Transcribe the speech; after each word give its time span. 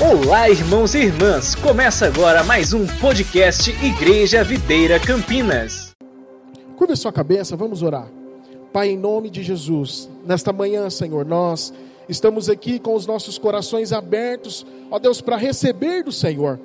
Olá, 0.00 0.48
irmãos 0.48 0.94
e 0.94 0.98
irmãs! 0.98 1.56
Começa 1.56 2.06
agora 2.06 2.44
mais 2.44 2.72
um 2.72 2.86
podcast 3.00 3.68
Igreja 3.84 4.44
Videira 4.44 5.00
Campinas. 5.00 5.92
Curva 6.76 6.94
sua 6.94 7.12
cabeça, 7.12 7.56
vamos 7.56 7.82
orar. 7.82 8.06
Pai, 8.72 8.90
em 8.90 8.96
nome 8.96 9.28
de 9.28 9.42
Jesus, 9.42 10.08
nesta 10.24 10.52
manhã, 10.52 10.88
Senhor, 10.88 11.26
nós 11.26 11.74
estamos 12.08 12.48
aqui 12.48 12.78
com 12.78 12.94
os 12.94 13.08
nossos 13.08 13.38
corações 13.38 13.92
abertos, 13.92 14.64
ó 14.88 15.00
Deus, 15.00 15.20
para 15.20 15.36
receber 15.36 16.04
do 16.04 16.12
Senhor. 16.12 16.60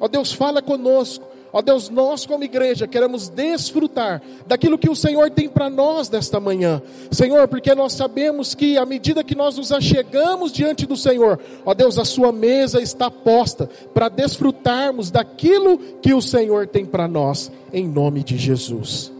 Ó 0.00 0.08
Deus, 0.08 0.32
fala 0.32 0.62
conosco. 0.62 1.27
Ó 1.52 1.62
Deus, 1.62 1.88
nós 1.88 2.26
como 2.26 2.44
igreja 2.44 2.86
queremos 2.86 3.28
desfrutar 3.28 4.20
daquilo 4.46 4.78
que 4.78 4.90
o 4.90 4.94
Senhor 4.94 5.30
tem 5.30 5.48
para 5.48 5.70
nós 5.70 6.10
nesta 6.10 6.38
manhã. 6.38 6.82
Senhor, 7.10 7.48
porque 7.48 7.74
nós 7.74 7.94
sabemos 7.94 8.54
que 8.54 8.76
à 8.76 8.84
medida 8.84 9.24
que 9.24 9.34
nós 9.34 9.56
nos 9.56 9.72
achegamos 9.72 10.52
diante 10.52 10.86
do 10.86 10.96
Senhor, 10.96 11.40
ó 11.64 11.72
Deus, 11.72 11.98
a 11.98 12.04
sua 12.04 12.32
mesa 12.32 12.82
está 12.82 13.10
posta 13.10 13.68
para 13.94 14.08
desfrutarmos 14.08 15.10
daquilo 15.10 15.78
que 16.02 16.12
o 16.12 16.20
Senhor 16.20 16.66
tem 16.66 16.84
para 16.84 17.08
nós, 17.08 17.50
em 17.72 17.88
nome 17.88 18.22
de 18.22 18.36
Jesus. 18.36 19.10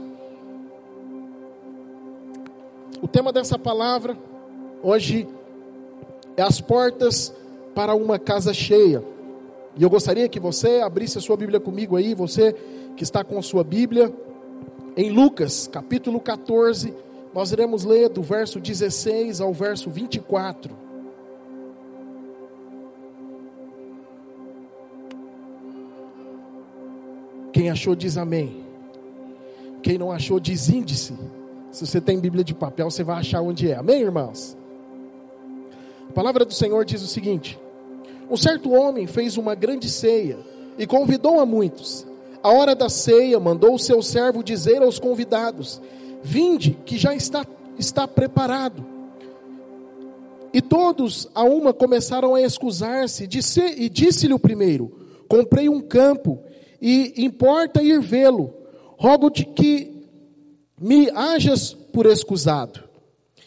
O 3.00 3.08
tema 3.08 3.32
dessa 3.32 3.58
palavra 3.58 4.16
hoje 4.82 5.26
é 6.36 6.42
as 6.42 6.60
portas 6.60 7.32
para 7.74 7.94
uma 7.94 8.18
casa 8.18 8.52
cheia. 8.52 9.02
E 9.78 9.82
eu 9.82 9.88
gostaria 9.88 10.28
que 10.28 10.40
você 10.40 10.80
abrisse 10.80 11.18
a 11.18 11.20
sua 11.20 11.36
Bíblia 11.36 11.60
comigo 11.60 11.96
aí, 11.96 12.12
você 12.12 12.52
que 12.96 13.04
está 13.04 13.22
com 13.22 13.38
a 13.38 13.42
sua 13.42 13.62
Bíblia, 13.62 14.12
em 14.96 15.08
Lucas, 15.10 15.68
capítulo 15.68 16.18
14, 16.18 16.92
nós 17.32 17.52
iremos 17.52 17.84
ler 17.84 18.08
do 18.08 18.20
verso 18.20 18.58
16 18.58 19.40
ao 19.40 19.52
verso 19.52 19.88
24. 19.88 20.74
Quem 27.52 27.70
achou 27.70 27.94
diz 27.94 28.16
amém. 28.16 28.64
Quem 29.80 29.96
não 29.96 30.10
achou 30.10 30.40
diz 30.40 30.68
índice. 30.68 31.16
Se 31.70 31.86
você 31.86 32.00
tem 32.00 32.18
Bíblia 32.18 32.42
de 32.42 32.52
papel, 32.54 32.90
você 32.90 33.04
vai 33.04 33.18
achar 33.20 33.42
onde 33.42 33.70
é. 33.70 33.76
Amém, 33.76 34.02
irmãos? 34.02 34.56
A 36.08 36.12
palavra 36.12 36.44
do 36.44 36.52
Senhor 36.52 36.84
diz 36.84 37.00
o 37.02 37.06
seguinte: 37.06 37.56
um 38.30 38.36
certo 38.36 38.70
homem 38.72 39.06
fez 39.06 39.36
uma 39.36 39.54
grande 39.54 39.88
ceia 39.88 40.38
e 40.78 40.86
convidou 40.86 41.40
a 41.40 41.46
muitos. 41.46 42.06
A 42.42 42.50
hora 42.50 42.74
da 42.74 42.88
ceia, 42.88 43.40
mandou 43.40 43.74
o 43.74 43.78
seu 43.78 44.02
servo 44.02 44.44
dizer 44.44 44.82
aos 44.82 44.98
convidados: 44.98 45.80
Vinde, 46.22 46.78
que 46.84 46.98
já 46.98 47.14
está, 47.14 47.44
está 47.78 48.06
preparado. 48.06 48.84
E 50.52 50.62
todos 50.62 51.28
a 51.34 51.42
uma 51.42 51.72
começaram 51.72 52.34
a 52.34 52.40
excusar-se, 52.40 53.26
disse, 53.26 53.60
e 53.60 53.88
disse-lhe 53.88 54.32
o 54.32 54.38
primeiro: 54.38 54.92
Comprei 55.26 55.68
um 55.68 55.80
campo, 55.80 56.38
e 56.80 57.24
importa 57.24 57.82
ir 57.82 58.00
vê-lo. 58.00 58.54
Rogo-te 58.96 59.44
que 59.44 60.06
me 60.80 61.10
hajas 61.10 61.72
por 61.72 62.06
excusado. 62.06 62.84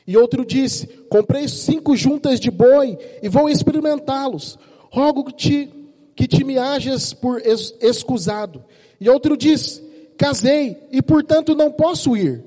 E 0.06 0.18
outro 0.18 0.44
disse: 0.44 0.88
Comprei 1.10 1.48
cinco 1.48 1.96
juntas 1.96 2.40
de 2.40 2.52
boi 2.52 2.98
e 3.22 3.30
vou 3.30 3.50
experimentá-los 3.50 4.58
rogo-te 4.92 5.72
que 6.16 6.28
te 6.28 6.44
me 6.44 6.58
hajas 6.58 7.14
por 7.14 7.42
excusado. 7.42 8.64
E 9.00 9.10
outro 9.10 9.36
diz: 9.36 9.82
Casei 10.18 10.78
e 10.92 11.02
portanto 11.02 11.56
não 11.56 11.72
posso 11.72 12.16
ir. 12.16 12.44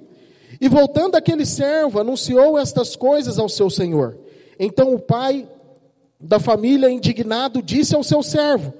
E 0.61 0.69
voltando 0.69 1.17
aquele 1.17 1.45
servo, 1.45 1.99
anunciou 1.99 2.57
estas 2.57 2.95
coisas 2.95 3.39
ao 3.39 3.49
seu 3.49 3.69
senhor. 3.69 4.17
Então 4.59 4.95
o 4.95 5.01
pai 5.01 5.49
da 6.21 6.39
família, 6.39 6.91
indignado, 6.91 7.61
disse 7.61 7.95
ao 7.95 8.05
seu 8.05 8.23
servo: 8.23 8.73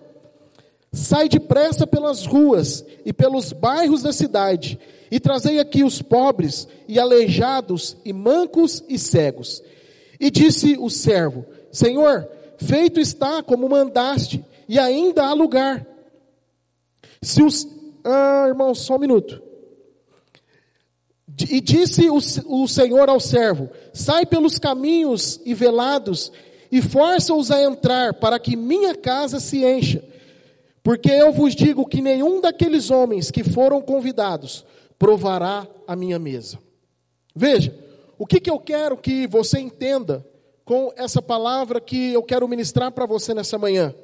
Sai 0.93 1.29
depressa 1.29 1.87
pelas 1.87 2.25
ruas 2.25 2.85
e 3.05 3.13
pelos 3.13 3.53
bairros 3.53 4.03
da 4.03 4.13
cidade, 4.13 4.79
e 5.11 5.19
trazei 5.19 5.59
aqui 5.59 5.83
os 5.83 6.01
pobres, 6.01 6.69
e 6.87 6.99
aleijados, 6.99 7.97
e 8.05 8.13
mancos 8.13 8.85
e 8.89 8.99
cegos. 8.99 9.63
E 10.21 10.31
disse 10.31 10.77
o 10.79 10.89
servo: 10.89 11.45
Senhor, 11.73 12.29
feito 12.59 13.01
está 13.01 13.43
como 13.43 13.69
mandaste, 13.69 14.45
e 14.69 14.79
ainda 14.79 15.25
há 15.25 15.33
lugar. 15.33 15.87
Se 17.23 17.43
os. 17.43 17.67
Ah, 18.05 18.47
irmão, 18.49 18.75
só 18.75 18.97
um 18.97 18.99
minuto. 18.99 19.43
E 21.51 21.61
disse 21.61 22.09
o, 22.09 22.17
o 22.17 22.69
Senhor 22.69 23.09
ao 23.09 23.19
servo: 23.19 23.71
Sai 23.93 24.25
pelos 24.27 24.59
caminhos 24.59 25.41
e 25.45 25.55
velados, 25.55 26.31
e 26.71 26.81
força-os 26.81 27.51
a 27.51 27.63
entrar, 27.63 28.15
para 28.15 28.39
que 28.39 28.57
minha 28.57 28.95
casa 28.95 29.41
se 29.41 29.65
encha. 29.65 30.05
Porque 30.83 31.11
eu 31.11 31.33
vos 31.33 31.55
digo 31.55 31.87
que 31.87 32.03
nenhum 32.03 32.41
daqueles 32.41 32.91
homens 32.91 33.31
que 33.31 33.43
foram 33.43 33.81
convidados 33.81 34.65
provará 34.99 35.67
a 35.89 35.97
minha 35.97 36.19
mesa. 36.19 36.59
Veja, 37.35 37.75
o 38.19 38.27
que, 38.27 38.39
que 38.39 38.51
eu 38.51 38.59
quero 38.59 38.97
que 38.97 39.27
você 39.27 39.59
entenda 39.59 40.25
com 40.65 40.93
essa 40.97 41.21
palavra 41.21 41.81
que 41.81 42.13
eu 42.13 42.23
quero 42.23 42.49
ministrar 42.49 42.91
para 42.91 43.07
você 43.07 43.35
nessa 43.35 43.59
manhã. 43.59 43.95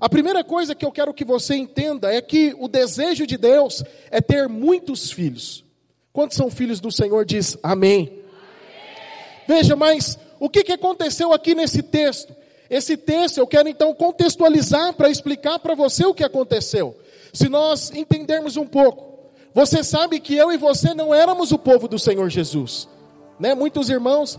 A 0.00 0.08
primeira 0.08 0.42
coisa 0.42 0.74
que 0.74 0.84
eu 0.84 0.92
quero 0.92 1.14
que 1.14 1.24
você 1.24 1.54
entenda 1.54 2.12
é 2.12 2.20
que 2.20 2.54
o 2.58 2.68
desejo 2.68 3.26
de 3.26 3.36
Deus 3.36 3.82
é 4.10 4.20
ter 4.20 4.48
muitos 4.48 5.10
filhos. 5.10 5.64
Quantos 6.12 6.36
são 6.36 6.50
filhos 6.50 6.80
do 6.80 6.90
Senhor? 6.90 7.24
Diz 7.24 7.56
amém. 7.62 8.06
amém. 8.06 8.22
Veja, 9.46 9.76
mas 9.76 10.18
o 10.38 10.48
que, 10.48 10.64
que 10.64 10.72
aconteceu 10.72 11.32
aqui 11.32 11.54
nesse 11.54 11.82
texto? 11.82 12.34
Esse 12.68 12.96
texto 12.96 13.38
eu 13.38 13.46
quero 13.46 13.68
então 13.68 13.94
contextualizar 13.94 14.94
para 14.94 15.10
explicar 15.10 15.58
para 15.58 15.74
você 15.74 16.04
o 16.04 16.14
que 16.14 16.24
aconteceu. 16.24 16.96
Se 17.32 17.48
nós 17.48 17.90
entendermos 17.90 18.56
um 18.56 18.66
pouco, 18.66 19.30
você 19.52 19.84
sabe 19.84 20.18
que 20.18 20.34
eu 20.36 20.50
e 20.52 20.56
você 20.56 20.94
não 20.94 21.14
éramos 21.14 21.52
o 21.52 21.58
povo 21.58 21.86
do 21.86 21.98
Senhor 21.98 22.28
Jesus. 22.28 22.88
Né? 23.38 23.54
Muitos 23.54 23.88
irmãos 23.90 24.38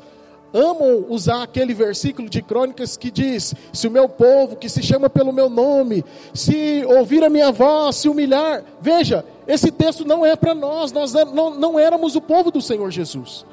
amam 0.54 1.06
usar 1.10 1.44
aquele 1.44 1.74
versículo 1.74 2.30
de 2.30 2.42
Crônicas 2.42 2.96
que 2.98 3.12
diz: 3.12 3.54
Se 3.74 3.88
o 3.88 3.92
meu 3.92 4.08
povo, 4.08 4.56
que 4.56 4.70
se 4.70 4.82
chama 4.82 5.10
pelo 5.10 5.34
meu 5.34 5.50
nome, 5.50 6.04
se 6.34 6.84
ouvir 6.86 7.24
a 7.24 7.30
minha 7.30 7.52
voz, 7.52 7.98
se 7.98 8.10
humilhar. 8.10 8.64
Veja, 8.82 9.26
esse 9.48 9.72
texto 9.72 10.06
não 10.06 10.26
é 10.26 10.36
para 10.36 10.56
nós, 10.56 10.92
nós 10.92 11.14
não, 11.14 11.56
não 11.56 11.80
éramos 11.80 12.16
o 12.16 12.22
povo 12.22 12.52
do 12.52 12.62
Senhor 12.62 12.90
Jesus. 12.92 13.46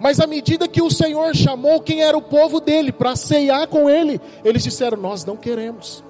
Mas 0.00 0.20
à 0.20 0.26
medida 0.26 0.68
que 0.68 0.82
o 0.82 0.90
Senhor 0.90 1.34
chamou 1.34 1.80
quem 1.80 2.02
era 2.02 2.16
o 2.16 2.22
povo 2.22 2.60
dele 2.60 2.92
para 2.92 3.16
ceiar 3.16 3.66
com 3.68 3.88
ele, 3.88 4.20
eles 4.44 4.62
disseram: 4.62 4.98
Nós 4.98 5.24
não 5.24 5.36
queremos. 5.36 6.02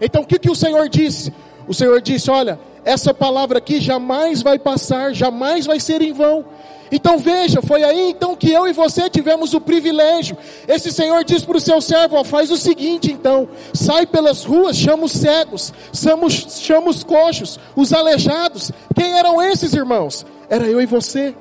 Então 0.00 0.22
o 0.22 0.26
que, 0.26 0.38
que 0.38 0.50
o 0.50 0.54
Senhor 0.54 0.88
disse? 0.88 1.32
O 1.66 1.74
Senhor 1.74 2.00
disse: 2.00 2.30
Olha, 2.30 2.58
essa 2.84 3.12
palavra 3.12 3.58
aqui 3.58 3.80
jamais 3.80 4.42
vai 4.42 4.58
passar, 4.58 5.12
jamais 5.12 5.66
vai 5.66 5.78
ser 5.78 6.00
em 6.00 6.12
vão. 6.12 6.44
Então 6.90 7.18
veja, 7.18 7.60
foi 7.60 7.84
aí 7.84 8.10
então 8.10 8.34
que 8.34 8.50
eu 8.50 8.66
e 8.66 8.72
você 8.72 9.08
tivemos 9.10 9.54
o 9.54 9.60
privilégio. 9.60 10.36
Esse 10.66 10.90
Senhor 10.90 11.24
diz 11.24 11.44
para 11.44 11.56
o 11.56 11.60
seu 11.60 11.80
servo: 11.80 12.16
ó, 12.16 12.24
faz 12.24 12.50
o 12.50 12.56
seguinte 12.56 13.12
então, 13.12 13.48
sai 13.74 14.06
pelas 14.06 14.44
ruas, 14.44 14.76
chama 14.76 15.04
os 15.04 15.12
cegos, 15.12 15.72
chama 15.92 16.90
os 16.90 17.04
coxos, 17.04 17.58
os 17.76 17.92
aleijados. 17.92 18.72
Quem 18.94 19.18
eram 19.18 19.42
esses 19.42 19.74
irmãos? 19.74 20.24
Era 20.48 20.66
eu 20.66 20.80
e 20.80 20.86
você. 20.86 21.34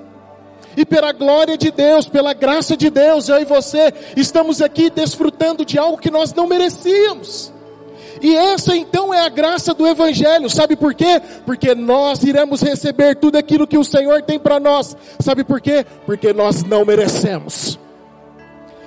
E 0.75 0.85
pela 0.85 1.11
glória 1.11 1.57
de 1.57 1.71
Deus, 1.71 2.07
pela 2.07 2.33
graça 2.33 2.77
de 2.77 2.89
Deus, 2.91 3.29
eu 3.29 3.41
e 3.41 3.45
você 3.45 3.91
estamos 4.15 4.61
aqui 4.61 4.91
desfrutando 4.91 5.65
de 5.65 5.79
algo 5.79 5.97
que 5.97 6.11
nós 6.11 6.33
não 6.33 6.45
merecíamos. 6.45 7.51
E 8.21 8.35
essa 8.35 8.75
então 8.75 9.13
é 9.13 9.25
a 9.25 9.29
graça 9.29 9.73
do 9.73 9.87
Evangelho, 9.87 10.49
sabe 10.49 10.75
por 10.75 10.93
quê? 10.93 11.21
Porque 11.45 11.75
nós 11.75 12.23
iremos 12.23 12.61
receber 12.61 13.15
tudo 13.15 13.37
aquilo 13.37 13.67
que 13.67 13.77
o 13.77 13.83
Senhor 13.83 14.21
tem 14.21 14.39
para 14.39 14.59
nós, 14.59 14.95
sabe 15.19 15.43
por 15.43 15.61
quê? 15.61 15.85
Porque 16.05 16.33
nós 16.33 16.63
não 16.63 16.85
merecemos. 16.85 17.79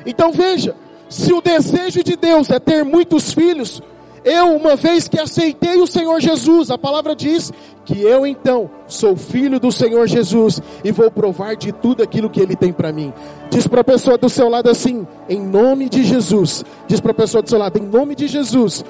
Então 0.04 0.32
veja, 0.32 0.74
se 1.08 1.32
o 1.32 1.41
desejo 1.41 2.02
de 2.02 2.16
Deus 2.16 2.50
é 2.50 2.59
ter 2.59 2.84
muitos 2.84 3.32
filhos, 3.32 3.82
eu, 4.24 4.54
uma 4.54 4.77
vez 4.77 5.09
que 5.09 5.18
aceitei 5.18 5.80
o 5.80 5.86
Senhor 5.86 6.21
Jesus, 6.21 6.71
a 6.71 6.76
palavra 6.76 7.16
diz 7.16 7.50
que 7.86 8.03
eu 8.03 8.26
então 8.26 8.71
sou 8.86 9.16
filho 9.16 9.59
do 9.59 9.72
Senhor 9.72 10.06
Jesus 10.06 10.60
e 10.84 10.92
vou 10.92 11.10
provar 11.10 11.56
de 11.56 11.72
tudo 11.72 12.03
aquilo 12.03 12.28
que 12.28 12.38
Ele 12.38 12.54
tem 12.54 12.71
para 12.71 12.92
mim. 12.92 13.15
Diz 13.48 13.66
para 13.66 13.80
a 13.80 13.84
pessoa 13.84 14.18
do 14.18 14.28
seu 14.28 14.48
lado 14.50 14.68
assim, 14.68 15.06
em 15.26 15.41
nome 15.41 15.88
de 15.88 16.04
Jesus. 16.04 16.65
Diz 16.86 17.00
para 17.00 17.12
a 17.12 17.15
pessoa 17.15 17.42
do 17.42 17.48
seu 17.48 17.59
lado, 17.59 17.78
em 17.78 17.86
nome 17.86 18.15
de 18.15 18.28
Jesus 18.28 18.84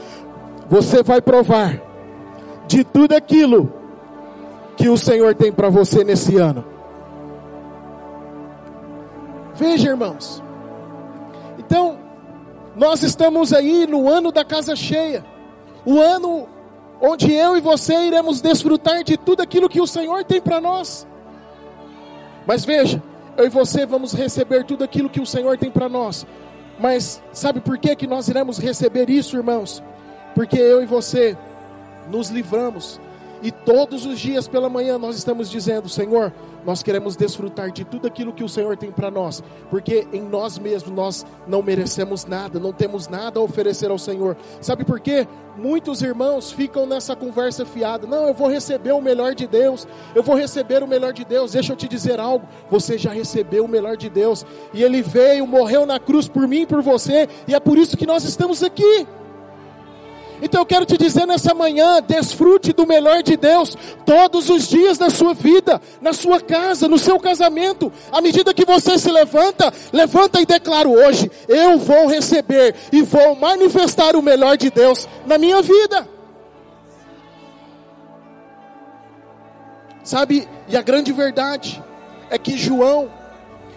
você 0.70 1.02
vai 1.02 1.20
provar 1.20 1.82
de 2.68 2.84
tudo 2.84 3.12
aquilo 3.12 3.72
que 4.76 4.88
o 4.88 4.96
Senhor 4.96 5.34
tem 5.34 5.52
para 5.52 5.68
você 5.68 6.04
nesse 6.04 6.36
ano. 6.36 6.64
Veja, 9.56 9.88
irmãos. 9.88 10.40
Então, 11.58 11.98
nós 12.76 13.02
estamos 13.02 13.52
aí 13.52 13.84
no 13.84 14.08
ano 14.08 14.30
da 14.30 14.44
casa 14.44 14.76
cheia. 14.76 15.24
O 15.84 15.98
ano 15.98 16.48
onde 17.00 17.32
eu 17.32 17.56
e 17.56 17.60
você 17.60 18.06
iremos 18.06 18.40
desfrutar 18.40 19.02
de 19.02 19.16
tudo 19.16 19.42
aquilo 19.42 19.68
que 19.68 19.80
o 19.80 19.86
Senhor 19.88 20.22
tem 20.22 20.40
para 20.40 20.60
nós. 20.60 21.04
Mas 22.46 22.64
veja, 22.64 23.02
eu 23.36 23.44
e 23.44 23.48
você 23.48 23.84
vamos 23.84 24.12
receber 24.12 24.64
tudo 24.64 24.84
aquilo 24.84 25.10
que 25.10 25.20
o 25.20 25.26
Senhor 25.26 25.58
tem 25.58 25.70
para 25.70 25.88
nós. 25.88 26.24
Mas 26.78 27.20
sabe 27.32 27.60
por 27.60 27.76
que 27.76 27.96
que 27.96 28.06
nós 28.06 28.28
iremos 28.28 28.56
receber 28.56 29.10
isso, 29.10 29.36
irmãos? 29.36 29.82
Porque 30.34 30.56
eu 30.58 30.82
e 30.82 30.86
você 30.86 31.36
nos 32.10 32.30
livramos 32.30 33.00
e 33.42 33.50
todos 33.50 34.04
os 34.04 34.20
dias 34.20 34.46
pela 34.46 34.68
manhã 34.68 34.98
nós 34.98 35.16
estamos 35.16 35.50
dizendo: 35.50 35.88
Senhor, 35.88 36.32
nós 36.64 36.82
queremos 36.82 37.16
desfrutar 37.16 37.70
de 37.70 37.86
tudo 37.86 38.06
aquilo 38.06 38.34
que 38.34 38.44
o 38.44 38.48
Senhor 38.48 38.76
tem 38.76 38.90
para 38.90 39.10
nós, 39.10 39.42
porque 39.70 40.06
em 40.12 40.20
nós 40.20 40.58
mesmos 40.58 40.94
nós 40.94 41.26
não 41.46 41.62
merecemos 41.62 42.26
nada, 42.26 42.60
não 42.60 42.72
temos 42.72 43.08
nada 43.08 43.40
a 43.40 43.42
oferecer 43.42 43.90
ao 43.90 43.98
Senhor. 43.98 44.36
Sabe 44.60 44.84
por 44.84 45.00
quê? 45.00 45.26
Muitos 45.56 46.02
irmãos 46.02 46.52
ficam 46.52 46.84
nessa 46.84 47.16
conversa 47.16 47.64
fiada: 47.64 48.06
não, 48.06 48.28
eu 48.28 48.34
vou 48.34 48.48
receber 48.48 48.92
o 48.92 49.00
melhor 49.00 49.34
de 49.34 49.46
Deus, 49.46 49.88
eu 50.14 50.22
vou 50.22 50.36
receber 50.36 50.82
o 50.82 50.88
melhor 50.88 51.14
de 51.14 51.24
Deus. 51.24 51.52
Deixa 51.52 51.72
eu 51.72 51.76
te 51.76 51.88
dizer 51.88 52.20
algo: 52.20 52.46
você 52.70 52.98
já 52.98 53.10
recebeu 53.10 53.64
o 53.64 53.68
melhor 53.68 53.96
de 53.96 54.10
Deus, 54.10 54.44
e 54.74 54.82
Ele 54.82 55.00
veio, 55.00 55.46
morreu 55.46 55.86
na 55.86 55.98
cruz 55.98 56.28
por 56.28 56.46
mim 56.46 56.62
e 56.62 56.66
por 56.66 56.82
você, 56.82 57.26
e 57.48 57.54
é 57.54 57.60
por 57.60 57.78
isso 57.78 57.96
que 57.96 58.06
nós 58.06 58.24
estamos 58.24 58.62
aqui. 58.62 59.06
Então 60.42 60.62
eu 60.62 60.66
quero 60.66 60.86
te 60.86 60.96
dizer 60.96 61.26
nessa 61.26 61.54
manhã: 61.54 62.02
desfrute 62.02 62.72
do 62.72 62.86
melhor 62.86 63.22
de 63.22 63.36
Deus 63.36 63.76
todos 64.04 64.48
os 64.48 64.68
dias 64.68 64.96
da 64.96 65.10
sua 65.10 65.34
vida, 65.34 65.80
na 66.00 66.12
sua 66.12 66.40
casa, 66.40 66.88
no 66.88 66.98
seu 66.98 67.18
casamento. 67.18 67.92
À 68.10 68.20
medida 68.20 68.54
que 68.54 68.64
você 68.64 68.98
se 68.98 69.10
levanta, 69.10 69.72
levanta 69.92 70.40
e 70.40 70.46
declara 70.46 70.88
hoje: 70.88 71.30
eu 71.48 71.78
vou 71.78 72.06
receber 72.06 72.74
e 72.92 73.02
vou 73.02 73.36
manifestar 73.36 74.16
o 74.16 74.22
melhor 74.22 74.56
de 74.56 74.70
Deus 74.70 75.06
na 75.26 75.36
minha 75.36 75.60
vida. 75.62 76.08
Sabe, 80.02 80.48
e 80.66 80.76
a 80.76 80.82
grande 80.82 81.12
verdade 81.12 81.82
é 82.30 82.38
que 82.38 82.56
João 82.56 83.10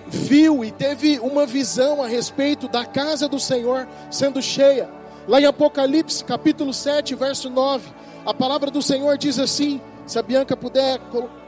viu 0.07 0.63
e 0.63 0.71
teve 0.71 1.19
uma 1.19 1.45
visão 1.45 2.01
a 2.01 2.07
respeito 2.07 2.67
da 2.67 2.85
casa 2.85 3.27
do 3.27 3.39
Senhor 3.39 3.87
sendo 4.09 4.41
cheia. 4.41 5.02
Lá 5.27 5.39
em 5.39 5.45
Apocalipse, 5.45 6.23
capítulo 6.23 6.73
7, 6.73 7.15
verso 7.15 7.49
9, 7.49 7.89
a 8.25 8.33
palavra 8.33 8.69
do 8.69 8.81
Senhor 8.81 9.17
diz 9.17 9.39
assim: 9.39 9.79
se 10.05 10.19
a 10.19 10.21
Bianca 10.21 10.55
puder 10.55 10.99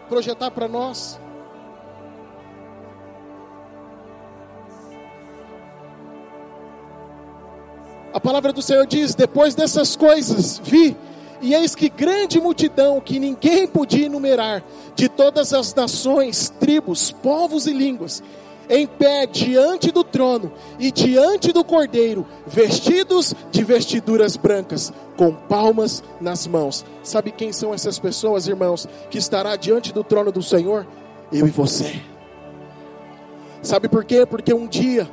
projetar 0.07 0.51
para 0.51 0.67
nós. 0.67 1.19
A 8.13 8.19
palavra 8.19 8.53
do 8.53 8.61
Senhor 8.61 8.87
diz: 8.87 9.13
Depois 9.13 9.55
dessas 9.55 9.95
coisas, 9.97 10.57
vi, 10.63 10.95
e 11.41 11.53
eis 11.53 11.75
que 11.75 11.89
grande 11.89 12.39
multidão, 12.39 13.01
que 13.01 13.19
ninguém 13.19 13.67
podia 13.67 14.05
enumerar, 14.05 14.63
de 14.95 15.09
todas 15.09 15.53
as 15.53 15.73
nações, 15.73 16.49
tribos, 16.49 17.11
povos 17.11 17.67
e 17.67 17.73
línguas, 17.73 18.23
em 18.69 18.85
pé 18.87 19.25
diante 19.25 19.91
do 19.91 20.03
trono 20.03 20.51
e 20.79 20.91
diante 20.91 21.51
do 21.51 21.63
cordeiro, 21.63 22.25
vestidos 22.45 23.33
de 23.51 23.63
vestiduras 23.63 24.35
brancas, 24.35 24.91
com 25.17 25.33
palmas 25.33 26.03
nas 26.19 26.45
mãos. 26.47 26.85
Sabe 27.03 27.31
quem 27.31 27.51
são 27.51 27.73
essas 27.73 27.99
pessoas, 27.99 28.47
irmãos, 28.47 28.87
que 29.09 29.17
estará 29.17 29.55
diante 29.55 29.93
do 29.93 30.03
trono 30.03 30.31
do 30.31 30.43
Senhor? 30.43 30.85
Eu 31.31 31.47
e 31.47 31.51
você. 31.51 32.01
Sabe 33.61 33.89
por 33.89 34.05
quê? 34.05 34.25
Porque 34.25 34.53
um 34.53 34.67
dia 34.67 35.09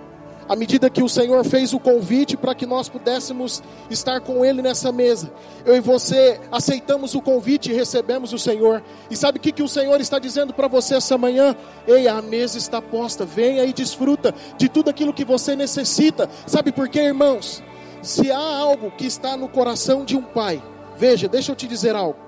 à 0.49 0.57
medida 0.57 0.91
que 0.91 1.03
o 1.03 1.09
Senhor 1.09 1.45
fez 1.45 1.73
o 1.73 1.81
convite 1.81 2.37
para 2.37 2.55
que 2.55 2.67
nós 2.67 2.89
pudéssemos 2.89 3.63
estar 3.91 4.21
com 4.21 4.45
Ele 4.45 4.61
nessa 4.61 4.91
mesa, 4.91 5.33
eu 5.65 5.77
e 5.77 5.81
você 5.81 6.41
aceitamos 6.51 7.15
o 7.15 7.23
convite 7.23 7.71
e 7.71 7.75
recebemos 7.75 8.33
o 8.33 8.39
Senhor. 8.39 8.83
E 9.11 9.17
sabe 9.17 9.39
o 9.39 9.41
que, 9.41 9.53
que 9.53 9.63
o 9.63 9.69
Senhor 9.69 10.01
está 10.01 10.19
dizendo 10.19 10.53
para 10.53 10.69
você 10.69 10.97
essa 10.97 11.17
manhã? 11.17 11.55
Ei, 11.87 12.09
a 12.09 12.21
mesa 12.21 12.59
está 12.59 12.83
posta, 12.83 13.25
venha 13.25 13.65
e 13.65 13.73
desfruta 13.73 14.35
de 14.59 14.69
tudo 14.69 14.91
aquilo 14.91 15.13
que 15.13 15.25
você 15.25 15.55
necessita. 15.55 16.29
Sabe 16.47 16.73
por 16.73 16.89
quê, 16.89 17.01
irmãos? 17.01 17.63
Se 18.03 18.31
há 18.33 18.39
algo 18.39 18.91
que 18.91 19.07
está 19.07 19.37
no 19.37 19.49
coração 19.49 20.05
de 20.05 20.17
um 20.17 20.23
pai, 20.23 20.63
veja, 20.97 21.29
deixa 21.29 21.53
eu 21.53 21.57
te 21.57 21.69
dizer 21.69 21.95
algo. 21.95 22.19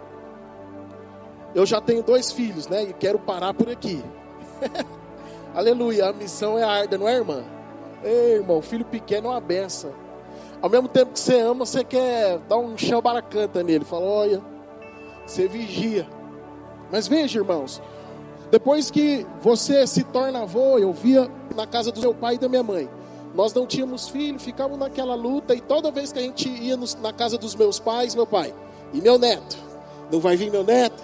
Eu 1.55 1.65
já 1.67 1.81
tenho 1.81 2.03
dois 2.03 2.33
filhos, 2.33 2.69
né? 2.69 2.85
E 2.85 2.93
quero 2.93 3.19
parar 3.19 3.55
por 3.55 3.69
aqui. 3.69 4.03
Aleluia, 5.55 6.07
a 6.09 6.13
missão 6.13 6.59
é 6.59 6.65
árdua, 6.65 6.99
não 6.99 7.09
é, 7.09 7.15
irmã? 7.15 7.45
Ei, 8.05 8.35
irmão, 8.35 8.61
filho 8.61 8.85
pequeno 8.85 9.29
é 9.29 9.31
uma 9.31 9.41
benção. 9.41 9.93
Ao 10.61 10.69
mesmo 10.69 10.89
tempo 10.89 11.13
que 11.13 11.21
você 11.21 11.41
ama, 11.41 11.65
você 11.65 11.83
quer 11.83 12.39
dar 12.49 12.59
um 12.59 12.77
chão 12.77 13.01
baracanta 13.01 13.63
nele. 13.63 13.85
Fala, 13.85 14.05
olha, 14.05 14.43
você 15.27 15.49
vigia. 15.49 16.07
Mas 16.93 17.09
veja, 17.09 17.39
irmãos, 17.39 17.83
depois 18.51 18.91
que 18.91 19.27
você 19.41 19.87
se 19.87 20.05
torna 20.05 20.43
avô, 20.43 20.79
eu 20.79 20.93
via 20.93 21.31
na 21.57 21.67
casa 21.67 21.91
do 21.91 22.01
meu 22.01 22.15
pai 22.15 22.35
e 22.35 22.39
da 22.39 22.49
minha 22.49 22.63
mãe. 22.63 22.89
Nós 23.35 23.53
não 23.53 23.67
tínhamos 23.67 24.09
filho, 24.09 24.39
ficávamos 24.39 24.79
naquela 24.79 25.15
luta, 25.15 25.55
e 25.55 25.61
toda 25.61 25.91
vez 25.91 26.13
que 26.13 26.19
a 26.19 26.23
gente 26.23 26.49
ia 26.49 26.79
na 27.03 27.13
casa 27.13 27.37
dos 27.37 27.55
meus 27.57 27.81
pais, 27.81 28.15
meu 28.15 28.27
pai, 28.27 28.55
e 28.93 29.01
meu 29.01 29.19
neto, 29.19 29.59
não 30.13 30.21
vai 30.21 30.37
vir 30.37 30.53
meu 30.53 30.63
neto? 30.63 31.03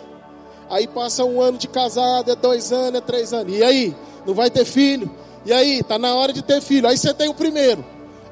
Aí 0.68 0.86
passa 0.86 1.24
um 1.24 1.40
ano 1.40 1.58
de 1.58 1.66
casado, 1.66 2.30
é 2.30 2.36
dois 2.36 2.70
anos, 2.72 3.00
é 3.00 3.02
três 3.02 3.32
anos, 3.32 3.52
e 3.52 3.64
aí? 3.64 3.96
Não 4.24 4.32
vai 4.32 4.48
ter 4.48 4.64
filho? 4.64 5.10
E 5.44 5.52
aí, 5.52 5.82
tá 5.82 5.98
na 5.98 6.14
hora 6.14 6.32
de 6.32 6.42
ter 6.42 6.60
filho. 6.60 6.88
Aí 6.88 6.96
você 6.96 7.12
tem 7.14 7.28
o 7.28 7.34
primeiro. 7.34 7.84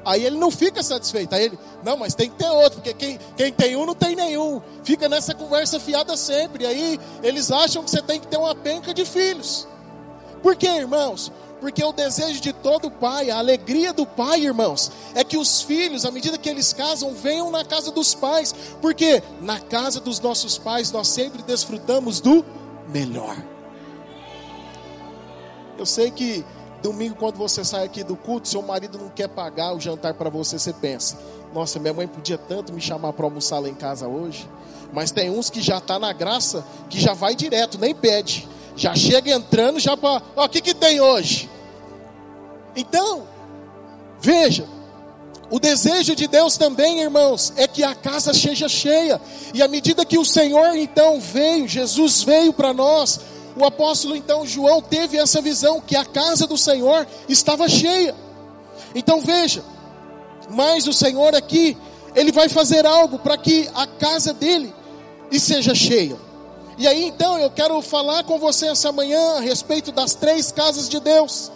Aí 0.05 0.25
ele 0.25 0.37
não 0.37 0.49
fica 0.49 0.81
satisfeito. 0.81 1.33
Aí 1.33 1.45
ele, 1.45 1.59
não, 1.83 1.97
mas 1.97 2.15
tem 2.15 2.29
que 2.29 2.35
ter 2.35 2.49
outro, 2.49 2.81
porque 2.81 2.93
quem, 2.93 3.19
quem 3.35 3.51
tem 3.51 3.75
um 3.75 3.85
não 3.85 3.95
tem 3.95 4.15
nenhum. 4.15 4.61
Fica 4.83 5.09
nessa 5.09 5.33
conversa 5.33 5.79
fiada 5.79 6.15
sempre. 6.15 6.65
Aí 6.65 6.99
eles 7.21 7.51
acham 7.51 7.83
que 7.83 7.89
você 7.89 8.01
tem 8.01 8.19
que 8.19 8.27
ter 8.27 8.37
uma 8.37 8.55
penca 8.55 8.93
de 8.93 9.05
filhos. 9.05 9.67
Por 10.41 10.55
quê, 10.55 10.67
irmãos? 10.67 11.31
Porque 11.59 11.83
o 11.83 11.91
desejo 11.91 12.39
de 12.39 12.53
todo 12.53 12.89
pai, 12.89 13.29
a 13.29 13.37
alegria 13.37 13.91
do 13.91 14.05
pai, 14.05 14.45
irmãos, 14.45 14.89
é 15.13 15.25
que 15.25 15.37
os 15.37 15.61
filhos, 15.61 16.05
à 16.05 16.11
medida 16.11 16.37
que 16.37 16.49
eles 16.49 16.71
casam, 16.71 17.13
venham 17.13 17.51
na 17.51 17.65
casa 17.65 17.91
dos 17.91 18.15
pais. 18.15 18.55
Porque 18.81 19.21
na 19.41 19.59
casa 19.59 19.99
dos 19.99 20.19
nossos 20.21 20.57
pais 20.57 20.91
nós 20.91 21.09
sempre 21.09 21.43
desfrutamos 21.43 22.21
do 22.21 22.45
melhor. 22.87 23.35
Eu 25.77 25.85
sei 25.85 26.11
que 26.11 26.45
Domingo, 26.81 27.15
quando 27.15 27.35
você 27.35 27.63
sai 27.65 27.85
aqui 27.85 28.03
do 28.03 28.15
culto, 28.15 28.47
seu 28.47 28.61
marido 28.61 28.97
não 28.97 29.09
quer 29.09 29.27
pagar 29.27 29.75
o 29.75 29.79
jantar 29.79 30.13
para 30.13 30.29
você, 30.29 30.57
você 30.57 30.71
pensa: 30.71 31.17
Nossa, 31.53 31.79
minha 31.79 31.93
mãe 31.93 32.07
podia 32.07 32.37
tanto 32.37 32.71
me 32.71 32.79
chamar 32.79 33.13
para 33.13 33.25
almoçar 33.25 33.59
lá 33.59 33.67
em 33.67 33.75
casa 33.75 34.07
hoje. 34.07 34.47
Mas 34.93 35.11
tem 35.11 35.29
uns 35.29 35.49
que 35.49 35.61
já 35.61 35.79
tá 35.79 35.99
na 35.99 36.13
graça, 36.13 36.65
que 36.89 36.99
já 36.99 37.13
vai 37.13 37.35
direto, 37.35 37.77
nem 37.77 37.93
pede. 37.93 38.47
Já 38.75 38.95
chega 38.95 39.31
entrando, 39.31 39.79
já 39.79 39.97
para. 39.97 40.23
Ó, 40.35 40.45
o 40.45 40.49
que, 40.49 40.61
que 40.61 40.73
tem 40.73 41.01
hoje? 41.01 41.49
Então, 42.75 43.27
veja, 44.21 44.65
o 45.51 45.59
desejo 45.59 46.15
de 46.15 46.27
Deus 46.27 46.57
também, 46.57 47.01
irmãos, 47.01 47.51
é 47.57 47.67
que 47.67 47.83
a 47.83 47.93
casa 47.93 48.33
seja 48.33 48.69
cheia. 48.69 49.19
E 49.53 49.61
à 49.61 49.67
medida 49.67 50.05
que 50.05 50.17
o 50.17 50.25
Senhor 50.25 50.75
então 50.75 51.19
veio, 51.19 51.67
Jesus 51.67 52.23
veio 52.23 52.53
para 52.53 52.73
nós, 52.73 53.19
o 53.59 53.65
apóstolo 53.65 54.15
então 54.15 54.45
João 54.45 54.81
teve 54.81 55.17
essa 55.17 55.41
visão 55.41 55.81
que 55.81 55.95
a 55.95 56.05
casa 56.05 56.47
do 56.47 56.57
Senhor 56.57 57.05
estava 57.27 57.67
cheia. 57.67 58.15
Então 58.95 59.19
veja, 59.19 59.63
mas 60.49 60.87
o 60.87 60.93
Senhor 60.93 61.35
aqui, 61.35 61.77
ele 62.15 62.31
vai 62.31 62.47
fazer 62.47 62.85
algo 62.85 63.19
para 63.19 63.37
que 63.37 63.69
a 63.75 63.85
casa 63.85 64.33
dele 64.33 64.73
seja 65.37 65.75
cheia. 65.75 66.17
E 66.77 66.87
aí 66.87 67.03
então 67.03 67.37
eu 67.37 67.51
quero 67.51 67.81
falar 67.81 68.23
com 68.23 68.39
você 68.39 68.67
essa 68.67 68.91
manhã 68.91 69.37
a 69.37 69.41
respeito 69.41 69.91
das 69.91 70.15
três 70.15 70.51
casas 70.51 70.87
de 70.87 70.99
Deus. 71.01 71.51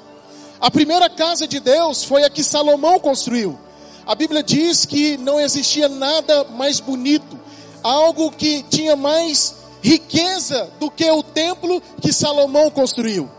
A 0.59 0.69
primeira 0.69 1.09
casa 1.09 1.47
de 1.47 1.61
Deus 1.61 2.03
foi 2.03 2.25
a 2.25 2.29
que 2.29 2.43
Salomão 2.43 2.99
construiu. 2.99 3.57
A 4.05 4.13
Bíblia 4.13 4.43
diz 4.43 4.85
que 4.85 5.17
não 5.17 5.39
existia 5.39 5.87
nada 5.87 6.43
mais 6.43 6.81
bonito, 6.81 7.39
algo 7.81 8.29
que 8.29 8.61
tinha 8.63 8.97
mais 8.97 9.62
riqueza 9.83 10.71
do 10.79 10.89
que 10.89 11.09
o 11.11 11.21
templo 11.21 11.81
que 12.01 12.13
Salomão 12.13 12.71
construiu. 12.71 13.29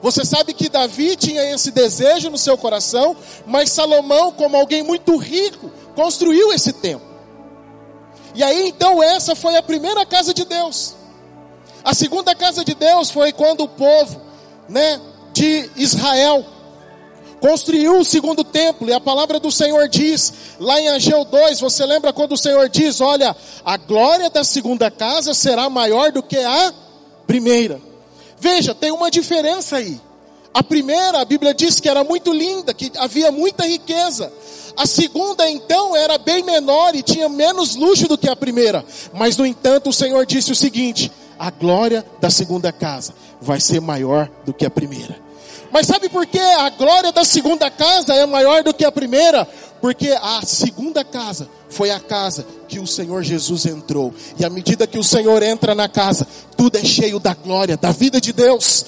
Você 0.00 0.24
sabe 0.24 0.54
que 0.54 0.70
Davi 0.70 1.14
tinha 1.14 1.52
esse 1.52 1.70
desejo 1.70 2.30
no 2.30 2.38
seu 2.38 2.56
coração, 2.56 3.14
mas 3.46 3.70
Salomão, 3.70 4.32
como 4.32 4.56
alguém 4.56 4.82
muito 4.82 5.16
rico, 5.18 5.70
construiu 5.94 6.52
esse 6.54 6.72
templo. 6.72 7.06
E 8.34 8.42
aí 8.42 8.68
então 8.68 9.02
essa 9.02 9.36
foi 9.36 9.56
a 9.56 9.62
primeira 9.62 10.06
casa 10.06 10.32
de 10.32 10.44
Deus. 10.44 10.94
A 11.84 11.92
segunda 11.92 12.34
casa 12.34 12.64
de 12.64 12.74
Deus 12.74 13.10
foi 13.10 13.32
quando 13.32 13.64
o 13.64 13.68
povo, 13.68 14.20
né, 14.68 15.00
de 15.34 15.70
Israel 15.76 16.44
construiu 17.40 17.98
o 17.98 18.04
segundo 18.04 18.44
templo, 18.44 18.88
e 18.88 18.92
a 18.92 19.00
palavra 19.00 19.40
do 19.40 19.50
Senhor 19.50 19.88
diz, 19.88 20.32
lá 20.60 20.80
em 20.80 20.88
Ageu 20.88 21.24
2, 21.24 21.60
você 21.60 21.84
lembra 21.84 22.12
quando 22.12 22.32
o 22.32 22.38
Senhor 22.38 22.68
diz: 22.68 23.00
Olha, 23.00 23.34
a 23.64 23.76
glória 23.76 24.30
da 24.30 24.44
segunda 24.44 24.90
casa 24.90 25.34
será 25.34 25.68
maior 25.68 26.12
do 26.12 26.22
que 26.22 26.36
a 26.36 26.72
primeira. 27.26 27.80
Veja, 28.38 28.74
tem 28.74 28.90
uma 28.90 29.10
diferença 29.10 29.76
aí. 29.76 30.00
A 30.52 30.62
primeira, 30.62 31.20
a 31.20 31.24
Bíblia 31.24 31.54
diz 31.54 31.78
que 31.78 31.88
era 31.88 32.02
muito 32.02 32.32
linda, 32.32 32.74
que 32.74 32.90
havia 32.98 33.30
muita 33.30 33.66
riqueza. 33.66 34.32
A 34.76 34.86
segunda, 34.86 35.48
então, 35.48 35.96
era 35.96 36.18
bem 36.18 36.42
menor 36.42 36.94
e 36.94 37.02
tinha 37.02 37.28
menos 37.28 37.76
luxo 37.76 38.08
do 38.08 38.18
que 38.18 38.28
a 38.28 38.34
primeira. 38.34 38.84
Mas, 39.12 39.36
no 39.36 39.46
entanto, 39.46 39.90
o 39.90 39.92
Senhor 39.92 40.26
disse 40.26 40.50
o 40.50 40.56
seguinte: 40.56 41.12
a 41.38 41.50
glória 41.50 42.04
da 42.20 42.30
segunda 42.30 42.72
casa 42.72 43.14
vai 43.40 43.60
ser 43.60 43.80
maior 43.80 44.28
do 44.44 44.52
que 44.52 44.66
a 44.66 44.70
primeira. 44.70 45.29
Mas 45.72 45.86
sabe 45.86 46.08
por 46.08 46.26
que 46.26 46.38
a 46.38 46.68
glória 46.70 47.12
da 47.12 47.24
segunda 47.24 47.70
casa 47.70 48.14
é 48.14 48.26
maior 48.26 48.62
do 48.62 48.74
que 48.74 48.84
a 48.84 48.92
primeira? 48.92 49.46
Porque 49.80 50.08
a 50.08 50.42
segunda 50.44 51.04
casa 51.04 51.48
foi 51.68 51.90
a 51.90 52.00
casa 52.00 52.44
que 52.68 52.78
o 52.78 52.86
Senhor 52.86 53.22
Jesus 53.22 53.66
entrou. 53.66 54.12
E 54.38 54.44
à 54.44 54.50
medida 54.50 54.86
que 54.86 54.98
o 54.98 55.04
Senhor 55.04 55.42
entra 55.42 55.74
na 55.74 55.88
casa, 55.88 56.26
tudo 56.56 56.76
é 56.76 56.84
cheio 56.84 57.18
da 57.18 57.34
glória, 57.34 57.76
da 57.76 57.92
vida 57.92 58.20
de 58.20 58.32
Deus. 58.32 58.84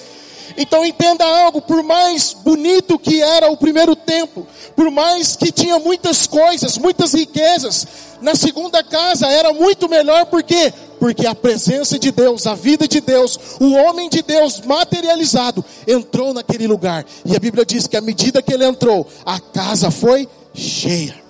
Então 0.56 0.84
entenda 0.84 1.24
algo, 1.24 1.60
por 1.60 1.82
mais 1.82 2.32
bonito 2.32 2.98
que 2.98 3.22
era 3.22 3.50
o 3.50 3.56
primeiro 3.56 3.94
templo, 3.96 4.46
por 4.76 4.90
mais 4.90 5.36
que 5.36 5.50
tinha 5.50 5.78
muitas 5.78 6.26
coisas, 6.26 6.78
muitas 6.78 7.14
riquezas, 7.14 7.86
na 8.20 8.34
segunda 8.34 8.82
casa 8.84 9.26
era 9.26 9.52
muito 9.52 9.88
melhor, 9.88 10.26
por 10.26 10.42
quê? 10.42 10.72
Porque 10.98 11.26
a 11.26 11.34
presença 11.34 11.98
de 11.98 12.12
Deus, 12.12 12.46
a 12.46 12.54
vida 12.54 12.86
de 12.86 13.00
Deus, 13.00 13.38
o 13.58 13.72
homem 13.72 14.08
de 14.08 14.22
Deus 14.22 14.60
materializado 14.60 15.64
entrou 15.86 16.32
naquele 16.32 16.66
lugar. 16.66 17.04
E 17.24 17.34
a 17.34 17.40
Bíblia 17.40 17.66
diz 17.66 17.86
que 17.86 17.96
à 17.96 18.00
medida 18.00 18.40
que 18.40 18.52
ele 18.52 18.64
entrou, 18.64 19.06
a 19.26 19.40
casa 19.40 19.90
foi 19.90 20.28
cheia. 20.54 21.20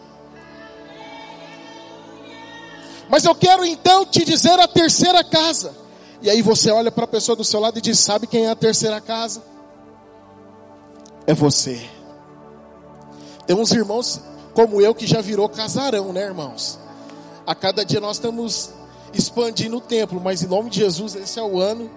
Mas 3.09 3.25
eu 3.25 3.35
quero 3.35 3.65
então 3.65 4.05
te 4.07 4.25
dizer 4.25 4.59
a 4.59 4.67
terceira 4.67 5.23
casa. 5.23 5.82
E 6.23 6.31
aí 6.31 6.41
você 6.41 6.71
olha 6.71 6.91
para 6.91 7.05
a 7.05 7.09
pessoa 7.09 7.35
do 7.35 7.45
seu 7.45 7.59
lado 7.59 7.79
e 7.79 7.83
diz: 7.83 7.99
Sabe 7.99 8.27
quem 8.27 8.47
é 8.47 8.51
a 8.51 8.57
terceira 8.57 9.01
casa? 9.01 9.43
É 11.27 11.35
você. 11.35 11.81
Tem 13.47 13.57
uns 13.57 13.73
irmãos 13.73 14.21
como 14.55 14.81
eu 14.81 14.95
que 14.95 15.07
já 15.07 15.21
virou 15.21 15.49
casarão, 15.49 16.13
né, 16.13 16.23
irmãos? 16.23 16.79
A 17.45 17.55
cada 17.55 17.85
dia 17.85 18.01
nós 18.01 18.17
estamos 18.17 18.71
expandindo 19.13 19.77
o 19.77 19.81
templo, 19.81 20.21
mas 20.21 20.43
em 20.43 20.47
nome 20.47 20.71
de 20.71 20.81
Jesus, 20.81 21.17
esse 21.17 21.39
é 21.39 21.43
o 21.43 21.61
ano. 21.61 21.91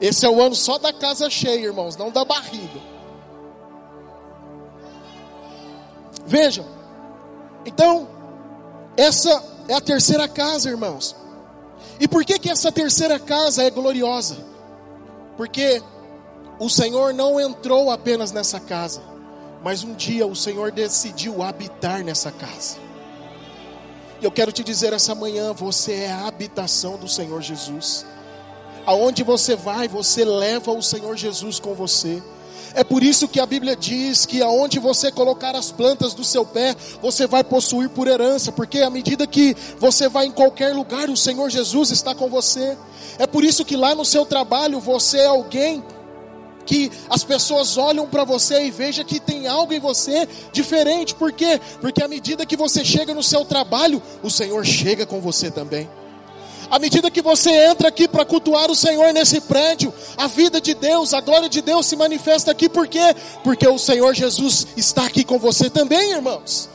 Esse 0.00 0.26
é 0.26 0.30
o 0.30 0.40
ano 0.40 0.54
só 0.54 0.78
da 0.78 0.92
casa 0.92 1.30
cheia, 1.30 1.66
irmãos, 1.66 1.96
não 1.96 2.10
da 2.10 2.24
barriga. 2.24 2.80
Vejam. 6.26 6.64
Então, 7.64 8.08
essa 8.96 9.42
é 9.68 9.74
a 9.74 9.80
terceira 9.80 10.28
casa, 10.28 10.68
irmãos. 10.68 11.14
E 12.00 12.06
por 12.06 12.24
que 12.24 12.38
que 12.38 12.50
essa 12.50 12.70
terceira 12.70 13.18
casa 13.18 13.62
é 13.62 13.70
gloriosa? 13.70 14.36
Porque 15.36 15.82
o 16.58 16.68
Senhor 16.68 17.12
não 17.12 17.40
entrou 17.40 17.90
apenas 17.90 18.32
nessa 18.32 18.60
casa, 18.60 19.02
mas 19.62 19.82
um 19.82 19.94
dia 19.94 20.26
o 20.26 20.34
Senhor 20.34 20.70
decidiu 20.70 21.42
habitar 21.42 22.04
nessa 22.04 22.30
casa. 22.30 22.76
E 24.20 24.24
eu 24.24 24.30
quero 24.30 24.50
te 24.50 24.64
dizer 24.64 24.92
essa 24.92 25.14
manhã, 25.14 25.52
você 25.52 25.92
é 25.92 26.10
a 26.10 26.26
habitação 26.26 26.96
do 26.96 27.08
Senhor 27.08 27.40
Jesus. 27.40 28.04
Aonde 28.84 29.22
você 29.22 29.54
vai, 29.54 29.86
você 29.86 30.24
leva 30.24 30.72
o 30.72 30.82
Senhor 30.82 31.16
Jesus 31.16 31.60
com 31.60 31.74
você. 31.74 32.22
É 32.74 32.84
por 32.84 33.02
isso 33.02 33.28
que 33.28 33.40
a 33.40 33.46
Bíblia 33.46 33.74
diz 33.74 34.26
que 34.26 34.42
aonde 34.42 34.78
você 34.78 35.10
colocar 35.10 35.54
as 35.56 35.70
plantas 35.72 36.14
do 36.14 36.24
seu 36.24 36.44
pé, 36.44 36.74
você 37.00 37.26
vai 37.26 37.42
possuir 37.42 37.88
por 37.88 38.06
herança, 38.06 38.52
porque 38.52 38.80
à 38.80 38.90
medida 38.90 39.26
que 39.26 39.56
você 39.78 40.08
vai 40.08 40.26
em 40.26 40.32
qualquer 40.32 40.74
lugar, 40.74 41.08
o 41.08 41.16
Senhor 41.16 41.48
Jesus 41.50 41.90
está 41.90 42.14
com 42.14 42.28
você. 42.28 42.76
É 43.18 43.26
por 43.26 43.44
isso 43.44 43.64
que 43.64 43.76
lá 43.76 43.94
no 43.94 44.04
seu 44.04 44.24
trabalho 44.24 44.80
você 44.80 45.18
é 45.18 45.26
alguém 45.26 45.82
que 46.68 46.92
as 47.08 47.24
pessoas 47.24 47.78
olham 47.78 48.06
para 48.06 48.24
você 48.24 48.64
e 48.64 48.70
vejam 48.70 49.02
que 49.02 49.18
tem 49.18 49.46
algo 49.46 49.72
em 49.72 49.80
você 49.80 50.28
diferente. 50.52 51.14
Por 51.14 51.32
quê? 51.32 51.58
Porque 51.80 52.02
à 52.02 52.08
medida 52.08 52.44
que 52.44 52.56
você 52.56 52.84
chega 52.84 53.14
no 53.14 53.22
seu 53.22 53.42
trabalho, 53.44 54.02
o 54.22 54.30
Senhor 54.30 54.64
chega 54.66 55.06
com 55.06 55.18
você 55.18 55.50
também. 55.50 55.88
À 56.70 56.78
medida 56.78 57.10
que 57.10 57.22
você 57.22 57.50
entra 57.50 57.88
aqui 57.88 58.06
para 58.06 58.26
cultuar 58.26 58.70
o 58.70 58.76
Senhor 58.76 59.12
nesse 59.12 59.40
prédio, 59.40 59.92
a 60.16 60.26
vida 60.26 60.60
de 60.60 60.74
Deus, 60.74 61.14
a 61.14 61.20
glória 61.20 61.48
de 61.48 61.62
Deus 61.62 61.86
se 61.86 61.96
manifesta 61.96 62.50
aqui, 62.50 62.68
por 62.68 62.86
quê? 62.86 63.14
Porque 63.42 63.66
o 63.66 63.78
Senhor 63.78 64.14
Jesus 64.14 64.66
está 64.76 65.06
aqui 65.06 65.24
com 65.24 65.38
você 65.38 65.70
também, 65.70 66.12
irmãos. 66.12 66.68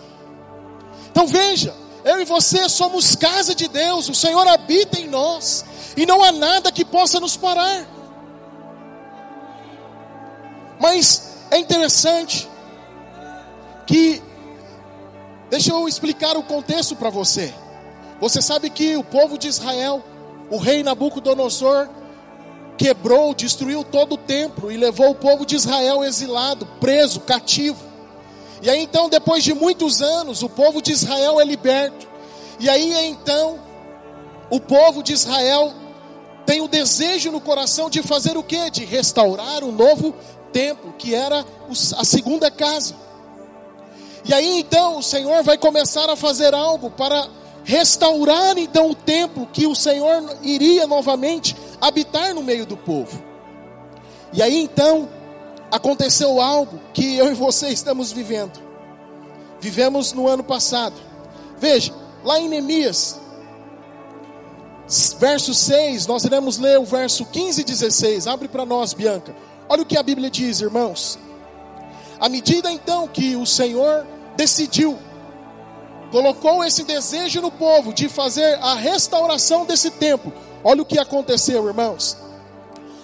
Então 1.11 1.27
veja, 1.27 1.75
eu 2.03 2.19
e 2.19 2.25
você 2.25 2.67
somos 2.67 3.15
casa 3.15 3.53
de 3.53 3.67
Deus, 3.67 4.09
o 4.09 4.15
Senhor 4.15 4.47
habita 4.47 4.99
em 4.99 5.07
nós, 5.07 5.63
e 5.95 6.07
não 6.07 6.23
há 6.23 6.31
nada 6.31 6.71
que 6.71 6.83
possa 6.83 7.19
nos 7.19 7.37
parar. 7.37 7.87
Mas 10.79 11.37
é 11.51 11.59
interessante 11.59 12.49
que, 13.85 14.23
deixa 15.51 15.71
eu 15.71 15.87
explicar 15.87 16.35
o 16.35 16.41
contexto 16.41 16.95
para 16.95 17.11
você. 17.11 17.53
Você 18.23 18.41
sabe 18.41 18.69
que 18.69 18.95
o 18.95 19.03
povo 19.03 19.37
de 19.37 19.49
Israel, 19.49 20.01
o 20.49 20.55
rei 20.55 20.81
Nabucodonosor, 20.81 21.89
quebrou, 22.77 23.33
destruiu 23.33 23.83
todo 23.83 24.13
o 24.13 24.17
templo 24.17 24.71
e 24.71 24.77
levou 24.77 25.09
o 25.09 25.15
povo 25.15 25.45
de 25.45 25.57
Israel 25.57 26.05
exilado, 26.05 26.65
preso, 26.79 27.19
cativo. 27.19 27.83
E 28.61 28.69
aí 28.69 28.81
então, 28.81 29.09
depois 29.09 29.43
de 29.43 29.53
muitos 29.53 30.01
anos, 30.01 30.41
o 30.41 30.47
povo 30.47 30.81
de 30.81 30.93
Israel 30.93 31.41
é 31.41 31.43
liberto. 31.43 32.07
E 32.61 32.69
aí 32.69 32.93
então, 33.09 33.59
o 34.49 34.57
povo 34.57 35.03
de 35.03 35.11
Israel 35.11 35.73
tem 36.45 36.61
o 36.61 36.67
desejo 36.69 37.29
no 37.29 37.41
coração 37.41 37.89
de 37.89 38.01
fazer 38.01 38.37
o 38.37 38.43
que? 38.43 38.69
De 38.69 38.85
restaurar 38.85 39.65
o 39.65 39.71
novo 39.73 40.15
templo, 40.53 40.93
que 40.97 41.13
era 41.13 41.45
a 41.97 42.05
segunda 42.05 42.49
casa. 42.49 42.95
E 44.23 44.33
aí 44.33 44.61
então 44.61 44.99
o 44.99 45.03
Senhor 45.03 45.43
vai 45.43 45.57
começar 45.57 46.09
a 46.09 46.15
fazer 46.15 46.53
algo 46.53 46.89
para 46.89 47.42
restaurar 47.63 48.57
então 48.57 48.89
o 48.89 48.95
templo 48.95 49.47
que 49.51 49.65
o 49.65 49.75
Senhor 49.75 50.37
iria 50.41 50.85
novamente 50.85 51.55
habitar 51.79 52.33
no 52.33 52.43
meio 52.43 52.65
do 52.65 52.75
povo. 52.75 53.23
E 54.33 54.41
aí 54.41 54.57
então 54.63 55.09
aconteceu 55.71 56.41
algo 56.41 56.79
que 56.93 57.17
eu 57.17 57.31
e 57.31 57.33
você 57.33 57.69
estamos 57.69 58.11
vivendo. 58.11 58.61
Vivemos 59.59 60.11
no 60.11 60.27
ano 60.27 60.43
passado. 60.43 60.95
Veja, 61.57 61.93
lá 62.23 62.39
em 62.39 62.49
Neemias, 62.49 63.19
verso 65.17 65.53
6, 65.53 66.05
nós 66.07 66.25
iremos 66.25 66.57
ler 66.57 66.79
o 66.79 66.85
verso 66.85 67.25
15 67.25 67.61
e 67.61 67.63
16. 67.63 68.27
Abre 68.27 68.47
para 68.47 68.65
nós, 68.65 68.93
Bianca. 68.93 69.35
Olha 69.69 69.83
o 69.83 69.85
que 69.85 69.97
a 69.97 70.03
Bíblia 70.03 70.29
diz, 70.29 70.59
irmãos. 70.59 71.17
À 72.19 72.27
medida 72.27 72.71
então 72.71 73.07
que 73.07 73.35
o 73.35 73.45
Senhor 73.45 74.05
decidiu 74.35 74.97
colocou 76.13 76.63
esse 76.63 76.83
desejo 76.83 77.41
no 77.41 77.49
povo 77.49 77.91
de 77.91 78.07
fazer 78.07 78.59
a 78.61 78.75
restauração 78.75 79.65
desse 79.65 79.89
templo. 79.89 80.31
Olha 80.63 80.83
o 80.83 80.85
que 80.85 80.99
aconteceu, 80.99 81.67
irmãos. 81.67 82.15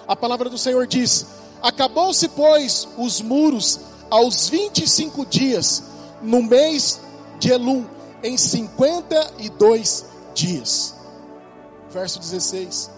A 0.08 0.16
palavra 0.16 0.48
do 0.48 0.60
Senhor 0.60 0.86
diz: 0.86 1.26
Acabou-se, 1.60 2.28
pois, 2.30 2.88
os 3.00 3.20
muros 3.20 3.80
aos 4.12 4.48
25 4.50 5.26
dias, 5.26 5.82
no 6.22 6.44
mês 6.44 7.02
de 7.40 7.52
Elum, 7.52 7.84
em 8.22 8.38
52 8.38 10.06
dias. 10.36 10.94
Verso 11.90 12.20
16. 12.20 12.92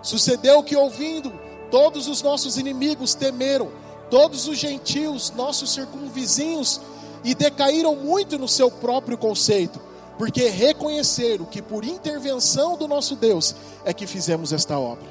Sucedeu 0.00 0.62
que, 0.62 0.76
ouvindo, 0.76 1.32
todos 1.72 2.06
os 2.06 2.22
nossos 2.22 2.56
inimigos 2.56 3.16
temeram, 3.16 3.68
todos 4.08 4.46
os 4.46 4.56
gentios, 4.58 5.32
nossos 5.34 5.74
circunvizinhos, 5.74 6.80
e 7.24 7.34
decaíram 7.34 7.94
muito 7.94 8.38
no 8.38 8.48
seu 8.48 8.70
próprio 8.70 9.16
conceito, 9.16 9.80
porque 10.18 10.48
reconheceram 10.48 11.44
que 11.44 11.62
por 11.62 11.84
intervenção 11.84 12.76
do 12.76 12.86
nosso 12.86 13.16
Deus 13.16 13.54
é 13.84 13.92
que 13.92 14.06
fizemos 14.06 14.52
esta 14.52 14.78
obra. 14.78 15.10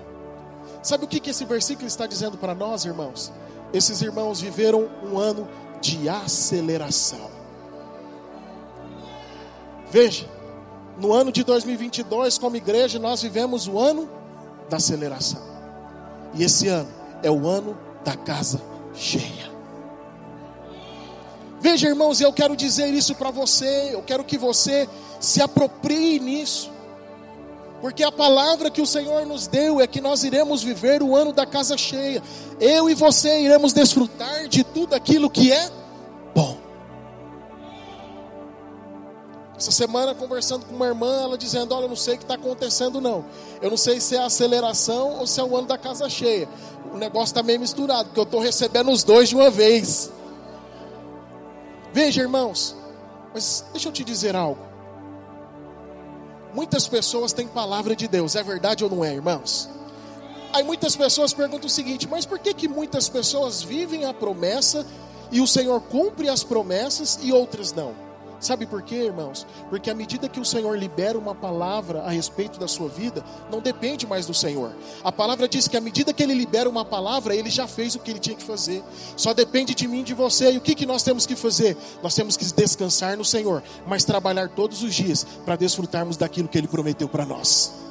Sabe 0.83 1.05
o 1.05 1.07
que, 1.07 1.29
esse 1.29 1.45
versículo 1.45 1.87
está 1.87 2.07
dizendo 2.07 2.37
para 2.37 2.55
nós, 2.55 2.85
irmãos? 2.85 3.31
Esses 3.71 4.01
irmãos 4.01 4.41
viveram 4.41 4.89
um 5.03 5.17
ano 5.17 5.47
de 5.79 6.09
aceleração. 6.09 7.29
Veja, 9.91 10.27
no 10.97 11.13
ano 11.13 11.31
de 11.31 11.43
2022, 11.43 12.37
como 12.37 12.55
igreja, 12.55 12.97
nós 12.97 13.21
vivemos 13.21 13.67
o 13.67 13.77
ano 13.77 14.09
da 14.69 14.77
aceleração. 14.77 15.41
E 16.33 16.43
esse 16.43 16.67
ano 16.67 16.89
é 17.21 17.29
o 17.29 17.47
ano 17.47 17.77
da 18.03 18.15
casa 18.15 18.61
cheia. 18.93 19.50
Veja, 21.61 21.87
irmãos, 21.87 22.19
eu 22.19 22.33
quero 22.33 22.55
dizer 22.55 22.91
isso 22.91 23.13
para 23.13 23.29
você, 23.29 23.93
eu 23.93 24.01
quero 24.01 24.23
que 24.23 24.35
você 24.35 24.89
se 25.19 25.43
aproprie 25.43 26.19
nisso. 26.19 26.71
Porque 27.79 28.03
a 28.03 28.11
palavra 28.11 28.71
que 28.71 28.81
o 28.81 28.85
Senhor 28.85 29.27
nos 29.27 29.45
deu 29.45 29.79
é 29.79 29.85
que 29.85 30.01
nós 30.01 30.23
iremos 30.23 30.63
viver 30.63 31.03
o 31.03 31.15
ano 31.15 31.31
da 31.31 31.45
casa 31.45 31.77
cheia. 31.77 32.21
Eu 32.59 32.89
e 32.89 32.95
você 32.95 33.41
iremos 33.41 33.73
desfrutar 33.73 34.47
de 34.47 34.63
tudo 34.63 34.95
aquilo 34.95 35.29
que 35.29 35.51
é 35.51 35.69
bom. 36.33 36.57
Essa 39.55 39.71
semana 39.71 40.15
conversando 40.15 40.65
com 40.65 40.75
uma 40.75 40.87
irmã, 40.87 41.21
ela 41.21 41.37
dizendo: 41.37 41.75
Olha, 41.75 41.85
eu 41.85 41.89
não 41.89 41.95
sei 41.95 42.15
o 42.15 42.17
que 42.17 42.23
está 42.23 42.33
acontecendo, 42.33 42.99
não. 42.99 43.23
Eu 43.61 43.69
não 43.69 43.77
sei 43.77 43.99
se 43.99 44.15
é 44.15 44.19
aceleração 44.19 45.19
ou 45.19 45.27
se 45.27 45.39
é 45.39 45.43
o 45.43 45.55
ano 45.55 45.67
da 45.67 45.77
casa 45.77 46.09
cheia. 46.09 46.49
O 46.91 46.97
negócio 46.97 47.25
está 47.25 47.43
meio 47.43 47.59
misturado, 47.59 48.05
porque 48.05 48.19
eu 48.19 48.23
estou 48.23 48.39
recebendo 48.39 48.91
os 48.91 49.03
dois 49.03 49.29
de 49.29 49.35
uma 49.35 49.51
vez. 49.51 50.11
Veja, 51.93 52.21
irmãos, 52.21 52.75
mas 53.33 53.65
deixa 53.71 53.89
eu 53.89 53.91
te 53.91 54.03
dizer 54.03 54.35
algo. 54.35 54.61
Muitas 56.53 56.87
pessoas 56.87 57.33
têm 57.33 57.47
palavra 57.47 57.95
de 57.95 58.07
Deus, 58.07 58.35
é 58.35 58.43
verdade 58.43 58.83
ou 58.83 58.89
não 58.89 59.03
é, 59.03 59.13
irmãos? 59.13 59.69
Aí 60.53 60.63
muitas 60.63 60.95
pessoas 60.95 61.33
perguntam 61.33 61.67
o 61.67 61.69
seguinte: 61.69 62.07
mas 62.07 62.25
por 62.25 62.39
que, 62.39 62.53
que 62.53 62.67
muitas 62.67 63.07
pessoas 63.07 63.61
vivem 63.63 64.05
a 64.05 64.13
promessa 64.13 64.85
e 65.31 65.39
o 65.39 65.47
Senhor 65.47 65.79
cumpre 65.81 66.27
as 66.27 66.43
promessas 66.43 67.19
e 67.21 67.31
outras 67.31 67.71
não? 67.71 68.10
Sabe 68.41 68.65
por 68.65 68.81
quê, 68.81 68.95
irmãos? 68.95 69.45
Porque 69.69 69.91
à 69.91 69.93
medida 69.93 70.27
que 70.27 70.39
o 70.39 70.45
Senhor 70.45 70.75
libera 70.75 71.17
uma 71.17 71.35
palavra 71.35 72.01
a 72.01 72.09
respeito 72.09 72.59
da 72.59 72.67
sua 72.67 72.89
vida, 72.89 73.23
não 73.51 73.61
depende 73.61 74.07
mais 74.07 74.25
do 74.25 74.33
Senhor. 74.33 74.75
A 75.03 75.11
palavra 75.11 75.47
diz 75.47 75.67
que 75.67 75.77
à 75.77 75.81
medida 75.81 76.11
que 76.11 76.23
Ele 76.23 76.33
libera 76.33 76.67
uma 76.67 76.83
palavra, 76.83 77.35
Ele 77.35 77.51
já 77.51 77.67
fez 77.67 77.93
o 77.93 77.99
que 77.99 78.09
Ele 78.09 78.19
tinha 78.19 78.35
que 78.35 78.43
fazer. 78.43 78.83
Só 79.15 79.31
depende 79.31 79.75
de 79.75 79.87
mim 79.87 80.03
de 80.03 80.15
você. 80.15 80.51
E 80.51 80.57
o 80.57 80.61
que, 80.61 80.73
que 80.73 80.87
nós 80.87 81.03
temos 81.03 81.27
que 81.27 81.35
fazer? 81.35 81.77
Nós 82.01 82.15
temos 82.15 82.35
que 82.35 82.45
descansar 82.51 83.15
no 83.15 83.23
Senhor, 83.23 83.61
mas 83.85 84.03
trabalhar 84.03 84.49
todos 84.49 84.81
os 84.81 84.95
dias 84.95 85.23
para 85.45 85.55
desfrutarmos 85.55 86.17
daquilo 86.17 86.47
que 86.47 86.57
Ele 86.57 86.67
prometeu 86.67 87.07
para 87.07 87.27
nós. 87.27 87.90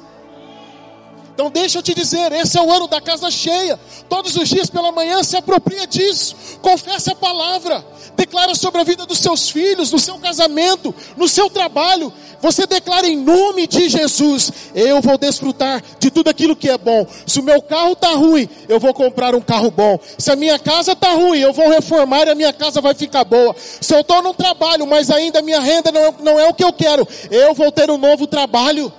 Então 1.41 1.51
deixa 1.51 1.79
eu 1.79 1.83
te 1.83 1.95
dizer, 1.95 2.31
esse 2.33 2.59
é 2.59 2.61
o 2.63 2.71
ano 2.71 2.87
da 2.87 3.01
casa 3.01 3.31
cheia. 3.31 3.81
Todos 4.11 4.37
os 4.37 4.47
dias 4.47 4.69
pela 4.69 4.93
manhã 4.93 5.23
se 5.23 5.39
apropria 5.39 5.87
disso. 5.87 6.37
Confesse 6.61 7.11
a 7.11 7.15
palavra. 7.15 7.83
Declara 8.15 8.55
sobre 8.55 8.83
a 8.83 8.85
vida 8.85 9.07
dos 9.07 9.21
seus 9.21 9.49
filhos, 9.49 9.91
no 9.91 9.99
seu 9.99 10.19
casamento, 10.19 10.95
no 11.17 11.27
seu 11.27 11.49
trabalho. 11.49 12.13
Você 12.43 12.67
declara 12.67 13.09
em 13.09 13.17
nome 13.17 13.67
de 13.67 13.89
Jesus: 13.89 14.53
eu 14.75 15.01
vou 15.01 15.17
desfrutar 15.17 15.83
de 15.99 16.11
tudo 16.11 16.29
aquilo 16.29 16.55
que 16.55 16.69
é 16.69 16.77
bom. 16.77 17.07
Se 17.27 17.41
o 17.41 17.43
meu 17.43 17.63
carro 17.63 17.93
está 17.93 18.11
ruim, 18.11 18.47
eu 18.69 18.79
vou 18.79 18.93
comprar 18.93 19.35
um 19.35 19.41
carro 19.41 19.71
bom. 19.71 19.99
Se 20.19 20.31
a 20.31 20.37
minha 20.37 20.59
casa 20.59 20.93
está 20.93 21.15
ruim, 21.15 21.39
eu 21.39 21.55
vou 21.55 21.71
reformar 21.71 22.27
e 22.27 22.31
a 22.33 22.35
minha 22.35 22.53
casa 22.53 22.83
vai 22.83 22.93
ficar 22.93 23.25
boa. 23.25 23.57
Se 23.59 23.95
eu 23.95 24.01
estou 24.01 24.21
no 24.21 24.35
trabalho, 24.35 24.87
mas 24.87 25.11
ainda 25.11 25.39
a 25.39 25.43
minha 25.43 25.61
renda 25.61 25.91
não 25.91 26.01
é, 26.03 26.15
não 26.21 26.39
é 26.39 26.47
o 26.47 26.53
que 26.53 26.65
eu 26.65 26.73
quero, 26.75 27.09
eu 27.31 27.55
vou 27.55 27.73
ter 27.73 27.91
um 27.91 27.97
novo 27.97 28.27
trabalho. 28.27 28.93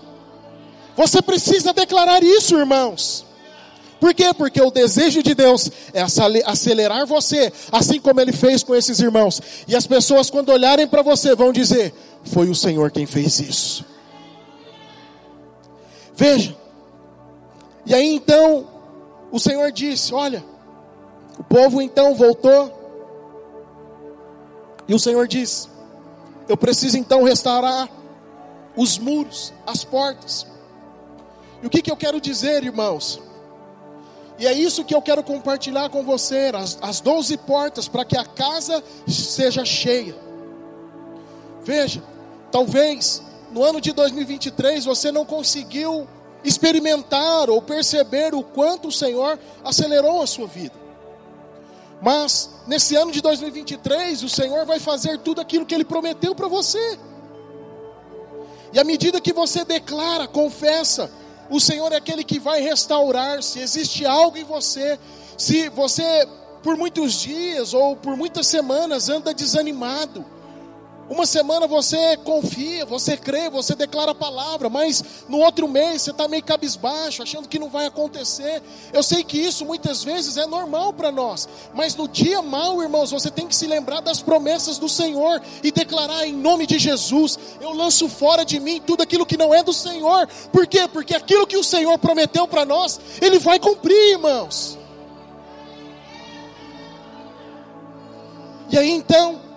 Você 0.96 1.22
precisa 1.22 1.74
declarar 1.74 2.24
isso, 2.24 2.58
irmãos. 2.58 3.26
Por 4.02 4.16
quê? 4.16 4.34
Porque 4.34 4.60
o 4.60 4.72
desejo 4.72 5.22
de 5.22 5.36
Deus 5.36 5.70
é 5.94 6.02
acelerar 6.02 7.06
você, 7.06 7.54
assim 7.72 8.00
como 8.00 8.20
ele 8.20 8.32
fez 8.32 8.64
com 8.64 8.74
esses 8.74 9.00
irmãos. 9.00 9.40
E 9.68 9.76
as 9.76 9.86
pessoas, 9.86 10.28
quando 10.28 10.50
olharem 10.50 10.88
para 10.88 11.04
você, 11.04 11.36
vão 11.36 11.54
dizer: 11.54 11.94
Foi 12.24 12.50
o 12.50 12.56
Senhor 12.56 12.90
quem 12.90 13.06
fez 13.06 13.40
isso. 13.40 13.86
Veja. 16.16 16.58
E 17.86 17.94
aí 17.94 18.16
então, 18.16 18.68
o 19.32 19.40
Senhor 19.40 19.72
disse: 19.72 20.14
Olha, 20.16 20.44
o 21.38 21.44
povo 21.44 21.80
então 21.80 22.16
voltou. 22.16 22.80
E 24.88 24.96
o 24.96 25.00
Senhor 25.00 25.28
disse: 25.28 25.70
Eu 26.50 26.58
preciso 26.58 26.98
então 26.98 27.24
restaurar 27.24 27.88
os 28.76 28.98
muros, 28.98 29.54
as 29.66 29.84
portas. 29.84 30.51
E 31.62 31.68
o 31.68 31.70
que, 31.70 31.82
que 31.82 31.92
eu 31.92 31.98
quero 31.98 32.20
dizer, 32.20 32.64
irmãos? 32.64 33.22
E 34.40 34.48
é 34.48 34.54
isso 34.54 34.84
que 34.84 34.96
eu 34.96 35.02
quero 35.02 35.24
compartilhar 35.24 35.90
com 35.90 36.04
você, 36.04 36.52
as, 36.56 36.78
as 36.82 37.00
12 37.00 37.38
portas, 37.38 37.88
para 37.88 38.04
que 38.04 38.18
a 38.18 38.26
casa 38.26 38.84
seja 39.08 39.64
cheia. 39.64 40.16
Veja, 41.64 42.02
talvez 42.52 43.22
no 43.52 43.64
ano 43.64 43.80
de 43.80 43.92
2023 43.92 44.86
você 44.86 45.12
não 45.12 45.26
conseguiu 45.26 46.08
experimentar 46.44 47.50
ou 47.50 47.62
perceber 47.62 48.34
o 48.34 48.42
quanto 48.42 48.88
o 48.88 48.92
Senhor 48.92 49.38
acelerou 49.64 50.22
a 50.22 50.28
sua 50.28 50.48
vida. 50.48 50.74
Mas 52.02 52.50
nesse 52.66 52.96
ano 52.96 53.12
de 53.12 53.22
2023, 53.22 54.24
o 54.24 54.30
Senhor 54.30 54.66
vai 54.66 54.80
fazer 54.80 55.20
tudo 55.20 55.40
aquilo 55.40 55.68
que 55.68 55.76
Ele 55.76 55.86
prometeu 55.86 56.34
para 56.34 56.48
você. 56.48 56.98
E 58.74 58.80
à 58.80 58.84
medida 58.84 59.22
que 59.22 59.34
você 59.34 59.64
declara, 59.64 60.28
confessa, 60.28 61.12
o 61.52 61.60
Senhor 61.60 61.92
é 61.92 61.98
aquele 61.98 62.24
que 62.24 62.40
vai 62.40 62.62
restaurar. 62.62 63.44
Se 63.44 63.60
existe 63.60 64.06
algo 64.06 64.38
em 64.38 64.44
você, 64.44 64.98
se 65.38 65.70
você 65.70 66.28
por 66.64 66.78
muitos 66.78 67.14
dias 67.14 67.74
ou 67.74 67.96
por 67.96 68.16
muitas 68.16 68.48
semanas 68.48 69.10
anda 69.10 69.34
desanimado, 69.34 70.26
uma 71.12 71.26
semana 71.26 71.68
você 71.68 72.16
confia, 72.24 72.86
você 72.86 73.18
crê, 73.18 73.50
você 73.50 73.76
declara 73.76 74.12
a 74.12 74.16
palavra, 74.16 74.70
mas 74.70 75.04
no 75.28 75.40
outro 75.40 75.68
mês 75.68 76.04
você 76.04 76.12
está 76.12 76.26
meio 76.26 76.42
cabisbaixo, 76.42 77.22
achando 77.22 77.50
que 77.50 77.60
não 77.60 77.70
vai 77.70 77.86
acontecer. 77.86 78.64
Eu 78.94 79.04
sei 79.04 79.22
que 79.22 79.38
isso 79.38 79.66
muitas 79.66 80.06
vezes 80.06 80.38
é 80.38 80.46
normal 80.46 80.94
para 80.94 81.12
nós, 81.12 81.50
mas 81.74 81.98
no 81.98 82.08
dia 82.08 82.42
mal, 82.42 82.82
irmãos, 82.82 83.12
você 83.12 83.30
tem 83.30 83.46
que 83.46 83.54
se 83.54 83.68
lembrar 83.68 84.00
das 84.00 84.22
promessas 84.22 84.78
do 84.78 84.88
Senhor 84.88 85.42
e 85.62 85.70
declarar 85.70 86.26
em 86.26 86.32
nome 86.32 86.66
de 86.66 86.80
Jesus: 86.80 87.38
eu 87.60 87.74
lanço 87.74 88.08
fora 88.08 88.46
de 88.46 88.58
mim 88.58 88.80
tudo 88.80 89.04
aquilo 89.04 89.26
que 89.26 89.36
não 89.36 89.54
é 89.54 89.62
do 89.62 89.74
Senhor. 89.74 90.30
Por 90.50 90.66
quê? 90.66 90.88
Porque 90.88 91.14
aquilo 91.14 91.46
que 91.46 91.58
o 91.58 91.64
Senhor 91.64 92.00
prometeu 92.00 92.48
para 92.48 92.66
nós, 92.66 93.02
Ele 93.22 93.38
vai 93.38 93.60
cumprir, 93.60 94.12
irmãos. 94.12 94.78
E 98.70 98.78
aí 98.78 98.92
então, 98.92 99.51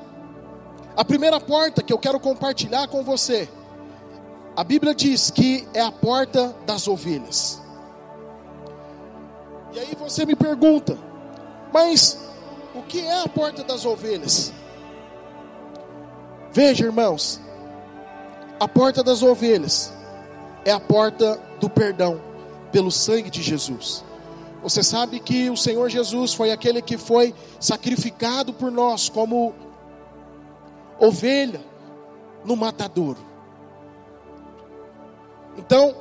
a 0.97 1.05
primeira 1.05 1.41
porta 1.41 1.83
que 1.83 1.93
eu 1.93 1.99
quero 1.99 2.21
compartilhar 2.21 2.87
com 2.89 3.03
você, 3.03 3.49
a 4.57 4.63
Bíblia 4.63 4.95
diz 4.95 5.31
que 5.31 5.67
é 5.75 5.81
a 5.81 5.91
porta 5.91 6.55
das 6.65 6.87
ovelhas. 6.87 7.61
E 9.73 9.79
aí 9.81 9.97
você 9.99 10.25
me 10.25 10.37
pergunta, 10.37 10.97
mas 11.73 12.19
o 12.75 12.83
que 12.83 13.01
é 13.01 13.23
a 13.23 13.29
porta 13.29 13.65
das 13.65 13.85
ovelhas? 13.85 14.53
Veja, 16.53 16.85
irmãos, 16.85 17.41
a 18.61 18.69
porta 18.69 19.03
das 19.03 19.23
ovelhas 19.23 19.93
é 20.65 20.71
a 20.71 20.79
porta 20.79 21.41
do 21.59 21.69
perdão 21.69 22.21
pelo 22.71 22.93
sangue 22.93 23.31
de 23.31 23.43
Jesus. 23.43 24.05
Você 24.63 24.83
sabe 24.83 25.19
que 25.19 25.51
o 25.51 25.57
Senhor 25.57 25.91
Jesus 25.91 26.33
foi 26.33 26.53
aquele 26.53 26.81
que 26.81 26.97
foi 26.97 27.35
sacrificado 27.59 28.53
por 28.53 28.71
nós 28.71 29.09
como 29.09 29.53
ovelha 30.99 31.61
no 32.45 32.57
matadouro. 32.57 33.25
Então, 35.57 35.95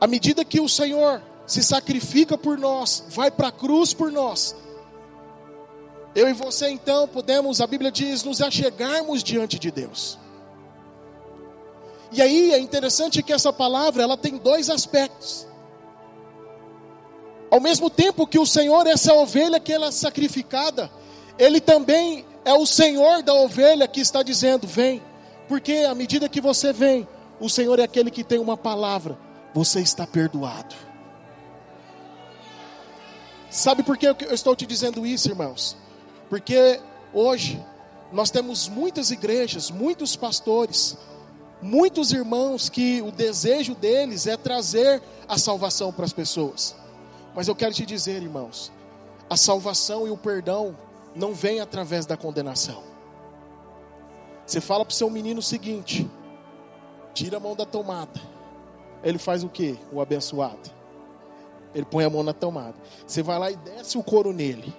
à 0.00 0.06
medida 0.06 0.44
que 0.44 0.60
o 0.60 0.68
Senhor 0.68 1.22
se 1.46 1.62
sacrifica 1.62 2.36
por 2.38 2.58
nós, 2.58 3.04
vai 3.08 3.30
para 3.30 3.48
a 3.48 3.52
cruz 3.52 3.92
por 3.92 4.10
nós, 4.10 4.56
eu 6.14 6.28
e 6.28 6.32
você 6.32 6.68
então 6.68 7.08
podemos, 7.08 7.60
a 7.60 7.66
Bíblia 7.66 7.90
diz, 7.90 8.22
nos 8.22 8.40
achegarmos 8.40 9.22
diante 9.22 9.58
de 9.58 9.70
Deus. 9.70 10.16
E 12.12 12.22
aí 12.22 12.52
é 12.52 12.58
interessante 12.58 13.20
que 13.22 13.32
essa 13.32 13.52
palavra 13.52 14.04
ela 14.04 14.16
tem 14.16 14.36
dois 14.36 14.70
aspectos. 14.70 15.44
Ao 17.50 17.58
mesmo 17.58 17.90
tempo 17.90 18.26
que 18.26 18.38
o 18.38 18.46
Senhor, 18.46 18.86
essa 18.86 19.12
ovelha 19.14 19.58
que 19.58 19.72
ela 19.72 19.86
é 19.86 19.90
sacrificada, 19.90 20.88
Ele 21.36 21.60
também 21.60 22.24
é 22.44 22.52
o 22.52 22.66
Senhor 22.66 23.22
da 23.22 23.34
ovelha 23.34 23.88
que 23.88 24.00
está 24.00 24.22
dizendo: 24.22 24.66
vem, 24.66 25.02
porque 25.48 25.86
à 25.88 25.94
medida 25.94 26.28
que 26.28 26.40
você 26.40 26.72
vem, 26.72 27.08
o 27.40 27.48
Senhor 27.48 27.78
é 27.78 27.82
aquele 27.82 28.10
que 28.10 28.22
tem 28.24 28.38
uma 28.38 28.56
palavra, 28.56 29.18
você 29.52 29.80
está 29.80 30.06
perdoado. 30.06 30.74
Sabe 33.50 33.82
por 33.82 33.96
que 33.96 34.06
eu 34.06 34.16
estou 34.32 34.56
te 34.56 34.66
dizendo 34.66 35.06
isso, 35.06 35.28
irmãos? 35.28 35.76
Porque 36.28 36.80
hoje 37.12 37.64
nós 38.12 38.30
temos 38.30 38.68
muitas 38.68 39.10
igrejas, 39.10 39.70
muitos 39.70 40.16
pastores, 40.16 40.96
muitos 41.62 42.12
irmãos 42.12 42.68
que 42.68 43.00
o 43.02 43.12
desejo 43.12 43.74
deles 43.74 44.26
é 44.26 44.36
trazer 44.36 45.00
a 45.28 45.38
salvação 45.38 45.92
para 45.92 46.04
as 46.04 46.12
pessoas. 46.12 46.74
Mas 47.34 47.48
eu 47.48 47.54
quero 47.54 47.72
te 47.72 47.86
dizer, 47.86 48.22
irmãos, 48.22 48.72
a 49.30 49.36
salvação 49.36 50.06
e 50.06 50.10
o 50.10 50.16
perdão 50.16 50.76
não 51.14 51.32
vem 51.32 51.60
através 51.60 52.06
da 52.06 52.16
condenação. 52.16 52.82
Você 54.46 54.60
fala 54.60 54.84
para 54.84 54.92
o 54.92 54.94
seu 54.94 55.08
menino 55.08 55.40
o 55.40 55.42
seguinte: 55.42 56.10
tira 57.12 57.36
a 57.36 57.40
mão 57.40 57.54
da 57.54 57.64
tomada. 57.64 58.20
Ele 59.02 59.18
faz 59.18 59.44
o 59.44 59.48
que? 59.48 59.78
O 59.92 60.00
abençoado. 60.00 60.70
Ele 61.74 61.84
põe 61.84 62.04
a 62.04 62.10
mão 62.10 62.22
na 62.22 62.32
tomada. 62.32 62.74
Você 63.06 63.22
vai 63.22 63.38
lá 63.38 63.50
e 63.50 63.56
desce 63.56 63.98
o 63.98 64.02
couro 64.02 64.32
nele. 64.32 64.74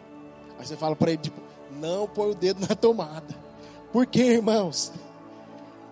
Aí 0.58 0.66
você 0.66 0.76
fala 0.76 0.96
para 0.96 1.12
ele: 1.12 1.22
tipo, 1.22 1.42
não 1.72 2.08
põe 2.08 2.32
o 2.32 2.36
dedo 2.36 2.66
na 2.68 2.76
tomada. 2.76 3.36
Por 3.92 4.06
quê, 4.06 4.24
irmãos? 4.24 4.92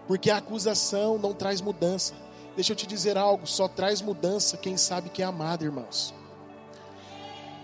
Porque 0.08 0.30
a 0.30 0.38
acusação 0.38 1.18
não 1.18 1.34
traz 1.34 1.62
mudança. 1.62 2.14
Deixa 2.56 2.74
eu 2.74 2.76
te 2.76 2.86
dizer 2.86 3.18
algo: 3.18 3.48
só 3.48 3.68
traz 3.68 4.02
mudança 4.02 4.58
quem 4.58 4.78
sabe 4.78 5.10
que 5.10 5.22
é 5.22 5.26
amado, 5.26 5.64
irmãos. 5.64 6.14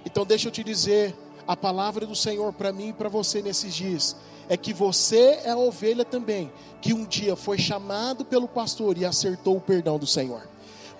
Então, 0.05 0.25
deixa 0.25 0.47
eu 0.47 0.51
te 0.51 0.63
dizer: 0.63 1.15
a 1.49 1.57
palavra 1.57 2.05
do 2.05 2.15
Senhor 2.15 2.53
para 2.53 2.71
mim 2.71 2.89
e 2.89 2.93
para 2.93 3.09
você 3.09 3.41
nesses 3.41 3.73
dias 3.73 4.15
é 4.47 4.55
que 4.55 4.71
você 4.71 5.39
é 5.43 5.49
a 5.49 5.57
ovelha 5.57 6.05
também, 6.05 6.53
que 6.79 6.93
um 6.93 7.03
dia 7.03 7.35
foi 7.35 7.57
chamado 7.57 8.23
pelo 8.23 8.47
pastor 8.47 8.99
e 8.99 9.03
acertou 9.03 9.57
o 9.57 9.61
perdão 9.61 9.97
do 9.97 10.05
Senhor. 10.05 10.47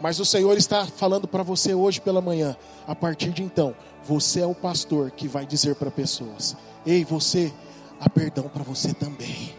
Mas 0.02 0.20
o 0.20 0.26
Senhor 0.26 0.58
está 0.58 0.88
falando 0.88 1.28
para 1.28 1.44
você 1.44 1.76
hoje 1.76 2.02
pela 2.02 2.20
manhã, 2.20 2.58
a 2.88 2.96
partir 2.96 3.30
de 3.30 3.44
então, 3.44 3.76
você 4.04 4.40
é 4.40 4.46
o 4.48 4.56
pastor 4.56 5.12
que 5.12 5.28
vai 5.28 5.46
dizer 5.46 5.76
para 5.76 5.92
pessoas: 5.92 6.58
"Ei, 6.84 7.06
você, 7.06 7.54
há 8.00 8.10
perdão 8.10 8.50
para 8.50 8.64
você 8.64 8.92
também". 8.92 9.54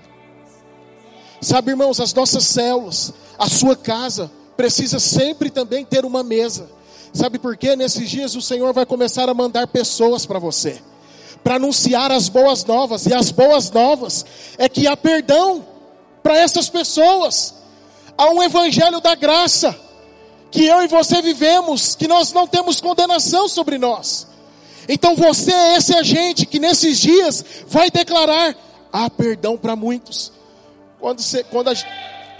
Sabe, 1.40 1.70
irmãos, 1.70 2.00
as 2.00 2.12
nossas 2.12 2.42
células, 2.42 3.14
a 3.38 3.48
sua 3.48 3.76
casa 3.76 4.28
precisa 4.56 4.98
sempre 4.98 5.50
também 5.50 5.84
ter 5.84 6.04
uma 6.04 6.24
mesa 6.24 6.68
Sabe 7.12 7.38
por 7.38 7.56
quê? 7.56 7.74
Nesses 7.74 8.08
dias 8.08 8.34
o 8.34 8.42
Senhor 8.42 8.72
vai 8.72 8.86
começar 8.86 9.28
a 9.28 9.34
mandar 9.34 9.66
pessoas 9.66 10.24
para 10.24 10.38
você, 10.38 10.80
para 11.42 11.56
anunciar 11.56 12.12
as 12.12 12.28
boas 12.28 12.64
novas, 12.64 13.06
e 13.06 13.14
as 13.14 13.30
boas 13.30 13.70
novas 13.70 14.24
é 14.56 14.68
que 14.68 14.86
há 14.86 14.96
perdão 14.96 15.66
para 16.22 16.38
essas 16.38 16.68
pessoas, 16.68 17.54
há 18.16 18.30
um 18.30 18.42
evangelho 18.42 19.00
da 19.00 19.14
graça, 19.14 19.76
que 20.50 20.64
eu 20.64 20.82
e 20.82 20.88
você 20.88 21.22
vivemos, 21.22 21.94
que 21.94 22.08
nós 22.08 22.32
não 22.32 22.46
temos 22.46 22.80
condenação 22.80 23.48
sobre 23.48 23.78
nós. 23.78 24.26
Então 24.88 25.14
você 25.14 25.52
é 25.52 25.76
esse 25.76 25.94
agente 25.94 26.46
que 26.46 26.58
nesses 26.58 26.98
dias 26.98 27.44
vai 27.66 27.90
declarar: 27.90 28.56
há 28.92 29.08
perdão 29.08 29.56
para 29.56 29.76
muitos. 29.76 30.32
Quando, 30.98 31.22
você, 31.22 31.44
quando, 31.44 31.68
a, 31.68 31.74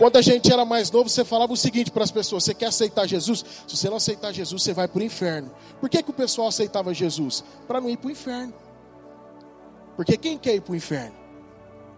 quando 0.00 0.16
a 0.16 0.22
gente 0.22 0.50
era 0.50 0.64
mais 0.64 0.90
novo, 0.90 1.10
você 1.10 1.26
falava 1.26 1.52
o 1.52 1.56
seguinte 1.58 1.90
para 1.90 2.02
as 2.02 2.10
pessoas: 2.10 2.44
você 2.44 2.54
quer 2.54 2.68
aceitar 2.68 3.06
Jesus? 3.06 3.44
Se 3.68 3.76
você 3.76 3.90
não 3.90 3.98
aceitar 3.98 4.32
Jesus, 4.32 4.62
você 4.62 4.72
vai 4.72 4.88
para 4.88 4.98
o 4.98 5.02
inferno. 5.02 5.50
Por 5.78 5.90
que, 5.90 6.02
que 6.02 6.08
o 6.08 6.14
pessoal 6.14 6.48
aceitava 6.48 6.94
Jesus? 6.94 7.44
Para 7.68 7.82
não 7.82 7.90
ir 7.90 7.98
para 7.98 8.08
o 8.08 8.10
inferno. 8.10 8.54
Porque 9.96 10.16
quem 10.16 10.38
quer 10.38 10.54
ir 10.54 10.62
para 10.62 10.72
o 10.72 10.76
inferno? 10.76 11.14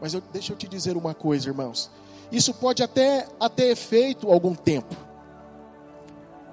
Mas 0.01 0.15
eu, 0.15 0.23
deixa 0.33 0.53
eu 0.53 0.57
te 0.57 0.67
dizer 0.67 0.97
uma 0.97 1.15
coisa, 1.15 1.49
irmãos. 1.49 1.93
Isso 2.33 2.53
pode 2.53 2.83
até, 2.83 3.29
até 3.38 3.71
efeito 3.71 4.33
algum 4.33 4.57
tempo. 4.57 4.97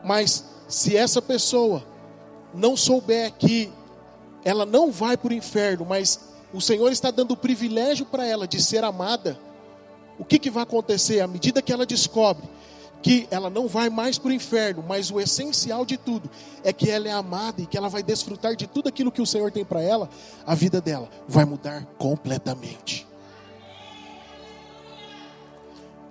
Mas 0.03 0.45
se 0.67 0.95
essa 0.95 1.19
pessoa 1.19 1.83
não 2.53 2.77
souber 2.77 3.33
que 3.33 3.73
ela 4.45 4.67
não 4.67 4.91
vai 4.91 5.17
para 5.17 5.31
o 5.31 5.33
inferno, 5.33 5.83
mas 5.83 6.19
o 6.53 6.61
Senhor 6.61 6.91
está 6.91 7.09
dando 7.09 7.31
o 7.31 7.37
privilégio 7.37 8.05
para 8.05 8.23
ela 8.23 8.47
de 8.47 8.61
ser 8.61 8.83
amada, 8.83 9.48
o 10.19 10.25
que, 10.25 10.37
que 10.37 10.51
vai 10.51 10.63
acontecer? 10.63 11.21
À 11.21 11.27
medida 11.27 11.61
que 11.61 11.73
ela 11.73 11.85
descobre 11.85 12.47
que 13.01 13.27
ela 13.31 13.49
não 13.49 13.65
vai 13.65 13.89
mais 13.89 14.17
para 14.17 14.29
o 14.29 14.33
inferno, 14.33 14.83
mas 14.85 15.09
o 15.09 15.21
essencial 15.21 15.85
de 15.85 15.97
tudo 15.97 16.29
é 16.63 16.73
que 16.73 16.89
ela 16.89 17.07
é 17.07 17.11
amada 17.11 17.61
e 17.61 17.65
que 17.65 17.77
ela 17.77 17.87
vai 17.87 18.03
desfrutar 18.03 18.55
de 18.55 18.67
tudo 18.67 18.89
aquilo 18.89 19.11
que 19.11 19.21
o 19.21 19.25
Senhor 19.25 19.51
tem 19.51 19.63
para 19.63 19.81
ela, 19.81 20.09
a 20.45 20.53
vida 20.53 20.81
dela 20.81 21.09
vai 21.25 21.45
mudar 21.45 21.85
completamente. 21.97 23.07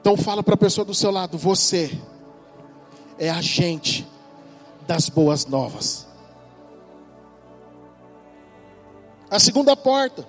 Então 0.00 0.16
fala 0.16 0.42
para 0.42 0.54
a 0.54 0.58
pessoa 0.58 0.84
do 0.84 0.94
seu 0.94 1.10
lado, 1.10 1.36
você 1.36 1.90
é 3.18 3.28
agente 3.28 4.08
das 4.86 5.10
boas 5.10 5.44
novas. 5.44 6.06
A 9.30 9.38
segunda 9.38 9.76
porta 9.76 10.26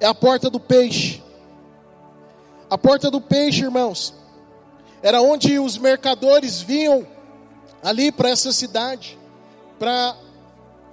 é 0.00 0.06
a 0.06 0.14
porta 0.14 0.50
do 0.50 0.58
peixe. 0.58 1.22
A 2.72 2.78
porta 2.78 3.10
do 3.10 3.20
peixe, 3.20 3.64
irmãos, 3.64 4.14
era 5.02 5.20
onde 5.20 5.58
os 5.58 5.76
mercadores 5.76 6.62
vinham 6.62 7.06
ali 7.82 8.10
para 8.10 8.30
essa 8.30 8.50
cidade 8.50 9.18
para 9.78 10.16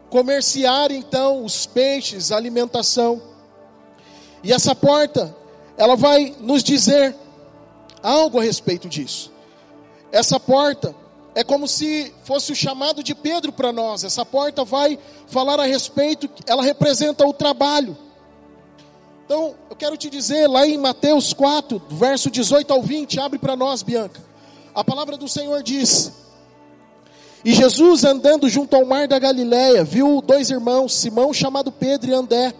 comerciar 0.10 0.92
então 0.92 1.46
os 1.46 1.66
peixes, 1.66 2.34
a 2.34 2.36
alimentação. 2.36 3.22
E 4.44 4.52
essa 4.52 4.76
porta, 4.76 5.34
ela 5.78 5.96
vai 5.96 6.36
nos 6.42 6.64
dizer 6.64 7.16
algo 8.04 8.42
a 8.42 8.44
respeito 8.44 8.90
disso. 8.90 9.32
Essa 10.12 10.38
porta 10.38 10.94
é 11.34 11.46
como 11.46 11.66
se 11.66 12.14
fosse 12.26 12.52
o 12.52 12.56
chamado 12.58 13.02
de 13.02 13.16
Pedro 13.16 13.54
para 13.54 13.72
nós. 13.72 14.04
Essa 14.04 14.26
porta 14.26 14.66
vai 14.66 15.00
falar 15.28 15.62
a 15.62 15.66
respeito, 15.66 16.30
ela 16.46 16.62
representa 16.62 17.26
o 17.26 17.32
trabalho. 17.32 17.98
Então, 19.30 19.54
eu 19.70 19.76
quero 19.76 19.96
te 19.96 20.10
dizer, 20.10 20.48
lá 20.48 20.66
em 20.66 20.76
Mateus 20.76 21.34
4, 21.34 21.80
verso 21.92 22.32
18 22.32 22.74
ao 22.74 22.82
20, 22.82 23.20
abre 23.20 23.38
para 23.38 23.56
nós, 23.56 23.84
Bianca. 23.84 24.20
A 24.74 24.84
palavra 24.84 25.18
do 25.18 25.28
Senhor 25.28 25.62
diz: 25.62 26.12
E 27.46 27.54
Jesus, 27.54 28.04
andando 28.04 28.50
junto 28.50 28.76
ao 28.76 28.84
mar 28.86 29.08
da 29.08 29.20
Galileia, 29.20 29.84
viu 29.84 30.20
dois 30.20 30.50
irmãos, 30.50 30.96
Simão, 30.96 31.32
chamado 31.32 31.72
Pedro, 31.72 32.10
e 32.10 32.14
André, 32.16 32.56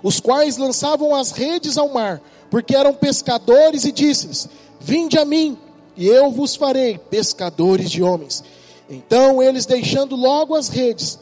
os 0.00 0.20
quais 0.20 0.56
lançavam 0.56 1.12
as 1.12 1.32
redes 1.32 1.76
ao 1.76 1.92
mar, 1.92 2.22
porque 2.52 2.76
eram 2.76 2.94
pescadores, 2.94 3.84
e 3.84 3.90
disse-lhes: 3.90 4.48
Vinde 4.78 5.18
a 5.18 5.24
mim 5.24 5.58
e 5.96 6.06
eu 6.06 6.30
vos 6.30 6.54
farei 6.54 6.98
pescadores 6.98 7.90
de 7.90 8.04
homens. 8.04 8.44
Então 8.88 9.42
eles, 9.42 9.66
deixando 9.66 10.14
logo 10.14 10.54
as 10.54 10.68
redes, 10.68 11.18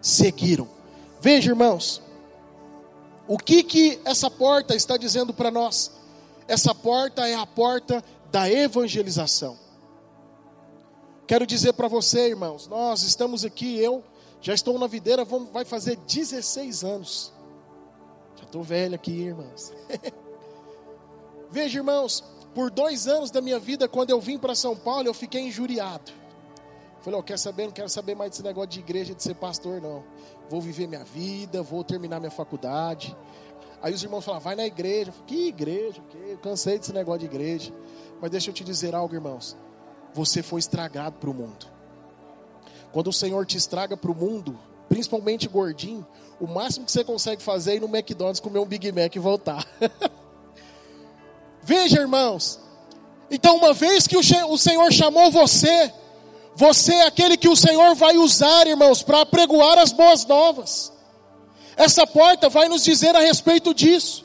seguiram. 0.00 0.66
Veja, 1.20 1.50
irmãos, 1.50 2.00
o 3.26 3.38
que 3.38 3.62
que 3.62 4.00
essa 4.04 4.30
porta 4.30 4.74
está 4.74 4.96
dizendo 4.96 5.32
para 5.32 5.50
nós? 5.50 5.90
Essa 6.48 6.74
porta 6.74 7.26
é 7.26 7.34
a 7.34 7.46
porta 7.46 8.02
da 8.30 8.50
evangelização. 8.50 9.56
Quero 11.26 11.46
dizer 11.46 11.72
para 11.72 11.88
você, 11.88 12.28
irmãos, 12.30 12.66
nós 12.66 13.02
estamos 13.02 13.44
aqui, 13.44 13.78
eu 13.78 14.02
já 14.40 14.52
estou 14.52 14.78
na 14.78 14.86
videira, 14.86 15.24
vamos, 15.24 15.50
vai 15.50 15.64
fazer 15.64 15.96
16 15.96 16.82
anos. 16.82 17.32
Já 18.36 18.44
estou 18.44 18.62
velho 18.62 18.94
aqui, 18.94 19.12
irmãos. 19.12 19.72
Veja, 21.50 21.78
irmãos, 21.78 22.24
por 22.54 22.70
dois 22.70 23.06
anos 23.06 23.30
da 23.30 23.40
minha 23.40 23.58
vida, 23.58 23.88
quando 23.88 24.10
eu 24.10 24.20
vim 24.20 24.38
para 24.38 24.54
São 24.54 24.76
Paulo, 24.76 25.06
eu 25.06 25.14
fiquei 25.14 25.42
injuriado. 25.42 26.12
Falei, 27.02 27.18
eu 27.18 27.22
quero 27.22 27.38
saber, 27.38 27.64
não 27.66 27.72
quero 27.72 27.88
saber 27.88 28.14
mais 28.14 28.30
desse 28.30 28.42
negócio 28.42 28.70
de 28.70 28.80
igreja, 28.80 29.14
de 29.14 29.22
ser 29.22 29.34
pastor, 29.34 29.80
não. 29.80 30.04
Vou 30.52 30.60
viver 30.60 30.86
minha 30.86 31.02
vida, 31.02 31.62
vou 31.62 31.82
terminar 31.82 32.20
minha 32.20 32.30
faculdade. 32.30 33.16
Aí 33.80 33.94
os 33.94 34.02
irmãos 34.02 34.22
falaram, 34.22 34.44
vai 34.44 34.54
na 34.54 34.66
igreja. 34.66 35.08
Eu 35.08 35.14
falei, 35.14 35.26
que 35.26 35.48
igreja? 35.48 36.02
O 36.02 36.04
quê? 36.04 36.18
Eu 36.32 36.36
cansei 36.36 36.78
desse 36.78 36.92
negócio 36.92 37.20
de 37.20 37.24
igreja. 37.24 37.72
Mas 38.20 38.30
deixa 38.30 38.50
eu 38.50 38.54
te 38.54 38.62
dizer 38.62 38.94
algo, 38.94 39.14
irmãos. 39.14 39.56
Você 40.12 40.42
foi 40.42 40.60
estragado 40.60 41.16
para 41.16 41.30
o 41.30 41.32
mundo. 41.32 41.66
Quando 42.92 43.08
o 43.08 43.12
Senhor 43.14 43.46
te 43.46 43.56
estraga 43.56 43.96
para 43.96 44.10
o 44.10 44.14
mundo, 44.14 44.60
principalmente 44.90 45.48
gordinho, 45.48 46.06
o 46.38 46.46
máximo 46.46 46.84
que 46.84 46.92
você 46.92 47.02
consegue 47.02 47.42
fazer 47.42 47.72
é 47.72 47.76
ir 47.76 47.80
no 47.80 47.88
McDonald's 47.88 48.38
comer 48.38 48.58
um 48.58 48.66
Big 48.66 48.92
Mac 48.92 49.16
e 49.16 49.18
voltar. 49.18 49.66
Veja, 51.64 51.98
irmãos. 51.98 52.60
Então, 53.30 53.56
uma 53.56 53.72
vez 53.72 54.06
que 54.06 54.18
o 54.18 54.58
Senhor 54.58 54.92
chamou 54.92 55.30
você, 55.30 55.90
você 56.54 56.92
é 56.94 57.06
aquele 57.06 57.36
que 57.36 57.48
o 57.48 57.56
Senhor 57.56 57.94
vai 57.94 58.16
usar, 58.16 58.66
irmãos, 58.66 59.02
para 59.02 59.22
apregoar 59.22 59.78
as 59.78 59.92
boas 59.92 60.24
novas. 60.26 60.92
Essa 61.76 62.06
porta 62.06 62.48
vai 62.48 62.68
nos 62.68 62.84
dizer 62.84 63.16
a 63.16 63.20
respeito 63.20 63.72
disso. 63.72 64.24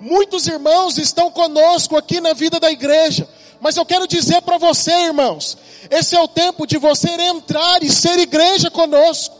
Muitos 0.00 0.46
irmãos 0.46 0.98
estão 0.98 1.30
conosco 1.30 1.96
aqui 1.96 2.20
na 2.20 2.32
vida 2.32 2.58
da 2.60 2.70
igreja, 2.70 3.28
mas 3.60 3.76
eu 3.76 3.84
quero 3.84 4.06
dizer 4.06 4.42
para 4.42 4.58
você, 4.58 4.92
irmãos, 4.92 5.56
esse 5.90 6.14
é 6.14 6.20
o 6.20 6.28
tempo 6.28 6.66
de 6.66 6.78
você 6.78 7.10
entrar 7.10 7.82
e 7.82 7.90
ser 7.90 8.18
igreja 8.18 8.70
conosco. 8.70 9.36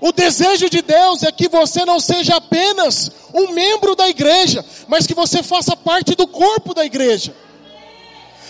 O 0.00 0.12
desejo 0.12 0.68
de 0.68 0.82
Deus 0.82 1.22
é 1.22 1.30
que 1.30 1.48
você 1.48 1.84
não 1.84 2.00
seja 2.00 2.36
apenas 2.36 3.10
um 3.32 3.52
membro 3.52 3.94
da 3.94 4.08
igreja, 4.08 4.64
mas 4.88 5.06
que 5.06 5.14
você 5.14 5.42
faça 5.42 5.76
parte 5.76 6.16
do 6.16 6.26
corpo 6.26 6.74
da 6.74 6.84
igreja. 6.84 7.34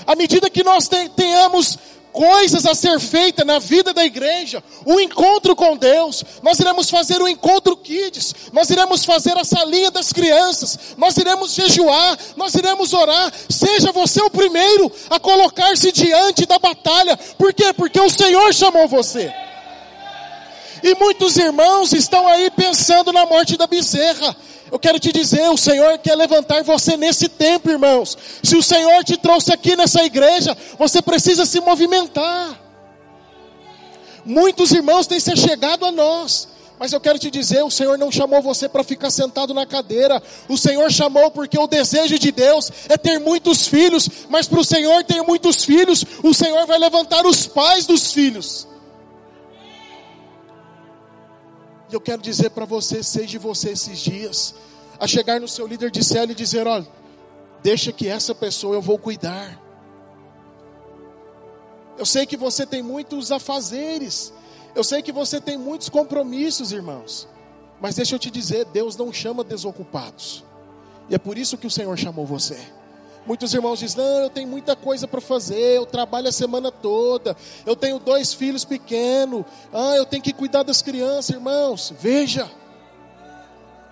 À 0.06 0.16
medida 0.16 0.50
que 0.50 0.64
nós 0.64 0.88
tenhamos 1.14 1.78
coisas 2.12 2.66
a 2.66 2.74
ser 2.74 3.00
feitas 3.00 3.46
na 3.46 3.58
vida 3.58 3.92
da 3.92 4.04
igreja, 4.04 4.62
o 4.84 4.94
um 4.94 5.00
encontro 5.00 5.56
com 5.56 5.76
Deus, 5.76 6.22
nós 6.42 6.58
iremos 6.60 6.90
fazer 6.90 7.20
o 7.20 7.24
um 7.24 7.28
encontro 7.28 7.76
kids, 7.76 8.34
nós 8.52 8.70
iremos 8.70 9.04
fazer 9.04 9.36
a 9.36 9.44
salinha 9.44 9.90
das 9.90 10.12
crianças, 10.12 10.78
nós 10.96 11.16
iremos 11.16 11.54
jejuar, 11.54 12.18
nós 12.36 12.54
iremos 12.54 12.92
orar, 12.92 13.32
seja 13.48 13.92
você 13.92 14.20
o 14.22 14.30
primeiro 14.30 14.92
a 15.08 15.18
colocar-se 15.18 15.90
diante 15.90 16.46
da 16.46 16.58
batalha, 16.58 17.16
por 17.38 17.52
quê? 17.52 17.72
Porque 17.72 18.00
o 18.00 18.10
Senhor 18.10 18.52
chamou 18.52 18.86
você. 18.86 19.32
E 20.82 20.94
muitos 20.96 21.36
irmãos 21.36 21.92
estão 21.92 22.26
aí 22.26 22.50
pensando 22.50 23.12
na 23.12 23.24
morte 23.24 23.56
da 23.56 23.66
bezerra. 23.66 24.36
Eu 24.70 24.78
quero 24.78 24.98
te 24.98 25.12
dizer, 25.12 25.48
o 25.50 25.56
Senhor 25.56 25.98
quer 25.98 26.14
levantar 26.16 26.64
você 26.64 26.96
nesse 26.96 27.28
tempo, 27.28 27.70
irmãos. 27.70 28.16
Se 28.42 28.56
o 28.56 28.62
Senhor 28.62 29.04
te 29.04 29.16
trouxe 29.16 29.52
aqui 29.52 29.76
nessa 29.76 30.02
igreja, 30.02 30.56
você 30.78 31.02
precisa 31.02 31.44
se 31.44 31.60
movimentar. 31.60 32.58
Muitos 34.24 34.72
irmãos 34.72 35.06
têm 35.06 35.20
se 35.20 35.36
chegado 35.36 35.84
a 35.84 35.92
nós. 35.92 36.48
Mas 36.78 36.92
eu 36.92 37.00
quero 37.00 37.18
te 37.18 37.30
dizer, 37.30 37.62
o 37.62 37.70
Senhor 37.70 37.96
não 37.96 38.10
chamou 38.10 38.42
você 38.42 38.68
para 38.68 38.82
ficar 38.82 39.10
sentado 39.10 39.54
na 39.54 39.64
cadeira. 39.64 40.20
O 40.48 40.56
Senhor 40.56 40.90
chamou 40.90 41.30
porque 41.30 41.56
o 41.56 41.68
desejo 41.68 42.18
de 42.18 42.32
Deus 42.32 42.72
é 42.88 42.96
ter 42.96 43.20
muitos 43.20 43.68
filhos. 43.68 44.08
Mas 44.28 44.48
para 44.48 44.58
o 44.58 44.64
Senhor 44.64 45.04
ter 45.04 45.22
muitos 45.22 45.64
filhos, 45.64 46.04
o 46.24 46.34
Senhor 46.34 46.66
vai 46.66 46.78
levantar 46.78 47.24
os 47.24 47.46
pais 47.46 47.86
dos 47.86 48.12
filhos. 48.12 48.66
E 51.92 51.94
eu 51.94 52.00
quero 52.00 52.22
dizer 52.22 52.48
para 52.50 52.64
você, 52.64 53.02
seja 53.02 53.38
você 53.38 53.72
esses 53.72 53.98
dias, 53.98 54.54
a 54.98 55.06
chegar 55.06 55.38
no 55.38 55.46
seu 55.46 55.66
líder 55.66 55.90
de 55.90 56.02
célula 56.02 56.32
e 56.32 56.34
dizer: 56.34 56.66
olha, 56.66 56.88
deixa 57.62 57.92
que 57.92 58.08
essa 58.08 58.34
pessoa 58.34 58.74
eu 58.74 58.80
vou 58.80 58.98
cuidar. 58.98 59.60
Eu 61.98 62.06
sei 62.06 62.24
que 62.24 62.34
você 62.34 62.64
tem 62.64 62.82
muitos 62.82 63.30
afazeres, 63.30 64.32
eu 64.74 64.82
sei 64.82 65.02
que 65.02 65.12
você 65.12 65.38
tem 65.38 65.58
muitos 65.58 65.90
compromissos, 65.90 66.72
irmãos, 66.72 67.28
mas 67.78 67.96
deixa 67.96 68.14
eu 68.14 68.18
te 68.18 68.30
dizer: 68.30 68.64
Deus 68.64 68.96
não 68.96 69.12
chama 69.12 69.44
desocupados, 69.44 70.42
e 71.10 71.14
é 71.14 71.18
por 71.18 71.36
isso 71.36 71.58
que 71.58 71.66
o 71.66 71.70
Senhor 71.70 71.98
chamou 71.98 72.24
você, 72.24 72.58
Muitos 73.26 73.54
irmãos 73.54 73.78
dizem: 73.78 74.04
Não, 74.04 74.18
eu 74.22 74.30
tenho 74.30 74.48
muita 74.48 74.74
coisa 74.74 75.06
para 75.06 75.20
fazer, 75.20 75.76
eu 75.76 75.86
trabalho 75.86 76.28
a 76.28 76.32
semana 76.32 76.70
toda, 76.72 77.36
eu 77.64 77.76
tenho 77.76 77.98
dois 77.98 78.34
filhos 78.34 78.64
pequenos, 78.64 79.44
ah, 79.72 79.96
eu 79.96 80.04
tenho 80.04 80.22
que 80.22 80.32
cuidar 80.32 80.62
das 80.62 80.82
crianças, 80.82 81.30
irmãos. 81.30 81.92
Veja, 81.98 82.50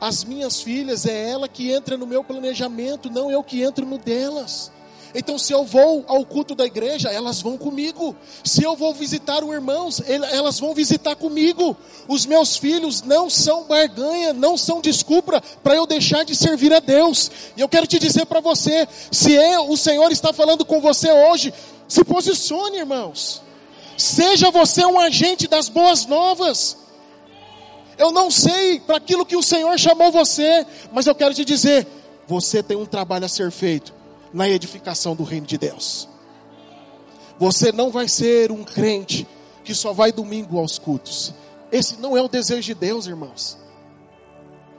as 0.01 0.25
minhas 0.25 0.63
filhas, 0.63 1.07
é 1.07 1.29
ela 1.29 1.47
que 1.47 1.71
entra 1.71 1.97
no 1.97 2.07
meu 2.07 2.25
planejamento, 2.25 3.11
não 3.11 3.31
eu 3.31 3.43
que 3.45 3.63
entro 3.63 3.87
no 3.87 3.99
delas. 3.99 4.73
Então, 5.15 5.37
se 5.39 5.53
eu 5.53 5.65
vou 5.65 6.05
ao 6.07 6.25
culto 6.25 6.55
da 6.55 6.65
igreja, 6.65 7.09
elas 7.09 7.43
vão 7.43 7.59
comigo. 7.59 8.15
Se 8.45 8.63
eu 8.63 8.77
vou 8.77 8.95
visitar 8.95 9.43
os 9.43 9.53
irmãos, 9.53 10.01
elas 10.07 10.61
vão 10.61 10.73
visitar 10.73 11.17
comigo. 11.17 11.77
Os 12.07 12.27
meus 12.27 12.57
filhos 12.57 13.03
não 13.03 13.29
são 13.29 13.65
barganha, 13.65 14.33
não 14.33 14.57
são 14.57 14.81
desculpa 14.81 15.43
para 15.63 15.75
eu 15.75 15.87
deixar 15.87 16.25
de 16.25 16.37
servir 16.37 16.73
a 16.73 16.79
Deus. 16.79 17.31
E 17.57 17.61
eu 17.61 17.69
quero 17.69 17.87
te 17.87 17.99
dizer 17.99 18.27
para 18.27 18.41
você: 18.41 18.87
se 19.11 19.37
é, 19.37 19.59
o 19.59 19.77
Senhor 19.77 20.13
está 20.13 20.33
falando 20.33 20.65
com 20.65 20.81
você 20.81 21.11
hoje, 21.11 21.53
se 21.89 22.05
posicione, 22.05 22.79
irmãos. 22.79 23.43
Seja 23.97 24.51
você 24.51 24.85
um 24.87 24.99
agente 24.99 25.49
das 25.49 25.69
boas 25.69 26.07
novas. 26.07 26.77
Eu 27.99 28.13
não 28.13 28.31
sei 28.31 28.81
para 28.81 28.97
aquilo 28.97 29.27
que 29.27 29.37
o 29.37 29.43
Senhor 29.43 29.77
chamou 29.79 30.11
você, 30.11 30.65
mas 30.93 31.07
eu 31.07 31.15
quero 31.17 31.35
te 31.35 31.45
dizer: 31.45 31.87
você 32.29 32.63
tem 32.63 32.77
um 32.77 32.87
trabalho 32.87 33.25
a 33.25 33.29
ser 33.29 33.51
feito 33.51 34.00
na 34.33 34.49
edificação 34.49 35.15
do 35.15 35.25
reino 35.25 35.47
de 35.47 35.59
Deus. 35.59 36.09
Você 37.39 37.73
não 37.73 37.91
vai 37.91 38.09
ser 38.09 38.53
um 38.53 38.63
crente 38.63 39.27
que 39.65 39.75
só 39.75 39.93
vai 39.93 40.13
domingo 40.13 40.59
aos 40.59 40.79
cultos. 40.79 41.33
Esse 41.73 41.99
não 41.99 42.17
é 42.17 42.23
o 42.23 42.29
desejo 42.29 42.63
de 42.63 42.75
Deus, 42.75 43.07
irmãos. 43.07 43.59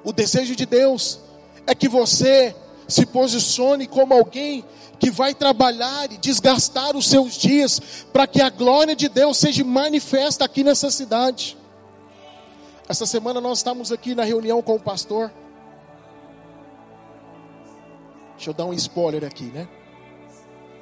O 0.03 0.11
desejo 0.11 0.55
de 0.55 0.65
Deus 0.65 1.19
é 1.65 1.73
que 1.73 1.87
você 1.87 2.55
se 2.87 3.05
posicione 3.05 3.87
como 3.87 4.13
alguém 4.13 4.65
que 4.99 5.09
vai 5.09 5.33
trabalhar 5.33 6.11
e 6.11 6.17
desgastar 6.17 6.95
os 6.95 7.07
seus 7.07 7.33
dias 7.33 8.05
para 8.13 8.27
que 8.27 8.41
a 8.41 8.49
glória 8.49 8.95
de 8.95 9.09
Deus 9.09 9.37
seja 9.37 9.63
manifesta 9.63 10.45
aqui 10.45 10.63
nessa 10.63 10.91
cidade. 10.91 11.57
Essa 12.87 13.05
semana 13.05 13.41
nós 13.41 13.59
estamos 13.59 13.91
aqui 13.91 14.13
na 14.13 14.23
reunião 14.23 14.61
com 14.61 14.75
o 14.75 14.79
pastor. 14.79 15.31
Deixa 18.41 18.49
eu 18.49 18.55
dar 18.55 18.65
um 18.65 18.73
spoiler 18.73 19.23
aqui, 19.23 19.43
né? 19.43 19.67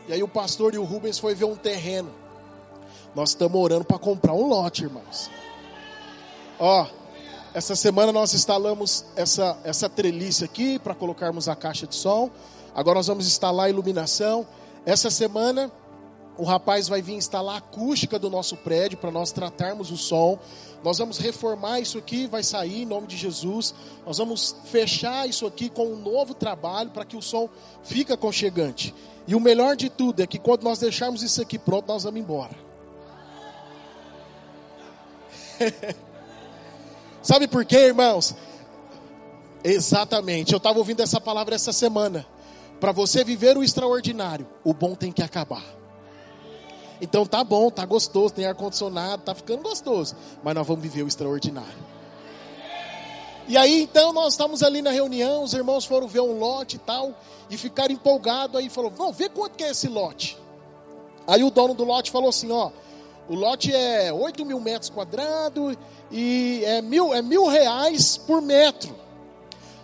E 0.07 0.13
aí 0.13 0.23
o 0.23 0.29
pastor 0.29 0.73
e 0.73 0.77
o 0.77 0.85
Rubens 0.85 1.19
foi 1.19 1.35
ver 1.35 1.43
um 1.43 1.57
terreno. 1.57 2.09
Nós 3.13 3.31
estamos 3.31 3.59
orando 3.59 3.83
para 3.83 3.99
comprar 3.99 4.31
um 4.31 4.47
lote, 4.47 4.83
irmãos. 4.83 5.29
Ó, 6.57 6.87
essa 7.53 7.75
semana 7.75 8.13
nós 8.13 8.33
instalamos 8.33 9.03
essa, 9.13 9.59
essa 9.65 9.89
trelice 9.89 10.45
aqui 10.45 10.79
para 10.79 10.95
colocarmos 10.95 11.49
a 11.49 11.55
caixa 11.55 11.85
de 11.85 11.95
som. 11.95 12.31
Agora 12.73 12.99
nós 12.99 13.07
vamos 13.07 13.27
instalar 13.27 13.65
a 13.65 13.69
iluminação. 13.69 14.47
Essa 14.85 15.09
semana 15.09 15.69
o 16.37 16.45
rapaz 16.45 16.87
vai 16.87 17.01
vir 17.01 17.15
instalar 17.15 17.55
a 17.55 17.57
acústica 17.57 18.17
do 18.17 18.29
nosso 18.29 18.55
prédio 18.55 18.97
para 18.97 19.11
nós 19.11 19.33
tratarmos 19.33 19.91
o 19.91 19.97
som. 19.97 20.39
Nós 20.83 20.97
vamos 20.97 21.17
reformar 21.17 21.79
isso 21.79 21.97
aqui, 21.97 22.25
vai 22.27 22.41
sair 22.41 22.83
em 22.83 22.85
nome 22.85 23.07
de 23.07 23.17
Jesus. 23.17 23.73
Nós 24.05 24.17
vamos 24.17 24.55
fechar 24.65 25.27
isso 25.27 25.45
aqui 25.45 25.69
com 25.69 25.87
um 25.87 25.95
novo 25.97 26.33
trabalho 26.33 26.89
para 26.91 27.03
que 27.03 27.17
o 27.17 27.21
som 27.21 27.49
fique 27.83 28.13
aconchegante. 28.13 28.93
E 29.27 29.35
o 29.35 29.39
melhor 29.39 29.75
de 29.75 29.89
tudo 29.89 30.21
é 30.21 30.27
que 30.27 30.39
quando 30.39 30.63
nós 30.63 30.79
deixarmos 30.79 31.21
isso 31.21 31.41
aqui 31.41 31.59
pronto, 31.59 31.87
nós 31.87 32.03
vamos 32.03 32.19
embora. 32.19 32.55
Sabe 37.21 37.47
por 37.47 37.65
quê, 37.65 37.77
irmãos? 37.77 38.33
Exatamente. 39.63 40.53
Eu 40.53 40.57
estava 40.57 40.79
ouvindo 40.79 41.01
essa 41.01 41.19
palavra 41.19 41.55
essa 41.55 41.73
semana. 41.73 42.25
Para 42.79 42.93
você 42.93 43.23
viver 43.25 43.57
o 43.57 43.63
extraordinário, 43.63 44.47
o 44.63 44.73
bom 44.73 44.95
tem 44.95 45.11
que 45.11 45.21
acabar. 45.21 45.78
Então 47.01 47.25
tá 47.25 47.43
bom, 47.43 47.69
tá 47.69 47.85
gostoso, 47.85 48.33
tem 48.33 48.45
ar-condicionado, 48.45 49.23
tá 49.23 49.33
ficando 49.33 49.63
gostoso. 49.63 50.15
Mas 50.43 50.53
nós 50.53 50.67
vamos 50.67 50.81
viver 50.81 51.03
o 51.03 51.07
extraordinário. 51.07 51.89
E 53.47 53.57
aí 53.57 53.81
então 53.81 54.13
nós 54.13 54.33
estamos 54.33 54.61
ali 54.61 54.81
na 54.81 54.91
reunião, 54.91 55.43
os 55.43 55.53
irmãos 55.53 55.83
foram 55.83 56.07
ver 56.07 56.21
um 56.21 56.37
lote 56.37 56.75
e 56.75 56.79
tal, 56.79 57.13
e 57.49 57.57
ficaram 57.57 57.93
empolgados, 57.93 58.55
aí 58.55 58.69
falou, 58.69 58.91
vamos 58.91 59.17
ver 59.17 59.29
quanto 59.29 59.55
que 59.55 59.63
é 59.63 59.71
esse 59.71 59.87
lote. 59.87 60.37
Aí 61.25 61.43
o 61.43 61.49
dono 61.49 61.73
do 61.73 61.83
lote 61.83 62.11
falou 62.11 62.29
assim, 62.29 62.51
ó, 62.51 62.69
o 63.27 63.35
lote 63.35 63.73
é 63.73 64.13
8 64.13 64.45
mil 64.45 64.59
metros 64.59 64.89
quadrados 64.89 65.75
e 66.11 66.61
é 66.65 66.81
mil, 66.81 67.13
é 67.13 67.21
mil 67.21 67.47
reais 67.47 68.17
por 68.17 68.41
metro. 68.41 68.95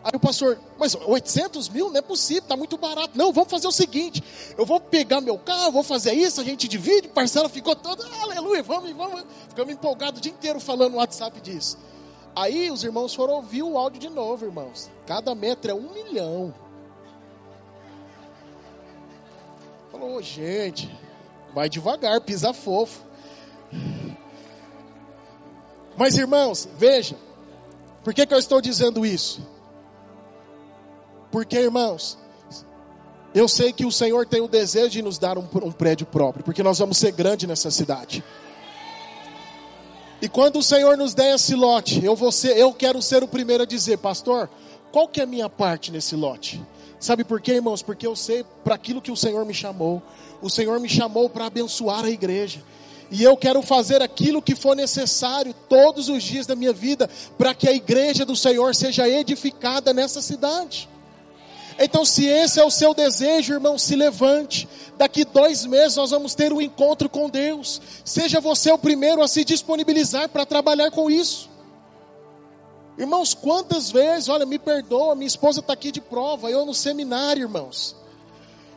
Aí 0.06 0.12
o 0.14 0.20
pastor, 0.20 0.60
mas 0.78 0.94
800 0.94 1.68
mil 1.68 1.90
não 1.90 1.98
é 1.98 2.02
possível, 2.02 2.44
está 2.44 2.56
muito 2.56 2.78
barato. 2.78 3.18
Não, 3.18 3.34
vamos 3.34 3.50
fazer 3.50 3.68
o 3.68 3.72
seguinte: 3.72 4.24
eu 4.56 4.64
vou 4.64 4.80
pegar 4.80 5.20
meu 5.20 5.36
carro, 5.36 5.72
vou 5.72 5.82
fazer 5.82 6.14
isso, 6.14 6.40
a 6.40 6.44
gente 6.44 6.68
divide, 6.68 7.08
parcela 7.08 7.50
ficou 7.50 7.76
toda, 7.76 8.06
aleluia, 8.22 8.62
vamos, 8.62 8.92
vamos. 8.92 9.26
Ficamos 9.50 9.74
empolgados 9.74 10.20
o 10.20 10.22
dia 10.22 10.32
inteiro 10.32 10.60
falando 10.60 10.92
no 10.92 10.98
WhatsApp 11.00 11.42
disso. 11.42 11.80
Aí 12.36 12.70
os 12.70 12.84
irmãos 12.84 13.16
foram 13.16 13.34
ouvir 13.34 13.64
o 13.64 13.80
áudio 13.80 14.00
de 14.00 14.10
novo, 14.10 14.46
irmãos. 14.46 14.92
Cada 15.08 15.34
metro 15.34 15.72
é 15.72 15.74
um 15.74 15.92
milhão. 15.92 16.54
Falou, 19.92 20.18
oh, 20.18 20.22
gente, 20.22 20.96
vai 21.52 21.68
devagar, 21.68 22.22
pisa 22.22 22.54
fofo. 22.54 23.02
Mas 25.98 26.16
irmãos, 26.16 26.70
veja, 26.78 27.18
por 28.04 28.14
que, 28.14 28.24
que 28.24 28.34
eu 28.36 28.38
estou 28.38 28.62
dizendo 28.62 29.04
isso? 29.04 29.55
Porque, 31.36 31.58
irmãos, 31.58 32.18
eu 33.34 33.46
sei 33.46 33.74
que 33.74 33.86
o 33.86 33.92
Senhor 33.92 34.26
tem 34.26 34.40
o 34.40 34.48
desejo 34.48 34.92
de 34.92 35.02
nos 35.02 35.18
dar 35.18 35.38
um, 35.38 35.44
um 35.64 35.70
prédio 35.70 36.06
próprio, 36.06 36.46
porque 36.46 36.64
nós 36.64 36.80
vamos 36.80 36.98
ser 36.98 37.12
grandes 37.12 37.46
nessa 37.46 37.70
cidade. 37.70 38.24
E 40.22 40.30
quando 40.30 40.60
o 40.60 40.64
Senhor 40.64 40.96
nos 40.96 41.14
der 41.14 41.36
esse 41.36 41.54
lote, 41.54 42.02
eu 42.02 42.16
vou 42.16 42.32
ser, 42.32 42.56
eu 42.56 42.72
quero 42.72 43.02
ser 43.02 43.22
o 43.22 43.28
primeiro 43.28 43.64
a 43.64 43.66
dizer, 43.66 43.98
pastor, 43.98 44.50
qual 44.94 45.10
que 45.10 45.20
é 45.20 45.24
a 45.24 45.28
minha 45.28 45.50
parte 45.50 45.92
nesse 45.92 46.16
lote? 46.16 46.64
Sabe 47.02 47.26
por 47.26 47.42
quê, 47.42 47.56
irmãos? 47.56 47.82
Porque 47.82 48.08
eu 48.08 48.16
sei 48.16 48.46
para 48.64 48.76
aquilo 48.76 49.02
que 49.02 49.12
o 49.12 49.18
Senhor 49.18 49.44
me 49.44 49.54
chamou. 49.54 50.02
O 50.42 50.50
Senhor 50.50 50.80
me 50.80 50.88
chamou 50.88 51.30
para 51.30 51.48
abençoar 51.48 52.06
a 52.06 52.10
igreja. 52.10 52.64
E 53.12 53.22
eu 53.22 53.36
quero 53.36 53.62
fazer 53.62 54.02
aquilo 54.02 54.42
que 54.42 54.56
for 54.56 54.74
necessário 54.74 55.54
todos 55.68 56.08
os 56.08 56.24
dias 56.24 56.48
da 56.48 56.56
minha 56.56 56.72
vida 56.72 57.10
para 57.38 57.54
que 57.54 57.68
a 57.68 57.74
igreja 57.74 58.24
do 58.24 58.38
Senhor 58.38 58.74
seja 58.74 59.06
edificada 59.06 59.94
nessa 59.94 60.22
cidade. 60.22 60.95
Então, 61.78 62.06
se 62.06 62.26
esse 62.26 62.60
é 62.60 62.64
o 62.64 62.72
seu 62.72 62.94
desejo, 62.94 63.54
irmão, 63.54 63.78
se 63.78 63.96
levante. 63.96 64.68
Daqui 64.98 65.26
dois 65.26 65.66
meses 65.66 65.98
nós 65.98 66.12
vamos 66.12 66.34
ter 66.34 66.54
um 66.54 66.62
encontro 66.62 67.10
com 67.10 67.30
Deus. 67.30 67.82
Seja 68.04 68.40
você 68.40 68.72
o 68.72 68.78
primeiro 68.78 69.22
a 69.22 69.28
se 69.28 69.44
disponibilizar 69.44 70.30
para 70.30 70.46
trabalhar 70.46 70.90
com 70.92 71.10
isso. 71.10 71.50
Irmãos, 72.98 73.34
quantas 73.34 73.92
vezes, 73.92 74.30
olha, 74.30 74.46
me 74.46 74.58
perdoa, 74.58 75.16
minha 75.16 75.28
esposa 75.28 75.60
está 75.60 75.74
aqui 75.74 75.92
de 75.92 76.00
prova, 76.00 76.50
eu 76.50 76.66
no 76.66 76.74
seminário, 76.74 77.42
irmãos 77.44 78.05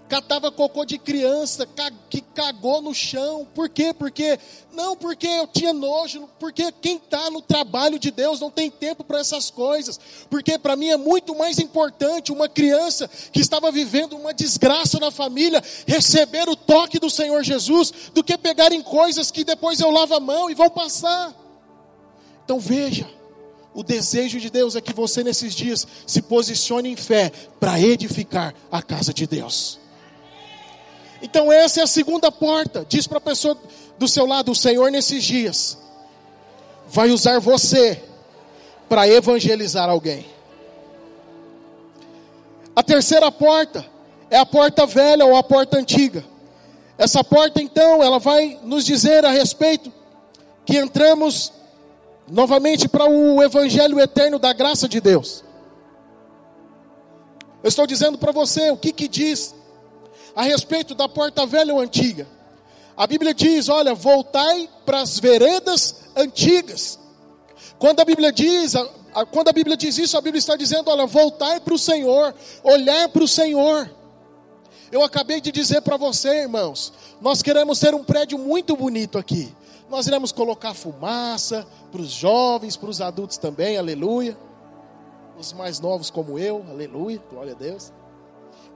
catava 0.09 0.51
cocô 0.51 0.85
de 0.85 0.99
criança, 0.99 1.69
que 2.09 2.21
cagou 2.21 2.81
no 2.81 2.95
chão. 2.95 3.47
Por 3.55 3.69
quê? 3.69 3.93
Porque 3.93 4.39
não 4.73 4.97
porque 4.97 5.27
eu 5.27 5.47
tinha 5.47 5.73
nojo, 5.73 6.29
porque 6.41 6.73
quem 6.73 6.97
está 6.97 7.31
no 7.31 7.43
trabalho 7.43 7.99
de 7.99 8.11
Deus 8.11 8.41
não 8.41 8.51
tem 8.51 8.71
tempo 8.71 9.05
para 9.05 9.21
essas 9.21 9.51
coisas. 9.51 10.01
Porque 10.31 10.59
para 10.59 10.77
mim 10.77 10.89
é 10.89 10.97
muito 10.97 11.37
mais 11.37 11.59
importante 11.59 12.33
uma 12.33 12.49
criança 12.49 13.09
que 13.31 13.41
estava 13.41 13.71
vivendo 13.71 14.17
uma 14.17 14.33
desgraça 14.33 14.99
na 14.99 15.11
família 15.11 15.63
receber 15.87 16.49
o 16.49 16.57
toque 16.57 16.99
do 16.99 17.11
Senhor 17.11 17.43
Jesus 17.45 17.93
do 18.15 18.25
que 18.25 18.39
pegarem 18.39 18.83
coisas 18.83 19.31
que 19.31 19.45
depois 19.45 19.79
eu 19.79 19.91
lavo 19.91 20.15
a 20.15 20.21
mão 20.21 20.51
e 20.51 20.55
vão 20.55 20.71
passar. 20.71 21.35
Então 22.45 22.59
veja, 22.59 23.07
o 23.75 23.83
desejo 23.83 24.41
de 24.41 24.49
Deus 24.49 24.75
é 24.75 24.81
que 24.81 24.93
você 24.93 25.23
nesses 25.23 25.55
dias 25.55 25.87
se 26.07 26.23
posicione 26.23 26.89
em 26.89 26.97
fé 26.97 27.31
para 27.61 27.79
edificar 27.79 28.55
a 28.73 28.83
casa 28.83 29.13
de 29.13 29.27
Deus. 29.27 29.79
Então, 31.21 31.51
essa 31.51 31.81
é 31.81 31.83
a 31.83 31.87
segunda 31.87 32.31
porta. 32.31 32.87
Diz 32.89 33.07
para 33.07 33.19
a 33.19 33.21
pessoa 33.21 33.57
do 33.99 34.07
seu 34.07 34.27
lado: 34.27 34.53
o 34.53 34.57
Senhor, 34.57 34.91
nesses 34.91 35.25
dias, 35.25 35.79
vai 36.89 37.11
usar 37.11 37.39
você 37.41 38.03
para 38.89 39.09
evangelizar 39.09 39.89
alguém. 39.89 40.27
A 42.75 42.83
terceira 42.83 43.31
porta 43.33 43.85
é 44.31 44.39
a 44.39 44.47
porta 44.47 44.87
velha 44.87 45.25
ou 45.25 45.37
a 45.37 45.43
porta 45.43 45.79
antiga. 45.79 46.25
Essa 46.97 47.23
porta, 47.23 47.61
então, 47.61 48.03
ela 48.03 48.19
vai 48.19 48.59
nos 48.63 48.85
dizer 48.85 49.25
a 49.25 49.31
respeito 49.31 49.93
que 50.65 50.77
entramos 50.77 51.53
novamente 52.31 52.89
para 52.89 53.09
o 53.09 53.43
evangelho 53.43 53.99
eterno 53.99 54.39
da 54.39 54.53
graça 54.53 54.89
de 54.89 55.01
Deus. 55.01 55.45
Eu 57.63 57.69
estou 57.69 57.87
dizendo 57.87 58.19
para 58.19 58.33
você 58.33 58.71
o 58.71 58.77
que, 58.77 58.93
que 58.93 59.09
diz 59.09 59.55
a 60.39 60.43
respeito 60.43 60.95
da 60.95 61.09
porta 61.09 61.45
velha 61.45 61.75
ou 61.75 61.81
antiga. 61.81 62.25
A 62.97 63.09
Bíblia 63.09 63.35
diz: 63.35 63.69
olha, 63.69 63.93
voltai 63.93 64.69
para 64.87 65.01
as 65.01 65.19
veredas 65.19 66.03
antigas. 66.15 66.97
Quando 67.77 67.99
a 67.99 68.05
Bíblia 68.05 68.31
diz, 68.31 68.77
a, 68.77 68.89
a, 69.15 69.27
quando 69.27 69.49
a 69.49 69.53
Bíblia 69.53 69.77
diz 69.77 69.99
isso, 69.99 70.17
a 70.17 70.21
Bíblia 70.21 70.39
está 70.39 70.55
dizendo: 70.55 70.93
olha, 70.93 71.07
voltar 71.07 71.61
para 71.61 71.75
o 71.75 71.79
Senhor, 71.79 72.33
olhar 72.63 73.09
para 73.09 73.25
o 73.25 73.27
Senhor. 73.27 73.91
Eu 74.93 75.03
acabei 75.03 75.41
de 75.41 75.51
dizer 75.51 75.81
para 75.81 75.97
você, 75.97 76.43
irmãos, 76.43 76.93
nós 77.21 77.43
queremos 77.43 77.81
ter 77.81 77.93
um 77.93 78.05
prédio 78.05 78.39
muito 78.39 78.77
bonito 78.77 79.19
aqui. 79.19 79.53
Nós 79.91 80.07
iremos 80.07 80.31
colocar 80.31 80.73
fumaça 80.73 81.67
para 81.91 82.01
os 82.01 82.11
jovens, 82.11 82.77
para 82.77 82.91
os 82.91 83.01
adultos 83.01 83.39
também, 83.39 83.77
aleluia. 83.77 84.39
Os 85.37 85.53
mais 85.53 85.81
novos 85.81 86.11
como 86.11 86.39
eu, 86.39 86.65
aleluia, 86.71 87.21
glória 87.29 87.55
a 87.55 87.57
Deus. 87.57 87.93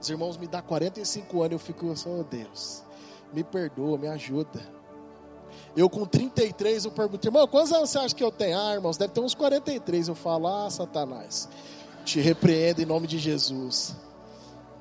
Os 0.03 0.11
irmãos 0.11 0.37
me 0.37 0.49
dão 0.49 0.61
45 0.61 1.43
anos, 1.43 1.53
eu 1.53 1.59
fico, 1.61 1.87
oh 1.87 2.25
Deus, 2.25 2.83
me 3.33 3.45
perdoa, 3.45 3.97
me 3.97 4.09
ajuda. 4.09 4.61
Eu 5.77 5.89
com 5.89 6.05
33, 6.05 6.87
eu 6.87 6.91
pergunto, 6.91 7.25
irmão, 7.25 7.47
quantos 7.47 7.73
anos 7.73 7.91
você 7.91 7.99
acha 7.99 8.13
que 8.13 8.25
eu 8.25 8.33
tenho? 8.33 8.59
Ah, 8.59 8.75
irmãos, 8.75 8.97
deve 8.97 9.13
ter 9.13 9.21
uns 9.21 9.33
43. 9.33 10.09
Eu 10.09 10.17
falo, 10.17 10.49
ah, 10.49 10.69
Satanás, 10.69 11.49
te 12.05 12.21
repreendo 12.21 12.83
em 12.83 12.85
nome 12.85 13.07
de 13.07 13.17
Jesus. 13.17 13.95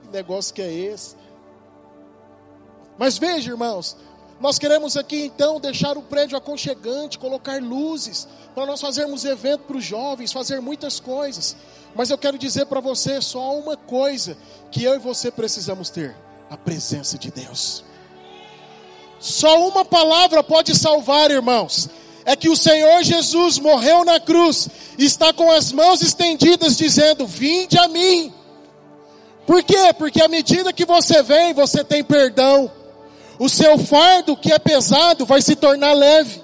Que 0.01 0.10
negócio 0.10 0.55
que 0.55 0.62
é 0.63 0.73
esse? 0.73 1.15
Mas 2.97 3.19
veja, 3.19 3.51
irmãos, 3.51 3.95
nós 4.39 4.57
queremos 4.57 4.97
aqui 4.97 5.25
então 5.25 5.60
deixar 5.60 5.99
o 5.99 6.01
prédio 6.01 6.36
aconchegante, 6.36 7.19
colocar 7.19 7.62
luzes, 7.62 8.27
para 8.55 8.65
nós 8.65 8.81
fazermos 8.81 9.23
evento 9.23 9.65
para 9.65 9.77
os 9.77 9.84
jovens, 9.84 10.34
fazer 10.34 10.60
muitas 10.62 10.99
coisas. 10.99 11.55
Mas 11.95 12.10
eu 12.10 12.17
quero 12.17 12.38
dizer 12.38 12.65
para 12.65 12.80
você 12.80 13.21
só 13.21 13.56
uma 13.58 13.75
coisa 13.75 14.38
que 14.71 14.84
eu 14.84 14.95
e 14.95 14.99
você 14.99 15.30
precisamos 15.30 15.89
ter: 15.89 16.15
a 16.49 16.58
presença 16.58 17.17
de 17.17 17.32
Deus. 17.32 17.84
Só 19.19 19.67
uma 19.67 19.86
palavra 19.86 20.43
pode 20.43 20.75
salvar, 20.75 21.30
irmãos. 21.30 21.89
É 22.25 22.36
que 22.36 22.49
o 22.49 22.56
Senhor 22.56 23.04
Jesus 23.04 23.58
morreu 23.58 24.06
na 24.06 24.19
cruz, 24.19 24.69
está 24.97 25.34
com 25.34 25.51
as 25.51 25.71
mãos 25.71 26.01
estendidas, 26.01 26.77
dizendo: 26.77 27.25
Vinde 27.27 27.77
a 27.77 27.88
mim. 27.88 28.34
Por 29.45 29.63
quê? 29.63 29.93
Porque 29.97 30.21
à 30.21 30.27
medida 30.27 30.73
que 30.73 30.86
você 30.86 31.21
vem, 31.23 31.54
você 31.54 31.84
tem 31.84 32.04
perdão. 32.04 32.71
O 33.39 33.49
seu 33.49 33.77
fardo 33.77 34.38
que 34.38 34.54
é 34.54 34.60
pesado 34.60 35.25
vai 35.25 35.41
se 35.41 35.56
tornar 35.56 35.93
leve. 35.93 36.40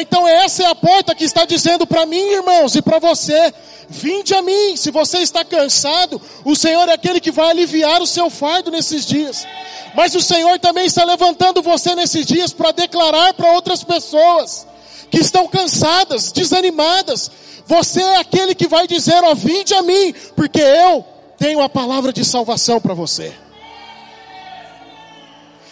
Então 0.00 0.26
essa 0.26 0.62
é 0.62 0.66
a 0.66 0.74
porta 0.74 1.14
que 1.14 1.24
está 1.24 1.44
dizendo 1.44 1.86
para 1.86 2.06
mim, 2.06 2.32
irmãos, 2.32 2.74
e 2.74 2.82
para 2.82 2.98
você: 2.98 3.52
Vinde 3.88 4.34
a 4.34 4.42
mim. 4.42 4.76
Se 4.76 4.90
você 4.90 5.18
está 5.18 5.44
cansado, 5.44 6.20
o 6.44 6.56
Senhor 6.56 6.88
é 6.88 6.92
aquele 6.92 7.20
que 7.20 7.30
vai 7.30 7.50
aliviar 7.50 8.02
o 8.02 8.06
seu 8.06 8.28
fardo 8.28 8.70
nesses 8.70 9.06
dias. 9.06 9.46
Mas 9.94 10.14
o 10.14 10.20
Senhor 10.20 10.58
também 10.58 10.86
está 10.86 11.04
levantando 11.04 11.62
você 11.62 11.94
nesses 11.94 12.26
dias 12.26 12.52
para 12.52 12.72
declarar 12.72 13.34
para 13.34 13.52
outras 13.52 13.84
pessoas 13.84 14.66
que 15.10 15.18
estão 15.18 15.46
cansadas, 15.46 16.32
desanimadas. 16.32 17.30
Você 17.66 18.02
é 18.02 18.18
aquele 18.18 18.54
que 18.54 18.66
vai 18.66 18.86
dizer: 18.86 19.22
Ó, 19.22 19.34
vinde 19.34 19.74
a 19.74 19.82
mim, 19.82 20.12
porque 20.34 20.60
eu 20.60 21.04
tenho 21.38 21.60
a 21.60 21.68
palavra 21.68 22.12
de 22.12 22.24
salvação 22.24 22.80
para 22.80 22.94
você. 22.94 23.32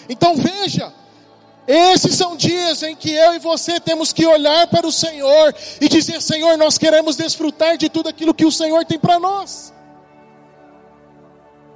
Então 0.08 0.36
veja, 0.36 0.92
esses 1.66 2.14
são 2.14 2.36
dias 2.36 2.82
em 2.82 2.94
que 2.94 3.10
eu 3.10 3.34
e 3.34 3.38
você 3.38 3.80
temos 3.80 4.12
que 4.12 4.26
olhar 4.26 4.66
para 4.66 4.86
o 4.86 4.92
Senhor 4.92 5.54
e 5.80 5.88
dizer: 5.88 6.20
Senhor, 6.20 6.58
nós 6.58 6.76
queremos 6.76 7.16
desfrutar 7.16 7.78
de 7.78 7.88
tudo 7.88 8.08
aquilo 8.08 8.34
que 8.34 8.44
o 8.44 8.52
Senhor 8.52 8.84
tem 8.84 8.98
para 8.98 9.18
nós. 9.18 9.72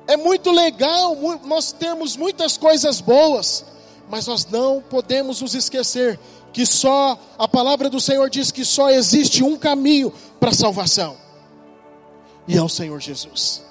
É 0.06 0.16
muito 0.16 0.50
legal 0.50 1.16
nós 1.44 1.72
termos 1.72 2.16
muitas 2.16 2.56
coisas 2.56 3.00
boas, 3.00 3.64
mas 4.08 4.26
nós 4.26 4.46
não 4.46 4.82
podemos 4.82 5.40
nos 5.40 5.54
esquecer 5.54 6.18
que 6.52 6.66
só 6.66 7.18
a 7.38 7.46
palavra 7.46 7.88
do 7.88 8.00
Senhor 8.00 8.28
diz 8.28 8.50
que 8.50 8.64
só 8.64 8.90
existe 8.90 9.42
um 9.42 9.56
caminho 9.56 10.12
para 10.40 10.50
a 10.50 10.54
salvação, 10.54 11.16
e 12.46 12.56
é 12.56 12.62
o 12.62 12.68
Senhor 12.68 13.00
Jesus. 13.00 13.62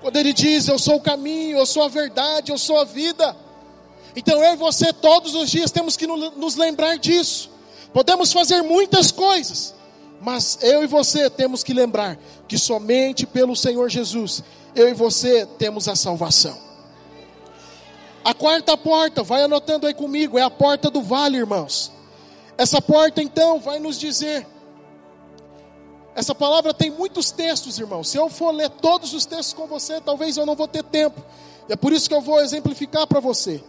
Quando 0.00 0.16
Ele 0.16 0.32
diz: 0.32 0.66
Eu 0.66 0.78
sou 0.78 0.96
o 0.96 1.00
caminho, 1.00 1.58
eu 1.58 1.66
sou 1.66 1.84
a 1.84 1.88
verdade, 1.88 2.50
eu 2.50 2.58
sou 2.58 2.78
a 2.78 2.84
vida. 2.84 3.36
Então 4.14 4.42
eu 4.42 4.54
e 4.54 4.56
você 4.56 4.92
todos 4.92 5.34
os 5.34 5.50
dias 5.50 5.70
temos 5.70 5.96
que 5.96 6.06
nos 6.06 6.56
lembrar 6.56 6.98
disso. 6.98 7.50
Podemos 7.92 8.32
fazer 8.32 8.62
muitas 8.62 9.10
coisas, 9.10 9.74
mas 10.20 10.58
eu 10.62 10.82
e 10.82 10.86
você 10.86 11.28
temos 11.28 11.62
que 11.62 11.72
lembrar 11.72 12.18
que 12.46 12.58
somente 12.58 13.26
pelo 13.26 13.56
Senhor 13.56 13.88
Jesus 13.88 14.42
eu 14.74 14.88
e 14.88 14.94
você 14.94 15.46
temos 15.58 15.88
a 15.88 15.96
salvação. 15.96 16.56
A 18.22 18.34
quarta 18.34 18.76
porta, 18.76 19.22
vai 19.22 19.42
anotando 19.42 19.86
aí 19.86 19.94
comigo, 19.94 20.38
é 20.38 20.42
a 20.42 20.50
porta 20.50 20.90
do 20.90 21.02
vale, 21.02 21.38
irmãos. 21.38 21.90
Essa 22.56 22.80
porta 22.82 23.22
então 23.22 23.58
vai 23.58 23.78
nos 23.78 23.98
dizer. 23.98 24.46
Essa 26.14 26.34
palavra 26.34 26.74
tem 26.74 26.90
muitos 26.90 27.30
textos, 27.30 27.78
irmãos. 27.78 28.10
Se 28.10 28.18
eu 28.18 28.28
for 28.28 28.50
ler 28.50 28.68
todos 28.68 29.14
os 29.14 29.24
textos 29.24 29.54
com 29.54 29.66
você, 29.66 30.00
talvez 30.00 30.36
eu 30.36 30.44
não 30.44 30.54
vou 30.54 30.68
ter 30.68 30.82
tempo. 30.84 31.24
É 31.68 31.76
por 31.76 31.92
isso 31.92 32.08
que 32.08 32.14
eu 32.14 32.20
vou 32.20 32.40
exemplificar 32.40 33.06
para 33.06 33.20
você. 33.20 33.62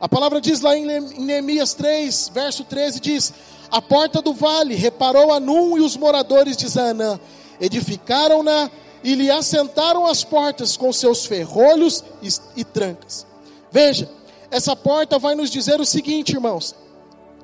A 0.00 0.08
palavra 0.08 0.40
diz 0.40 0.60
lá 0.60 0.76
em 0.76 0.84
Neemias 1.18 1.74
3, 1.74 2.30
verso 2.32 2.64
13: 2.64 3.00
diz: 3.00 3.32
A 3.70 3.82
porta 3.82 4.22
do 4.22 4.32
vale 4.32 4.74
reparou 4.74 5.32
Anum 5.32 5.76
e 5.76 5.80
os 5.80 5.96
moradores 5.96 6.56
de 6.56 6.68
Zanã, 6.68 7.18
edificaram-na 7.60 8.70
e 9.02 9.14
lhe 9.14 9.30
assentaram 9.30 10.06
as 10.06 10.22
portas 10.22 10.76
com 10.76 10.92
seus 10.92 11.26
ferrolhos 11.26 12.04
e, 12.22 12.28
e 12.60 12.64
trancas. 12.64 13.26
Veja, 13.70 14.08
essa 14.50 14.74
porta 14.76 15.18
vai 15.18 15.34
nos 15.34 15.50
dizer 15.50 15.80
o 15.80 15.84
seguinte, 15.84 16.32
irmãos: 16.32 16.76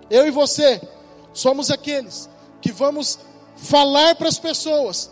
eu 0.09 0.27
e 0.27 0.31
você 0.31 0.81
somos 1.33 1.71
aqueles 1.71 2.29
que 2.61 2.71
vamos 2.71 3.19
falar 3.57 4.15
para 4.15 4.29
as 4.29 4.39
pessoas, 4.39 5.11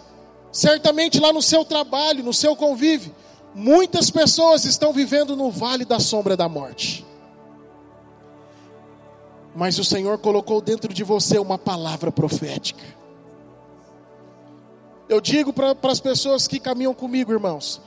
certamente 0.52 1.18
lá 1.18 1.32
no 1.32 1.42
seu 1.42 1.64
trabalho, 1.64 2.22
no 2.22 2.32
seu 2.32 2.54
convívio, 2.54 3.12
muitas 3.52 4.10
pessoas 4.10 4.64
estão 4.64 4.92
vivendo 4.92 5.36
no 5.36 5.50
vale 5.50 5.84
da 5.84 5.98
sombra 5.98 6.36
da 6.36 6.48
morte. 6.48 7.04
Mas 9.54 9.78
o 9.78 9.84
Senhor 9.84 10.18
colocou 10.18 10.60
dentro 10.60 10.92
de 10.92 11.04
você 11.04 11.38
uma 11.38 11.58
palavra 11.58 12.10
profética. 12.10 12.82
Eu 15.08 15.20
digo 15.20 15.52
para 15.52 15.76
as 15.82 16.00
pessoas 16.00 16.48
que 16.48 16.58
caminham 16.58 16.94
comigo, 16.94 17.32
irmãos, 17.32 17.80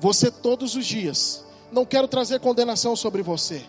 você 0.00 0.30
todos 0.30 0.74
os 0.74 0.86
dias, 0.86 1.44
não 1.70 1.84
quero 1.84 2.08
trazer 2.08 2.40
condenação 2.40 2.96
sobre 2.96 3.22
você, 3.22 3.62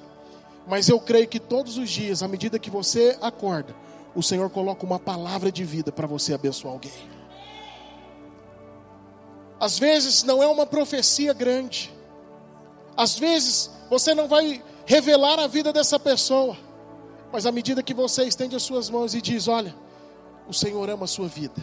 mas 0.65 0.87
eu 0.87 0.99
creio 0.99 1.27
que 1.27 1.39
todos 1.39 1.77
os 1.77 1.89
dias, 1.89 2.23
à 2.23 2.27
medida 2.27 2.57
que 2.57 2.69
você 2.69 3.17
acorda, 3.21 3.75
o 4.15 4.23
Senhor 4.23 4.49
coloca 4.49 4.85
uma 4.85 4.99
palavra 4.99 5.51
de 5.51 5.63
vida 5.63 5.91
para 5.91 6.07
você 6.07 6.33
abençoar 6.33 6.73
alguém. 6.73 6.91
Às 9.59 9.79
vezes 9.79 10.23
não 10.23 10.41
é 10.41 10.47
uma 10.47 10.65
profecia 10.65 11.33
grande, 11.33 11.93
às 12.95 13.17
vezes 13.17 13.69
você 13.89 14.13
não 14.13 14.27
vai 14.27 14.63
revelar 14.85 15.39
a 15.39 15.47
vida 15.47 15.73
dessa 15.73 15.99
pessoa, 15.99 16.57
mas 17.33 17.45
à 17.45 17.51
medida 17.51 17.83
que 17.83 17.93
você 17.93 18.23
estende 18.23 18.55
as 18.55 18.63
suas 18.63 18.89
mãos 18.89 19.13
e 19.13 19.21
diz: 19.21 19.49
Olha, 19.49 19.75
o 20.47 20.53
Senhor 20.53 20.89
ama 20.89 21.03
a 21.03 21.07
sua 21.07 21.27
vida 21.27 21.61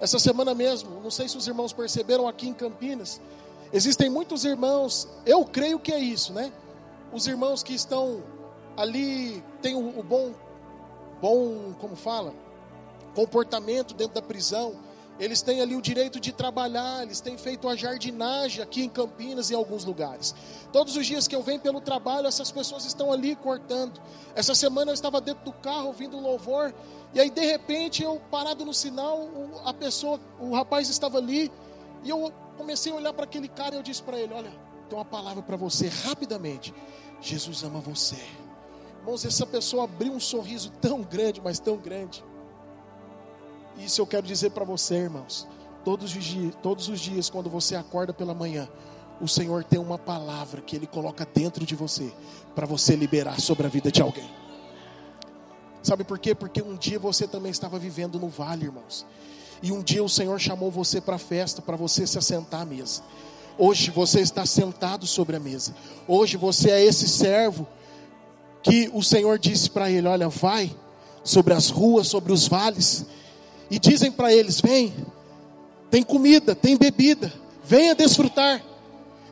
essa 0.00 0.18
semana 0.18 0.54
mesmo, 0.54 1.00
não 1.00 1.10
sei 1.10 1.28
se 1.28 1.36
os 1.36 1.46
irmãos 1.46 1.72
perceberam 1.72 2.28
aqui 2.28 2.48
em 2.48 2.54
Campinas, 2.54 3.20
existem 3.72 4.10
muitos 4.10 4.44
irmãos, 4.44 5.08
eu 5.24 5.44
creio 5.44 5.78
que 5.78 5.92
é 5.92 5.98
isso, 5.98 6.32
né? 6.32 6.52
Os 7.12 7.26
irmãos 7.26 7.62
que 7.62 7.74
estão 7.74 8.22
ali, 8.76 9.42
têm 9.62 9.74
o, 9.74 9.98
o 9.98 10.02
bom, 10.02 10.34
bom, 11.20 11.74
como 11.80 11.96
fala, 11.96 12.34
comportamento 13.14 13.94
dentro 13.94 14.14
da 14.14 14.22
prisão, 14.22 14.74
eles 15.18 15.40
têm 15.40 15.60
ali 15.60 15.74
o 15.74 15.80
direito 15.80 16.20
de 16.20 16.32
trabalhar, 16.32 17.02
eles 17.02 17.20
têm 17.20 17.38
feito 17.38 17.68
a 17.68 17.74
jardinagem 17.74 18.62
aqui 18.62 18.82
em 18.82 18.88
Campinas 18.88 19.50
e 19.50 19.54
em 19.54 19.56
alguns 19.56 19.84
lugares. 19.84 20.34
Todos 20.72 20.96
os 20.96 21.06
dias 21.06 21.26
que 21.26 21.34
eu 21.34 21.42
venho 21.42 21.60
pelo 21.60 21.80
trabalho, 21.80 22.26
essas 22.26 22.50
pessoas 22.50 22.84
estão 22.84 23.10
ali 23.10 23.34
cortando. 23.34 24.00
Essa 24.34 24.54
semana 24.54 24.90
eu 24.90 24.94
estava 24.94 25.20
dentro 25.20 25.44
do 25.44 25.52
carro 25.52 25.86
ouvindo 25.86 26.18
louvor, 26.18 26.74
e 27.14 27.20
aí 27.20 27.30
de 27.30 27.44
repente 27.44 28.02
eu 28.02 28.20
parado 28.30 28.64
no 28.64 28.74
sinal, 28.74 29.28
a 29.64 29.72
pessoa, 29.72 30.20
o 30.38 30.54
rapaz 30.54 30.88
estava 30.90 31.16
ali, 31.16 31.50
e 32.04 32.10
eu 32.10 32.32
comecei 32.56 32.92
a 32.92 32.96
olhar 32.96 33.12
para 33.12 33.24
aquele 33.24 33.48
cara 33.48 33.74
e 33.74 33.78
eu 33.78 33.82
disse 33.82 34.02
para 34.02 34.18
ele: 34.18 34.34
Olha, 34.34 34.52
tem 34.88 34.98
uma 34.98 35.04
palavra 35.04 35.42
para 35.42 35.56
você, 35.56 35.88
rapidamente. 35.88 36.74
Jesus 37.20 37.62
ama 37.62 37.80
você. 37.80 38.16
Irmãos, 38.98 39.24
essa 39.24 39.46
pessoa 39.46 39.84
abriu 39.84 40.12
um 40.12 40.20
sorriso 40.20 40.70
tão 40.80 41.02
grande, 41.02 41.40
mas 41.40 41.58
tão 41.58 41.76
grande. 41.76 42.24
Isso 43.78 44.00
eu 44.00 44.06
quero 44.06 44.26
dizer 44.26 44.50
para 44.50 44.64
você, 44.64 44.96
irmãos. 44.96 45.46
Todos 45.84 46.16
os, 46.16 46.24
dias, 46.24 46.54
todos 46.62 46.88
os 46.88 46.98
dias, 46.98 47.30
quando 47.30 47.48
você 47.48 47.76
acorda 47.76 48.12
pela 48.12 48.34
manhã, 48.34 48.68
o 49.20 49.28
Senhor 49.28 49.62
tem 49.62 49.78
uma 49.78 49.98
palavra 49.98 50.60
que 50.60 50.74
Ele 50.74 50.86
coloca 50.86 51.26
dentro 51.32 51.64
de 51.64 51.74
você, 51.74 52.12
para 52.54 52.66
você 52.66 52.96
liberar 52.96 53.40
sobre 53.40 53.66
a 53.66 53.70
vida 53.70 53.90
de 53.90 54.02
alguém. 54.02 54.28
Sabe 55.82 56.02
por 56.02 56.18
quê? 56.18 56.34
Porque 56.34 56.60
um 56.60 56.76
dia 56.76 56.98
você 56.98 57.28
também 57.28 57.50
estava 57.52 57.78
vivendo 57.78 58.18
no 58.18 58.28
vale, 58.28 58.64
irmãos. 58.64 59.06
E 59.62 59.70
um 59.70 59.82
dia 59.82 60.02
o 60.02 60.08
Senhor 60.08 60.38
chamou 60.40 60.70
você 60.70 61.00
para 61.00 61.16
a 61.16 61.18
festa, 61.18 61.62
para 61.62 61.76
você 61.76 62.06
se 62.06 62.18
assentar 62.18 62.62
à 62.62 62.64
mesa. 62.64 63.02
Hoje 63.56 63.90
você 63.90 64.20
está 64.20 64.44
sentado 64.44 65.06
sobre 65.06 65.36
a 65.36 65.40
mesa. 65.40 65.74
Hoje 66.06 66.36
você 66.36 66.70
é 66.70 66.84
esse 66.84 67.08
servo 67.08 67.66
que 68.62 68.90
o 68.92 69.02
Senhor 69.02 69.38
disse 69.38 69.70
para 69.70 69.90
ele: 69.90 70.08
Olha, 70.08 70.28
vai 70.28 70.76
sobre 71.22 71.54
as 71.54 71.70
ruas, 71.70 72.08
sobre 72.08 72.32
os 72.32 72.48
vales 72.48 73.06
e 73.70 73.78
dizem 73.78 74.10
para 74.10 74.32
eles: 74.32 74.60
Vem, 74.60 74.92
tem 75.90 76.02
comida, 76.02 76.54
tem 76.54 76.76
bebida, 76.76 77.32
venha 77.64 77.94
desfrutar. 77.94 78.62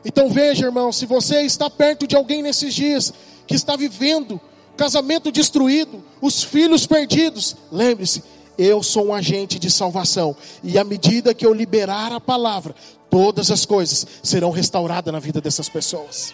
Então 0.03 0.29
veja, 0.29 0.65
irmão, 0.65 0.91
se 0.91 1.05
você 1.05 1.41
está 1.41 1.69
perto 1.69 2.07
de 2.07 2.15
alguém 2.15 2.43
nesses 2.43 2.73
dias 2.73 3.13
que 3.47 3.55
está 3.55 3.75
vivendo 3.75 4.39
casamento 4.77 5.31
destruído, 5.31 6.03
os 6.21 6.43
filhos 6.43 6.85
perdidos, 6.85 7.55
lembre-se, 7.71 8.23
eu 8.57 8.83
sou 8.83 9.07
um 9.07 9.13
agente 9.13 9.57
de 9.57 9.69
salvação, 9.69 10.35
e 10.63 10.77
à 10.77 10.83
medida 10.83 11.33
que 11.33 11.45
eu 11.45 11.53
liberar 11.53 12.11
a 12.11 12.19
palavra, 12.19 12.75
todas 13.09 13.51
as 13.51 13.65
coisas 13.65 14.05
serão 14.21 14.51
restauradas 14.51 15.11
na 15.11 15.19
vida 15.19 15.41
dessas 15.41 15.69
pessoas. 15.69 16.33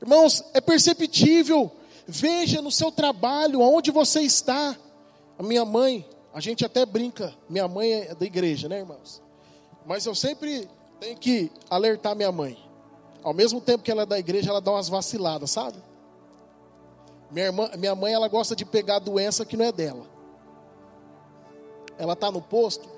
Irmãos, 0.00 0.44
é 0.52 0.60
perceptível, 0.60 1.70
veja 2.06 2.60
no 2.60 2.70
seu 2.70 2.90
trabalho, 2.90 3.62
aonde 3.62 3.90
você 3.90 4.20
está. 4.20 4.76
A 5.38 5.42
minha 5.42 5.64
mãe, 5.64 6.08
a 6.32 6.40
gente 6.40 6.64
até 6.64 6.86
brinca, 6.86 7.34
minha 7.48 7.66
mãe 7.66 7.92
é 7.92 8.14
da 8.14 8.24
igreja, 8.24 8.68
né, 8.68 8.78
irmãos? 8.78 9.22
Mas 9.84 10.06
eu 10.06 10.14
sempre 10.14 10.68
tenho 11.00 11.16
que 11.16 11.50
alertar 11.68 12.14
minha 12.14 12.32
mãe. 12.32 12.58
Ao 13.22 13.32
mesmo 13.32 13.60
tempo 13.60 13.82
que 13.82 13.90
ela 13.90 14.02
é 14.02 14.06
da 14.06 14.18
igreja, 14.18 14.50
ela 14.50 14.60
dá 14.60 14.70
umas 14.72 14.88
vaciladas, 14.88 15.50
sabe? 15.50 15.78
Minha, 17.30 17.46
irmã, 17.46 17.70
minha 17.76 17.94
mãe, 17.94 18.12
ela 18.12 18.28
gosta 18.28 18.54
de 18.54 18.64
pegar 18.64 18.98
doença 18.98 19.44
que 19.44 19.56
não 19.56 19.64
é 19.64 19.72
dela. 19.72 20.06
Ela 21.98 22.12
está 22.12 22.30
no 22.30 22.40
posto, 22.40 22.88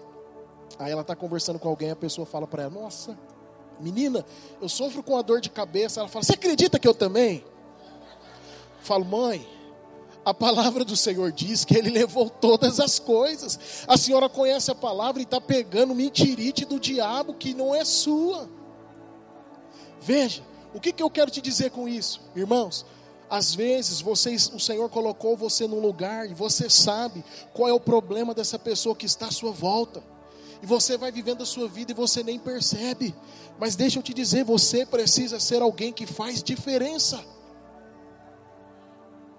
aí 0.78 0.90
ela 0.90 1.02
está 1.02 1.14
conversando 1.14 1.58
com 1.58 1.68
alguém, 1.68 1.90
a 1.90 1.96
pessoa 1.96 2.26
fala 2.26 2.46
para 2.46 2.64
ela: 2.64 2.72
Nossa, 2.72 3.16
menina, 3.80 4.24
eu 4.60 4.68
sofro 4.68 5.02
com 5.02 5.16
a 5.16 5.22
dor 5.22 5.40
de 5.40 5.48
cabeça. 5.48 6.00
Ela 6.00 6.08
fala: 6.08 6.24
Você 6.24 6.32
acredita 6.32 6.78
que 6.78 6.88
eu 6.88 6.94
também? 6.94 7.44
Eu 8.78 8.82
falo, 8.82 9.04
mãe, 9.04 9.46
a 10.26 10.34
palavra 10.34 10.84
do 10.84 10.96
Senhor 10.96 11.30
diz 11.30 11.64
que 11.64 11.78
Ele 11.78 11.88
levou 11.88 12.28
todas 12.28 12.80
as 12.80 12.98
coisas. 12.98 13.84
A 13.86 13.96
senhora 13.96 14.28
conhece 14.28 14.72
a 14.72 14.74
palavra 14.74 15.22
e 15.22 15.22
está 15.22 15.40
pegando 15.40 15.94
mentirite 15.94 16.64
do 16.64 16.80
diabo 16.80 17.32
que 17.32 17.54
não 17.54 17.72
é 17.72 17.84
sua. 17.84 18.50
Veja, 20.00 20.42
o 20.74 20.80
que, 20.80 20.92
que 20.92 21.00
eu 21.00 21.08
quero 21.08 21.30
te 21.30 21.40
dizer 21.40 21.70
com 21.70 21.88
isso, 21.88 22.20
irmãos? 22.34 22.84
Às 23.30 23.54
vezes 23.54 24.00
vocês, 24.00 24.50
o 24.52 24.58
Senhor 24.58 24.90
colocou 24.90 25.36
você 25.36 25.68
num 25.68 25.78
lugar 25.78 26.28
e 26.28 26.34
você 26.34 26.68
sabe 26.68 27.24
qual 27.54 27.68
é 27.68 27.72
o 27.72 27.78
problema 27.78 28.34
dessa 28.34 28.58
pessoa 28.58 28.96
que 28.96 29.06
está 29.06 29.26
à 29.28 29.30
sua 29.30 29.52
volta. 29.52 30.02
E 30.60 30.66
você 30.66 30.98
vai 30.98 31.12
vivendo 31.12 31.42
a 31.42 31.46
sua 31.46 31.68
vida 31.68 31.92
e 31.92 31.94
você 31.94 32.24
nem 32.24 32.36
percebe. 32.36 33.14
Mas 33.60 33.76
deixa 33.76 34.00
eu 34.00 34.02
te 34.02 34.12
dizer, 34.12 34.42
você 34.42 34.84
precisa 34.84 35.38
ser 35.38 35.62
alguém 35.62 35.92
que 35.92 36.04
faz 36.04 36.42
diferença. 36.42 37.35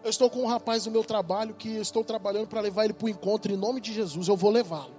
Eu 0.07 0.09
estou 0.09 0.29
com 0.29 0.43
um 0.43 0.47
rapaz 0.47 0.85
no 0.85 0.91
meu 0.93 1.03
trabalho 1.03 1.53
que 1.53 1.75
eu 1.75 1.81
estou 1.81 2.01
trabalhando 2.01 2.47
para 2.47 2.61
levar 2.61 2.85
ele 2.85 2.93
para 2.93 3.07
o 3.07 3.09
encontro 3.09 3.51
em 3.51 3.57
nome 3.57 3.81
de 3.81 3.93
Jesus, 3.93 4.29
eu 4.29 4.37
vou 4.37 4.49
levá-lo. 4.49 4.95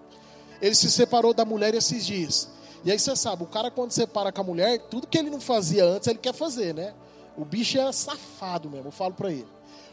Ele 0.61 0.75
se 0.75 0.91
separou 0.91 1.33
da 1.33 1.47
mulher 1.47 1.75
esses 1.75 2.05
dias. 2.05 2.51
E 2.85 2.93
aí 2.93 2.99
você 2.99 3.17
sabe, 3.17 3.43
o 3.43 3.47
cara 3.47 3.71
quando 3.71 3.91
separa 3.91 4.31
com 4.31 4.43
a 4.43 4.45
mulher, 4.45 4.79
tudo 4.91 5.07
que 5.07 5.17
ele 5.17 5.31
não 5.31 5.41
fazia 5.41 5.83
antes, 5.83 6.07
ele 6.09 6.19
quer 6.19 6.35
fazer, 6.35 6.75
né? 6.75 6.93
O 7.39 7.45
bicho 7.47 7.79
é 7.79 7.91
safado 7.91 8.69
mesmo, 8.69 8.89
eu 8.89 8.93
falo 8.93 9.15
para 9.15 9.33
ele. 9.33 9.49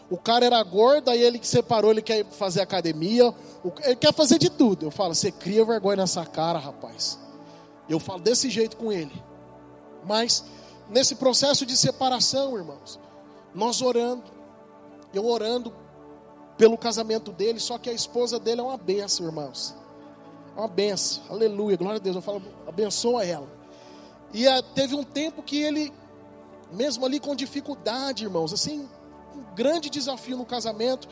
O 0.09 0.17
cara 0.17 0.47
era 0.47 0.61
gordo, 0.63 1.09
aí 1.09 1.23
ele 1.23 1.39
que 1.39 1.47
separou, 1.47 1.91
ele 1.91 2.01
quer 2.01 2.25
fazer 2.25 2.59
academia, 2.59 3.33
ele 3.85 3.95
quer 3.95 4.13
fazer 4.13 4.37
de 4.37 4.49
tudo. 4.49 4.85
Eu 4.85 4.91
falo, 4.91 5.15
você 5.15 5.31
cria 5.31 5.63
vergonha 5.63 5.95
nessa 5.95 6.25
cara, 6.25 6.59
rapaz. 6.59 7.17
Eu 7.87 8.01
falo 8.01 8.19
desse 8.19 8.49
jeito 8.49 8.75
com 8.75 8.91
ele. 8.91 9.23
Mas, 10.05 10.43
nesse 10.89 11.15
processo 11.15 11.65
de 11.65 11.77
separação, 11.77 12.57
irmãos, 12.57 12.99
nós 13.53 13.81
orando, 13.81 14.34
eu 15.17 15.25
orando 15.25 15.73
pelo 16.57 16.77
casamento 16.77 17.31
dele, 17.31 17.59
só 17.59 17.77
que 17.77 17.89
a 17.89 17.93
esposa 17.93 18.39
dele 18.39 18.61
é 18.61 18.63
uma 18.63 18.77
benção, 18.77 19.25
irmãos. 19.25 19.75
É 20.55 20.59
uma 20.59 20.67
benção, 20.67 21.23
aleluia, 21.29 21.75
glória 21.75 21.97
a 21.97 22.01
Deus. 22.01 22.15
Eu 22.15 22.21
falo, 22.21 22.41
abençoa 22.67 23.25
ela. 23.25 23.47
E 24.33 24.47
uh, 24.47 24.63
teve 24.73 24.95
um 24.95 25.03
tempo 25.03 25.43
que 25.43 25.61
ele, 25.61 25.93
mesmo 26.71 27.05
ali 27.05 27.19
com 27.19 27.35
dificuldade, 27.35 28.23
irmãos, 28.23 28.53
assim, 28.53 28.87
um 29.35 29.55
grande 29.55 29.89
desafio 29.89 30.37
no 30.37 30.45
casamento. 30.45 31.07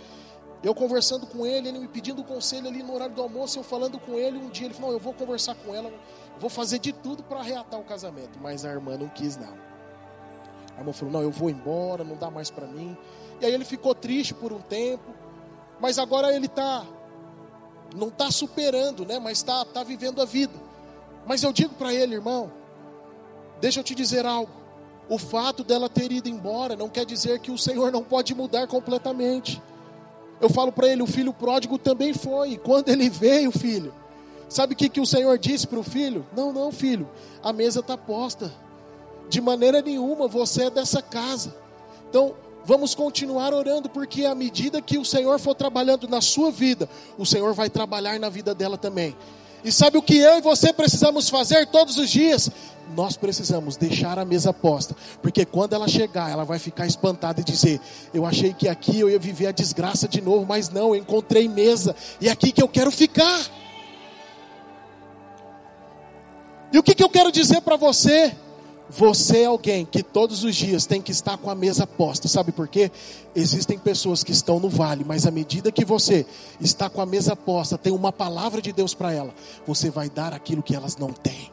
Eu 0.64 0.74
conversando 0.74 1.28
com 1.28 1.46
ele, 1.46 1.68
ele 1.68 1.80
me 1.80 1.90
pedindo 1.90 2.24
conselho 2.24 2.70
ali 2.70 2.82
no 2.82 2.94
horário 2.94 3.14
do 3.14 3.22
almoço, 3.22 3.60
eu 3.60 3.64
falando 3.64 4.00
com 4.00 4.14
ele. 4.14 4.38
Um 4.38 4.50
dia 4.50 4.68
ele 4.68 4.74
falou: 4.74 4.94
Eu 4.94 5.00
vou 5.00 5.14
conversar 5.14 5.56
com 5.56 5.76
ela, 5.76 5.92
vou 6.40 6.50
fazer 6.50 6.80
de 6.80 6.94
tudo 6.94 7.22
para 7.22 7.42
reatar 7.42 7.78
o 7.80 7.84
casamento. 7.84 8.40
Mas 8.42 8.64
a 8.64 8.72
irmã 8.72 8.98
não 8.98 9.10
quis, 9.10 9.36
não. 9.36 9.54
A 10.78 10.80
irmã 10.80 10.94
falou: 10.94 11.14
Não, 11.14 11.22
eu 11.22 11.32
vou 11.32 11.50
embora, 11.50 12.06
não 12.06 12.16
dá 12.16 12.32
mais 12.32 12.50
para 12.50 12.66
mim. 12.66 12.98
E 13.44 13.46
aí 13.46 13.54
ele 13.54 13.66
ficou 13.66 13.94
triste 13.94 14.34
por 14.34 14.54
um 14.54 14.62
tempo, 14.62 15.04
mas 15.78 16.00
agora 16.00 16.34
ele 16.34 16.46
está 16.46 16.86
não 17.94 18.08
está 18.08 18.32
superando, 18.32 19.06
né? 19.06 19.20
Mas 19.20 19.40
está 19.40 19.66
tá 19.66 19.84
vivendo 19.84 20.22
a 20.22 20.26
vida. 20.26 20.54
Mas 21.26 21.44
eu 21.44 21.52
digo 21.52 21.76
para 21.76 21.94
ele, 21.94 22.16
irmão, 22.16 22.50
deixa 23.60 23.82
eu 23.82 23.84
te 23.84 23.94
dizer 23.94 24.26
algo. 24.26 24.50
O 25.10 25.18
fato 25.18 25.62
dela 25.62 25.90
ter 25.90 26.10
ido 26.10 26.30
embora 26.30 26.78
não 26.78 26.88
quer 26.88 27.06
dizer 27.06 27.38
que 27.40 27.52
o 27.52 27.58
Senhor 27.58 27.92
não 27.92 28.02
pode 28.02 28.34
mudar 28.34 28.66
completamente. 28.66 29.62
Eu 30.40 30.50
falo 30.50 30.72
para 30.72 30.88
ele, 30.88 31.04
o 31.04 31.08
filho 31.08 31.34
pródigo 31.34 31.78
também 31.78 32.14
foi. 32.14 32.52
E 32.52 32.58
quando 32.58 32.88
ele 32.88 33.10
veio, 33.10 33.52
filho, 33.52 33.94
sabe 34.48 34.74
o 34.74 34.78
que, 34.78 34.88
que 34.88 35.02
o 35.02 35.06
Senhor 35.06 35.38
disse 35.38 35.68
para 35.68 35.80
o 35.80 35.84
filho? 35.84 36.26
Não, 36.34 36.54
não, 36.54 36.72
filho, 36.72 37.10
a 37.44 37.52
mesa 37.52 37.82
está 37.82 37.98
posta. 37.98 38.50
De 39.28 39.42
maneira 39.42 39.82
nenhuma 39.82 40.30
você 40.30 40.64
é 40.64 40.70
dessa 40.70 41.02
casa. 41.02 41.54
Então, 42.10 42.36
Vamos 42.66 42.96
continuar 42.96 43.54
orando, 43.54 43.90
porque 43.90 44.26
à 44.26 44.34
medida 44.34 44.82
que 44.82 44.98
o 44.98 45.04
Senhor 45.04 45.38
for 45.40 45.54
trabalhando 45.54 46.08
na 46.08 46.22
sua 46.22 46.50
vida, 46.50 46.90
o 47.18 47.26
Senhor 47.26 47.54
vai 47.54 47.70
trabalhar 47.70 48.18
na 48.20 48.30
vida 48.30 48.56
dela 48.56 48.78
também. 48.78 49.16
E 49.64 49.72
sabe 49.72 49.98
o 49.98 50.02
que 50.02 50.18
eu 50.18 50.38
e 50.38 50.42
você 50.42 50.72
precisamos 50.72 51.30
fazer 51.30 51.68
todos 51.68 51.98
os 51.98 52.10
dias? 52.10 52.50
Nós 52.96 53.16
precisamos 53.18 53.78
deixar 53.78 54.20
a 54.20 54.26
mesa 54.26 54.54
posta, 54.54 54.96
porque 55.22 55.46
quando 55.46 55.74
ela 55.74 55.88
chegar, 55.88 56.30
ela 56.30 56.44
vai 56.44 56.60
ficar 56.60 56.86
espantada 56.86 57.42
e 57.42 57.44
dizer: 57.44 57.80
Eu 58.14 58.26
achei 58.26 58.54
que 58.54 58.68
aqui 58.68 59.00
eu 59.00 59.10
ia 59.10 59.20
viver 59.20 59.48
a 59.48 59.52
desgraça 59.52 60.08
de 60.08 60.22
novo, 60.22 60.46
mas 60.46 60.70
não, 60.70 60.90
eu 60.90 60.96
encontrei 60.98 61.48
mesa, 61.48 61.96
e 62.20 62.28
é 62.28 62.32
aqui 62.32 62.52
que 62.52 62.62
eu 62.62 62.68
quero 62.68 62.92
ficar. 62.92 63.42
E 66.74 66.78
o 66.78 66.84
que, 66.84 66.96
que 66.96 67.04
eu 67.04 67.10
quero 67.10 67.32
dizer 67.32 67.62
para 67.62 67.78
você? 67.78 68.36
Você 68.90 69.40
é 69.40 69.46
alguém 69.46 69.86
que 69.86 70.04
todos 70.04 70.44
os 70.44 70.56
dias 70.56 70.86
tem 70.86 71.02
que 71.02 71.12
estar 71.12 71.38
com 71.38 71.50
a 71.50 71.56
mesa 71.56 71.88
posta. 71.88 72.28
Sabe 72.28 72.52
por 72.52 72.68
quê? 72.68 72.92
Existem 73.36 73.78
pessoas 73.78 74.24
que 74.24 74.32
estão 74.32 74.60
no 74.60 74.70
vale, 74.70 75.04
mas 75.04 75.26
à 75.26 75.32
medida 75.32 75.72
que 75.72 75.86
você 75.86 76.26
está 76.60 76.90
com 76.90 77.02
a 77.02 77.06
mesa 77.06 77.36
posta, 77.36 77.78
tem 77.78 77.94
uma 77.94 78.12
palavra 78.12 78.62
de 78.62 78.72
Deus 78.72 78.94
para 78.94 79.12
ela, 79.12 79.34
você 79.66 79.90
vai 79.90 80.10
dar 80.10 80.34
aquilo 80.34 80.62
que 80.62 80.76
elas 80.76 80.98
não 80.98 81.12
têm. 81.12 81.52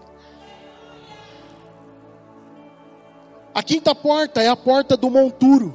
A 3.55 3.63
quinta 3.63 3.95
porta 3.95 4.43
é 4.43 4.49
a 4.49 4.57
porta 4.57 4.97
do 4.97 5.11
monturo. 5.11 5.75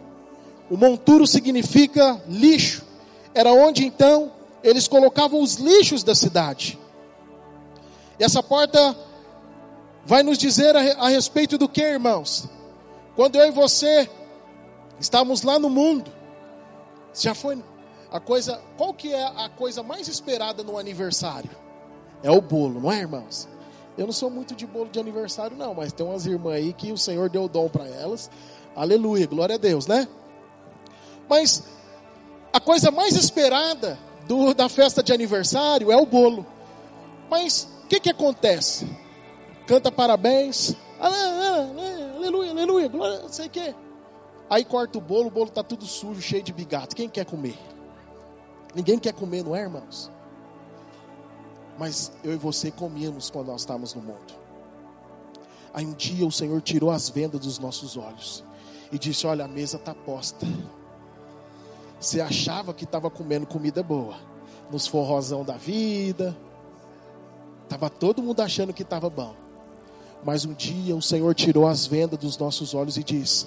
O 0.69 0.77
monturo 0.77 1.27
significa 1.27 2.21
lixo. 2.27 2.83
Era 3.33 3.51
onde 3.51 3.85
então 3.85 4.31
eles 4.63 4.87
colocavam 4.87 5.41
os 5.41 5.55
lixos 5.55 6.03
da 6.03 6.15
cidade. 6.15 6.79
E 8.19 8.23
essa 8.23 8.41
porta 8.41 8.95
vai 10.05 10.23
nos 10.23 10.37
dizer 10.37 10.75
a, 10.75 10.79
a 10.79 11.09
respeito 11.09 11.57
do 11.57 11.67
que, 11.67 11.81
irmãos? 11.81 12.47
Quando 13.15 13.37
eu 13.37 13.47
e 13.47 13.51
você 13.51 14.09
estávamos 14.99 15.41
lá 15.41 15.57
no 15.57 15.69
mundo, 15.69 16.11
já 17.13 17.33
foi 17.33 17.61
a 18.11 18.19
coisa, 18.19 18.61
qual 18.77 18.93
que 18.93 19.13
é 19.13 19.23
a 19.23 19.49
coisa 19.49 19.81
mais 19.81 20.07
esperada 20.07 20.63
no 20.63 20.77
aniversário? 20.77 21.49
É 22.21 22.31
o 22.31 22.41
bolo, 22.41 22.79
não 22.79 22.91
é, 22.91 22.99
irmãos? 22.99 23.47
Eu 23.97 24.05
não 24.05 24.13
sou 24.13 24.29
muito 24.29 24.55
de 24.55 24.65
bolo 24.67 24.89
de 24.89 24.99
aniversário, 24.99 25.55
não, 25.57 25.73
mas 25.73 25.93
tem 25.93 26.05
umas 26.05 26.25
irmãs 26.25 26.55
aí 26.55 26.73
que 26.73 26.91
o 26.91 26.97
Senhor 26.97 27.29
deu 27.29 27.43
o 27.43 27.49
dom 27.49 27.69
para 27.69 27.87
elas. 27.87 28.29
Aleluia, 28.75 29.25
glória 29.25 29.55
a 29.55 29.57
Deus, 29.57 29.87
né? 29.87 30.07
Mas 31.29 31.63
a 32.51 32.59
coisa 32.59 32.91
mais 32.91 33.15
esperada 33.15 33.97
do, 34.27 34.53
da 34.53 34.67
festa 34.67 35.01
de 35.01 35.13
aniversário 35.13 35.91
é 35.91 35.97
o 35.97 36.05
bolo. 36.05 36.45
Mas 37.29 37.67
o 37.83 37.87
que, 37.87 37.99
que 37.99 38.09
acontece? 38.09 38.85
Canta 39.68 39.91
parabéns, 39.91 40.76
aleluia, 40.99 42.51
aleluia, 42.51 42.88
glória, 42.88 43.22
não 43.22 43.30
sei 43.30 43.47
o 43.47 43.49
quê. 43.49 43.76
Aí 44.49 44.63
corta 44.63 44.97
o 44.97 45.01
bolo, 45.01 45.28
o 45.28 45.32
bolo 45.32 45.47
está 45.47 45.63
tudo 45.63 45.86
sujo, 45.86 46.22
cheio 46.22 46.43
de 46.43 46.53
bigato. 46.53 46.95
Quem 46.95 47.09
quer 47.09 47.26
comer? 47.26 47.57
Ninguém 48.76 48.99
quer 48.99 49.13
comer, 49.13 49.43
não 49.43 49.55
é, 49.55 49.61
irmãos? 49.61 50.11
Mas 51.78 52.11
eu 52.24 52.34
e 52.34 52.38
você 52.38 52.70
comíamos 52.72 53.30
quando 53.30 53.47
nós 53.47 53.61
estávamos 53.61 53.93
no 53.95 54.01
mundo. 54.01 54.34
Aí 55.74 55.86
um 55.86 55.93
dia 55.93 56.26
o 56.26 56.32
Senhor 56.32 56.61
tirou 56.61 56.91
as 56.91 57.09
vendas 57.09 57.41
dos 57.41 57.59
nossos 57.59 57.97
olhos 57.97 58.43
e 58.91 58.99
disse: 58.99 59.26
Olha, 59.26 59.45
a 59.45 59.47
mesa 59.47 59.78
está 59.78 59.93
posta. 59.93 60.45
Você 61.99 62.22
achava 62.22 62.74
que 62.74 62.84
estava 62.84 63.09
comendo 63.09 63.47
comida 63.47 63.82
boa, 63.82 64.16
nos 64.70 64.86
forrozão 64.86 65.43
da 65.43 65.57
vida, 65.57 66.38
estava 67.63 67.89
todo 67.89 68.22
mundo 68.22 68.41
achando 68.41 68.74
que 68.74 68.84
estava 68.84 69.09
bom. 69.09 69.44
Mas 70.26 70.43
um 70.43 70.53
dia 70.53 70.95
o 70.95 71.01
Senhor 71.01 71.36
tirou 71.36 71.67
as 71.67 71.86
vendas 71.86 72.17
dos 72.19 72.38
nossos 72.38 72.73
olhos 72.73 72.97
e 72.97 73.03
disse: 73.03 73.45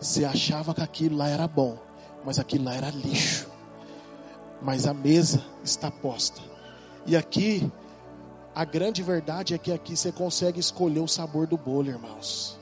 Você 0.00 0.24
achava 0.24 0.72
que 0.72 0.80
aquilo 0.80 1.16
lá 1.16 1.28
era 1.28 1.48
bom, 1.48 1.76
mas 2.24 2.38
aquilo 2.38 2.64
lá 2.64 2.74
era 2.74 2.88
lixo. 2.90 3.48
Mas 4.62 4.86
a 4.86 4.94
mesa 4.94 5.44
está 5.64 5.90
posta. 5.90 6.40
E 7.04 7.16
aqui 7.16 7.70
A 8.54 8.64
grande 8.64 9.02
verdade 9.02 9.54
é 9.54 9.58
que 9.58 9.72
aqui 9.72 9.96
você 9.96 10.10
consegue 10.12 10.58
escolher 10.58 11.00
o 11.00 11.08
sabor 11.08 11.46
do 11.46 11.56
bolo, 11.56 11.88
irmãos. 11.88 12.58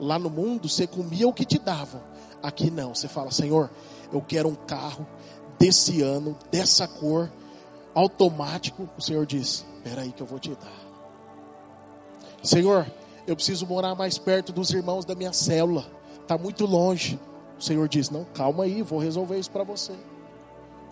Lá 0.00 0.18
no 0.18 0.30
mundo 0.30 0.68
você 0.68 0.86
comia 0.86 1.28
o 1.28 1.32
que 1.32 1.44
te 1.44 1.58
davam. 1.58 2.00
Aqui 2.42 2.70
não, 2.70 2.94
você 2.94 3.08
fala, 3.08 3.30
Senhor, 3.30 3.70
eu 4.12 4.20
quero 4.20 4.48
um 4.48 4.54
carro 4.54 5.06
desse 5.58 6.02
ano, 6.02 6.36
dessa 6.50 6.88
cor, 6.88 7.30
automático. 7.94 8.88
O 8.98 9.02
Senhor 9.02 9.26
diz: 9.26 9.64
Espera 9.76 10.02
aí 10.02 10.12
que 10.12 10.22
eu 10.22 10.26
vou 10.26 10.38
te 10.38 10.50
dar. 10.50 10.81
Senhor, 12.42 12.90
eu 13.26 13.36
preciso 13.36 13.66
morar 13.66 13.94
mais 13.94 14.18
perto 14.18 14.52
dos 14.52 14.70
irmãos 14.70 15.04
da 15.04 15.14
minha 15.14 15.32
célula. 15.32 15.86
Está 16.20 16.36
muito 16.36 16.66
longe. 16.66 17.18
O 17.58 17.62
Senhor 17.62 17.88
diz: 17.88 18.10
Não, 18.10 18.24
calma 18.34 18.64
aí, 18.64 18.82
vou 18.82 18.98
resolver 18.98 19.38
isso 19.38 19.50
para 19.50 19.64
você. 19.64 19.92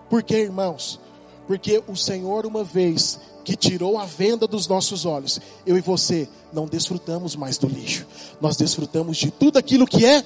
Por 0.09 0.23
quê, 0.23 0.39
irmãos? 0.39 1.01
Porque 1.47 1.83
o 1.89 1.97
Senhor, 1.97 2.47
uma 2.47 2.63
vez 2.63 3.19
que 3.45 3.57
tirou 3.57 3.99
a 3.99 4.05
venda 4.05 4.47
dos 4.47 4.69
nossos 4.69 5.05
olhos, 5.05 5.41
eu 5.67 5.77
e 5.77 5.81
você 5.81 6.29
não 6.53 6.67
desfrutamos 6.67 7.35
mais 7.35 7.59
do 7.59 7.67
lixo, 7.67 8.07
nós 8.41 8.57
desfrutamos 8.57 9.17
de 9.17 9.31
tudo 9.31 9.59
aquilo 9.59 9.87
que 9.87 10.05
é 10.05 10.23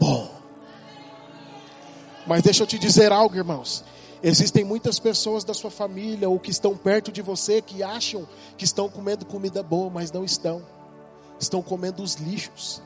bom. 0.00 0.30
Mas 2.26 2.42
deixa 2.42 2.62
eu 2.62 2.66
te 2.66 2.78
dizer 2.78 3.12
algo, 3.12 3.36
irmãos. 3.36 3.84
Existem 4.22 4.64
muitas 4.64 5.00
pessoas 5.00 5.42
da 5.42 5.52
sua 5.52 5.70
família 5.70 6.28
ou 6.28 6.38
que 6.38 6.50
estão 6.50 6.76
perto 6.76 7.10
de 7.10 7.20
você 7.20 7.60
que 7.60 7.82
acham 7.82 8.28
que 8.56 8.64
estão 8.64 8.88
comendo 8.88 9.26
comida 9.26 9.62
boa, 9.62 9.90
mas 9.90 10.12
não 10.12 10.24
estão. 10.24 10.62
Estão 11.40 11.60
comendo 11.60 12.02
os 12.02 12.14
lixos. 12.14 12.80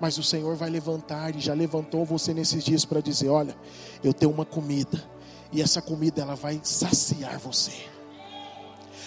Mas 0.00 0.16
o 0.16 0.22
Senhor 0.22 0.54
vai 0.54 0.70
levantar 0.70 1.34
e 1.34 1.40
já 1.40 1.54
levantou 1.54 2.04
você 2.04 2.32
nesses 2.32 2.62
dias 2.62 2.84
para 2.84 3.00
dizer: 3.00 3.28
Olha, 3.28 3.56
eu 4.02 4.14
tenho 4.14 4.30
uma 4.30 4.44
comida 4.44 5.02
e 5.50 5.60
essa 5.60 5.82
comida 5.82 6.22
ela 6.22 6.36
vai 6.36 6.60
saciar 6.62 7.36
você. 7.40 7.72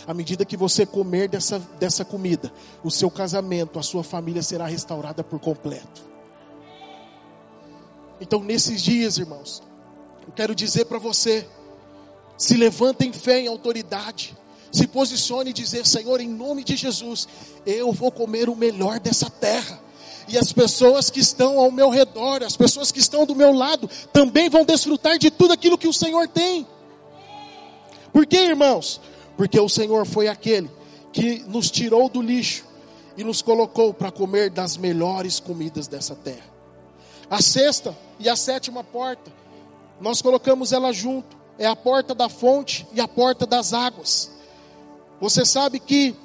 À 0.05 0.13
medida 0.13 0.43
que 0.43 0.57
você 0.57 0.85
comer 0.85 1.29
dessa, 1.29 1.59
dessa 1.79 2.03
comida, 2.03 2.51
o 2.83 2.91
seu 2.91 3.09
casamento, 3.09 3.79
a 3.79 3.83
sua 3.83 4.03
família 4.03 4.41
será 4.41 4.65
restaurada 4.65 5.23
por 5.23 5.39
completo. 5.39 6.03
Então, 8.19 8.43
nesses 8.43 8.81
dias, 8.81 9.17
irmãos, 9.17 9.63
eu 10.31 10.33
quero 10.33 10.55
dizer 10.55 10.85
para 10.85 10.97
você: 10.97 11.45
se 12.37 12.55
levanta 12.55 13.05
em 13.05 13.11
fé, 13.11 13.41
em 13.41 13.47
autoridade, 13.47 14.35
se 14.71 14.87
posicione 14.87 15.49
e 15.49 15.53
dizer: 15.53 15.85
Senhor, 15.85 16.21
em 16.21 16.29
nome 16.29 16.63
de 16.63 16.77
Jesus, 16.77 17.27
eu 17.65 17.91
vou 17.91 18.09
comer 18.11 18.47
o 18.47 18.55
melhor 18.55 18.99
dessa 18.99 19.29
terra. 19.29 19.79
E 20.29 20.37
as 20.37 20.53
pessoas 20.53 21.09
que 21.09 21.19
estão 21.19 21.59
ao 21.59 21.69
meu 21.69 21.89
redor, 21.89 22.43
as 22.43 22.55
pessoas 22.55 22.93
que 22.93 22.99
estão 22.99 23.25
do 23.25 23.35
meu 23.35 23.51
lado, 23.51 23.89
também 24.13 24.49
vão 24.49 24.63
desfrutar 24.63 25.17
de 25.17 25.29
tudo 25.29 25.51
aquilo 25.51 25.77
que 25.77 25.87
o 25.87 25.93
Senhor 25.93 26.27
tem. 26.29 26.65
Por 28.13 28.25
quê, 28.25 28.37
irmãos? 28.37 29.01
Porque 29.35 29.59
o 29.59 29.67
Senhor 29.67 30.05
foi 30.05 30.29
aquele 30.29 30.71
que 31.11 31.43
nos 31.47 31.69
tirou 31.69 32.07
do 32.07 32.21
lixo 32.21 32.63
e 33.17 33.23
nos 33.23 33.41
colocou 33.41 33.93
para 33.93 34.11
comer 34.11 34.49
das 34.49 34.77
melhores 34.77 35.41
comidas 35.41 35.87
dessa 35.87 36.15
terra. 36.15 36.49
A 37.29 37.41
sexta 37.41 37.97
e 38.17 38.29
a 38.29 38.35
sétima 38.37 38.81
porta 38.81 39.40
nós 40.01 40.21
colocamos 40.21 40.73
ela 40.73 40.91
junto. 40.91 41.37
É 41.57 41.67
a 41.67 41.75
porta 41.75 42.15
da 42.15 42.27
fonte 42.27 42.87
e 42.91 42.99
a 42.99 43.07
porta 43.07 43.45
das 43.45 43.71
águas. 43.71 44.31
Você 45.19 45.45
sabe 45.45 45.79
que 45.79 46.15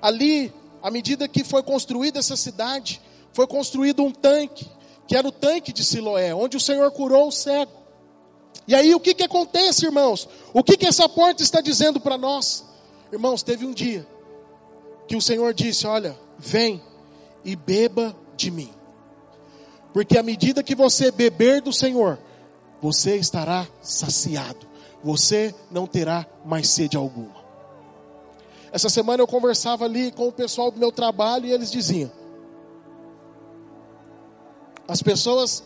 ali, 0.00 0.52
à 0.82 0.90
medida 0.90 1.26
que 1.26 1.42
foi 1.42 1.62
construída 1.62 2.18
essa 2.18 2.36
cidade, 2.36 3.00
foi 3.32 3.46
construído 3.46 4.04
um 4.04 4.12
tanque, 4.12 4.70
que 5.08 5.16
era 5.16 5.26
o 5.26 5.32
tanque 5.32 5.72
de 5.72 5.82
Siloé, 5.82 6.34
onde 6.34 6.58
o 6.58 6.60
Senhor 6.60 6.90
curou 6.90 7.28
o 7.28 7.32
cego. 7.32 7.72
E 8.68 8.74
aí 8.74 8.94
o 8.94 9.00
que, 9.00 9.14
que 9.14 9.22
acontece, 9.22 9.86
irmãos? 9.86 10.28
O 10.52 10.62
que, 10.62 10.76
que 10.76 10.86
essa 10.86 11.08
porta 11.08 11.42
está 11.42 11.62
dizendo 11.62 11.98
para 11.98 12.18
nós? 12.18 12.64
Irmãos, 13.10 13.42
teve 13.42 13.64
um 13.64 13.72
dia 13.72 14.06
que 15.08 15.16
o 15.16 15.22
Senhor 15.22 15.54
disse: 15.54 15.86
Olha, 15.86 16.18
vem 16.38 16.82
e 17.44 17.56
beba 17.56 18.14
de 18.36 18.50
mim. 18.50 18.70
Porque 19.92 20.18
à 20.18 20.22
medida 20.22 20.62
que 20.62 20.74
você 20.74 21.10
beber 21.10 21.62
do 21.62 21.72
Senhor, 21.72 22.18
você 22.84 23.16
estará 23.16 23.66
saciado, 23.80 24.66
você 25.02 25.54
não 25.70 25.86
terá 25.86 26.26
mais 26.44 26.68
sede 26.68 26.98
alguma. 26.98 27.34
Essa 28.70 28.90
semana 28.90 29.22
eu 29.22 29.26
conversava 29.26 29.86
ali 29.86 30.12
com 30.12 30.28
o 30.28 30.32
pessoal 30.32 30.70
do 30.70 30.78
meu 30.78 30.92
trabalho 30.92 31.46
e 31.46 31.52
eles 31.52 31.70
diziam: 31.70 32.12
as 34.86 35.00
pessoas 35.00 35.64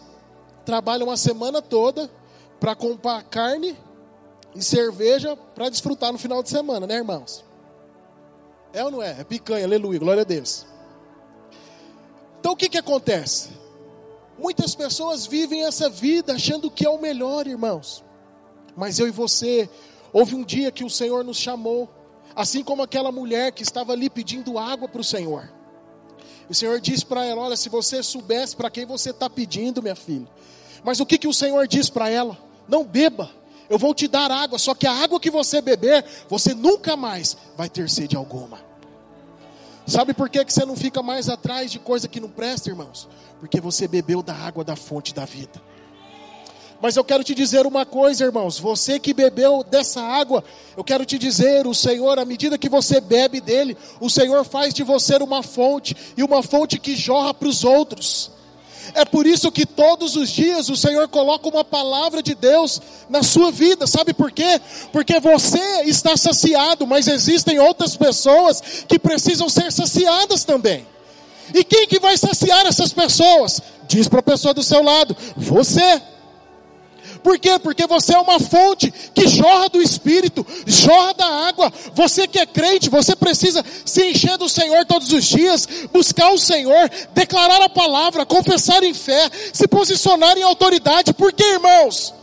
trabalham 0.65 1.11
a 1.11 1.17
semana 1.17 1.61
toda 1.61 2.09
para 2.61 2.77
comprar 2.77 3.21
carne 3.25 3.77
e 4.55 4.63
cerveja 4.63 5.37
para 5.57 5.69
desfrutar 5.69 6.13
no 6.13 6.19
final 6.19 6.41
de 6.41 6.51
semana, 6.51 6.87
né, 6.87 6.99
irmãos? 6.99 7.45
É 8.73 8.85
ou 8.85 8.93
não 8.93 9.03
é? 9.03 9.21
É 9.21 9.25
picanha, 9.25 9.65
aleluia, 9.65 9.99
glória 9.99 10.21
a 10.21 10.25
Deus. 10.25 10.65
Então 12.39 12.53
o 12.53 12.57
que 12.57 12.69
que 12.69 12.79
acontece? 12.79 13.58
Muitas 14.39 14.75
pessoas 14.75 15.27
vivem 15.27 15.65
essa 15.65 15.91
vida 15.91 16.35
achando 16.35 16.71
que 16.71 16.87
é 16.87 16.91
o 16.91 17.01
melhor, 17.01 17.47
irmãos. 17.47 18.05
Mas 18.77 18.99
eu 18.99 19.09
e 19.09 19.11
você, 19.11 19.69
houve 20.13 20.35
um 20.35 20.45
dia 20.45 20.71
que 20.71 20.85
o 20.85 20.91
Senhor 20.91 21.25
nos 21.25 21.37
chamou, 21.37 21.89
assim 22.37 22.63
como 22.63 22.83
aquela 22.83 23.11
mulher 23.11 23.51
que 23.51 23.63
estava 23.63 23.93
ali 23.93 24.09
pedindo 24.09 24.59
água 24.59 24.89
para 24.89 25.01
o 25.01 25.05
Senhor. 25.05 25.53
O 26.49 26.55
Senhor 26.55 26.81
disse 26.81 27.05
para 27.05 27.25
ela: 27.25 27.43
Olha, 27.43 27.57
se 27.57 27.69
você 27.69 28.03
soubesse 28.03 28.55
para 28.55 28.71
quem 28.71 28.87
você 28.87 29.11
está 29.11 29.29
pedindo, 29.29 29.83
minha 29.83 29.97
filha. 29.97 30.29
Mas 30.85 31.01
o 31.01 31.07
que, 31.07 31.19
que 31.19 31.29
o 31.29 31.35
Senhor 31.35 31.67
diz 31.67 31.91
para 31.91 32.09
ela? 32.09 32.39
Não 32.69 32.85
beba, 32.85 33.31
eu 33.69 33.79
vou 33.79 33.95
te 33.95 34.07
dar 34.07 34.31
água, 34.31 34.59
só 34.59 34.75
que 34.75 34.87
a 34.87 34.93
água 34.93 35.21
que 35.21 35.31
você 35.31 35.61
beber, 35.61 36.05
você 36.29 36.55
nunca 36.55 36.97
mais 36.97 37.37
vai 37.57 37.69
ter 37.69 37.91
sede 37.91 38.17
alguma. 38.17 38.61
Sabe 39.87 40.13
por 40.13 40.29
que, 40.29 40.45
que 40.45 40.53
você 40.53 40.65
não 40.65 40.77
fica 40.77 41.03
mais 41.03 41.29
atrás 41.29 41.73
de 41.73 41.79
coisa 41.79 42.07
que 42.09 42.21
não 42.21 42.29
presta, 42.29 42.69
irmãos? 42.69 43.09
Porque 43.41 43.61
você 43.61 43.87
bebeu 43.87 44.23
da 44.23 44.35
água 44.35 44.65
da 44.65 44.77
fonte 44.77 45.15
da 45.15 45.25
vida. 45.25 45.61
Mas 46.81 46.97
eu 46.97 47.03
quero 47.03 47.25
te 47.25 47.35
dizer 47.35 47.67
uma 47.67 47.85
coisa, 47.85 48.25
irmãos. 48.25 48.59
Você 48.59 49.01
que 49.01 49.13
bebeu 49.13 49.65
dessa 49.65 50.01
água, 50.01 50.45
eu 50.77 50.85
quero 50.85 51.05
te 51.05 51.19
dizer: 51.19 51.67
o 51.67 51.75
Senhor, 51.75 52.19
à 52.19 52.25
medida 52.25 52.57
que 52.57 52.69
você 52.69 53.01
bebe 53.01 53.41
dele, 53.41 53.77
o 54.01 54.09
Senhor 54.09 54.45
faz 54.45 54.73
de 54.73 54.85
você 54.85 55.17
uma 55.17 55.43
fonte, 55.43 55.97
e 56.17 56.23
uma 56.23 56.43
fonte 56.43 56.79
que 56.79 56.95
jorra 56.95 57.35
para 57.35 57.49
os 57.49 57.65
outros. 57.65 58.31
É 58.95 59.05
por 59.05 59.27
isso 59.27 59.51
que 59.53 59.67
todos 59.67 60.17
os 60.17 60.31
dias 60.31 60.69
o 60.69 60.77
Senhor 60.77 61.09
coloca 61.09 61.49
uma 61.49 61.65
palavra 61.65 62.23
de 62.23 62.35
Deus 62.35 62.81
na 63.09 63.23
sua 63.23 63.51
vida. 63.51 63.87
Sabe 63.87 64.15
por 64.15 64.31
quê? 64.31 64.61
Porque 64.93 65.21
você 65.21 65.83
está 65.85 66.17
saciado, 66.17 66.87
mas 66.87 67.07
existem 67.09 67.59
outras 67.59 67.97
pessoas 67.97 68.85
que 68.89 68.99
precisam 68.99 69.49
ser 69.49 69.73
saciadas 69.73 70.45
também. 70.45 70.87
E 71.55 71.65
quem 71.65 71.87
que 71.87 71.99
vai 71.99 72.17
saciar 72.17 72.67
essas 72.67 72.93
pessoas? 72.93 73.61
Diz 73.87 74.09
para 74.09 74.21
a 74.21 74.23
pessoa 74.23 74.55
do 74.55 74.63
seu 74.63 74.83
lado: 74.83 75.17
você. 75.37 76.01
Por 77.23 77.39
quê? 77.39 77.59
Porque 77.59 77.87
você 77.87 78.15
é 78.15 78.19
uma 78.19 78.39
fonte 78.39 78.93
que 79.13 79.27
jorra 79.27 79.69
do 79.69 79.83
Espírito, 79.83 80.47
jorra 80.67 81.15
da 81.15 81.27
água. 81.49 81.73
Você 81.95 82.29
que 82.29 82.39
é 82.39 82.47
crente, 82.47 82.89
você 82.89 83.17
precisa 83.17 83.65
se 83.85 84.05
encher 84.05 84.39
do 84.39 84.49
Senhor 84.49 84.85
todos 84.87 85.13
os 85.13 85.25
dias, 85.25 85.69
buscar 85.93 86.31
o 86.31 86.39
Senhor, 86.39 86.91
declarar 87.15 87.61
a 87.63 87.69
palavra, 87.69 88.25
confessar 88.25 88.85
em 88.85 88.95
fé, 88.95 89.29
se 89.53 89.67
posicionar 89.67 90.39
em 90.39 90.43
autoridade. 90.43 91.13
Por 91.13 91.33
quê, 91.33 91.45
irmãos? 91.45 92.15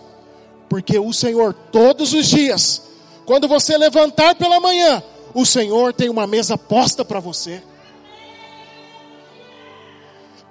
Porque 0.69 0.97
o 0.97 1.11
Senhor, 1.11 1.53
todos 1.71 2.13
os 2.13 2.27
dias, 2.27 2.81
quando 3.25 3.47
você 3.47 3.77
levantar 3.77 4.35
pela 4.35 4.59
manhã, 4.59 5.03
o 5.33 5.45
Senhor 5.45 5.93
tem 5.93 6.09
uma 6.09 6.25
mesa 6.25 6.57
posta 6.57 7.03
para 7.03 7.19
você. 7.19 7.61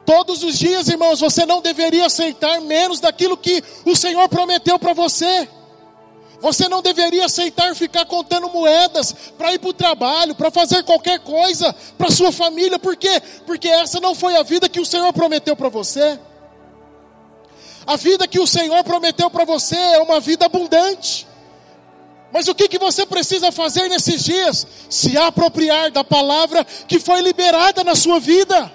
Todos 0.05 0.43
os 0.43 0.59
dias, 0.59 0.89
irmãos, 0.89 1.21
você 1.21 1.47
não 1.47 1.63
deveria 1.63 2.07
aceitar 2.07 2.61
menos 2.61 3.01
daquilo 3.01 3.37
que 3.37 3.63
o 3.85 3.97
Senhor 3.97 4.29
prometeu 4.29 4.79
para 4.79 4.93
você. 4.93 5.49
Você 6.41 6.69
não 6.69 6.83
deveria 6.83 7.25
aceitar 7.25 7.75
ficar 7.75 8.05
contando 8.05 8.51
moedas 8.51 9.15
para 9.39 9.55
ir 9.55 9.59
para 9.59 9.71
o 9.71 9.73
trabalho, 9.73 10.35
para 10.35 10.51
fazer 10.51 10.83
qualquer 10.83 11.21
coisa 11.21 11.75
para 11.97 12.11
sua 12.11 12.31
família. 12.31 12.79
Por 12.79 12.97
quê? 12.97 13.23
Porque 13.47 13.67
essa 13.67 13.99
não 13.99 14.15
foi 14.15 14.37
a 14.37 14.43
vida 14.43 14.69
que 14.69 14.79
o 14.79 14.85
Senhor 14.85 15.11
prometeu 15.15 15.57
para 15.57 15.71
você. 15.71 16.19
A 17.87 17.97
vida 17.97 18.29
que 18.29 18.39
o 18.39 18.47
Senhor 18.47 18.85
prometeu 18.85 19.31
para 19.31 19.47
você 19.47 19.77
é 19.77 20.03
uma 20.03 20.21
vida 20.21 20.45
abundante. 20.45 21.27
Mas 22.31 22.47
o 22.47 22.55
que, 22.55 22.69
que 22.69 22.79
você 22.79 23.07
precisa 23.07 23.51
fazer 23.51 23.89
nesses 23.89 24.23
dias? 24.23 24.67
Se 24.91 25.17
apropriar 25.17 25.91
da 25.91 26.05
palavra 26.05 26.63
que 26.63 26.99
foi 26.99 27.23
liberada 27.23 27.83
na 27.83 27.95
sua 27.95 28.21
vida 28.21 28.71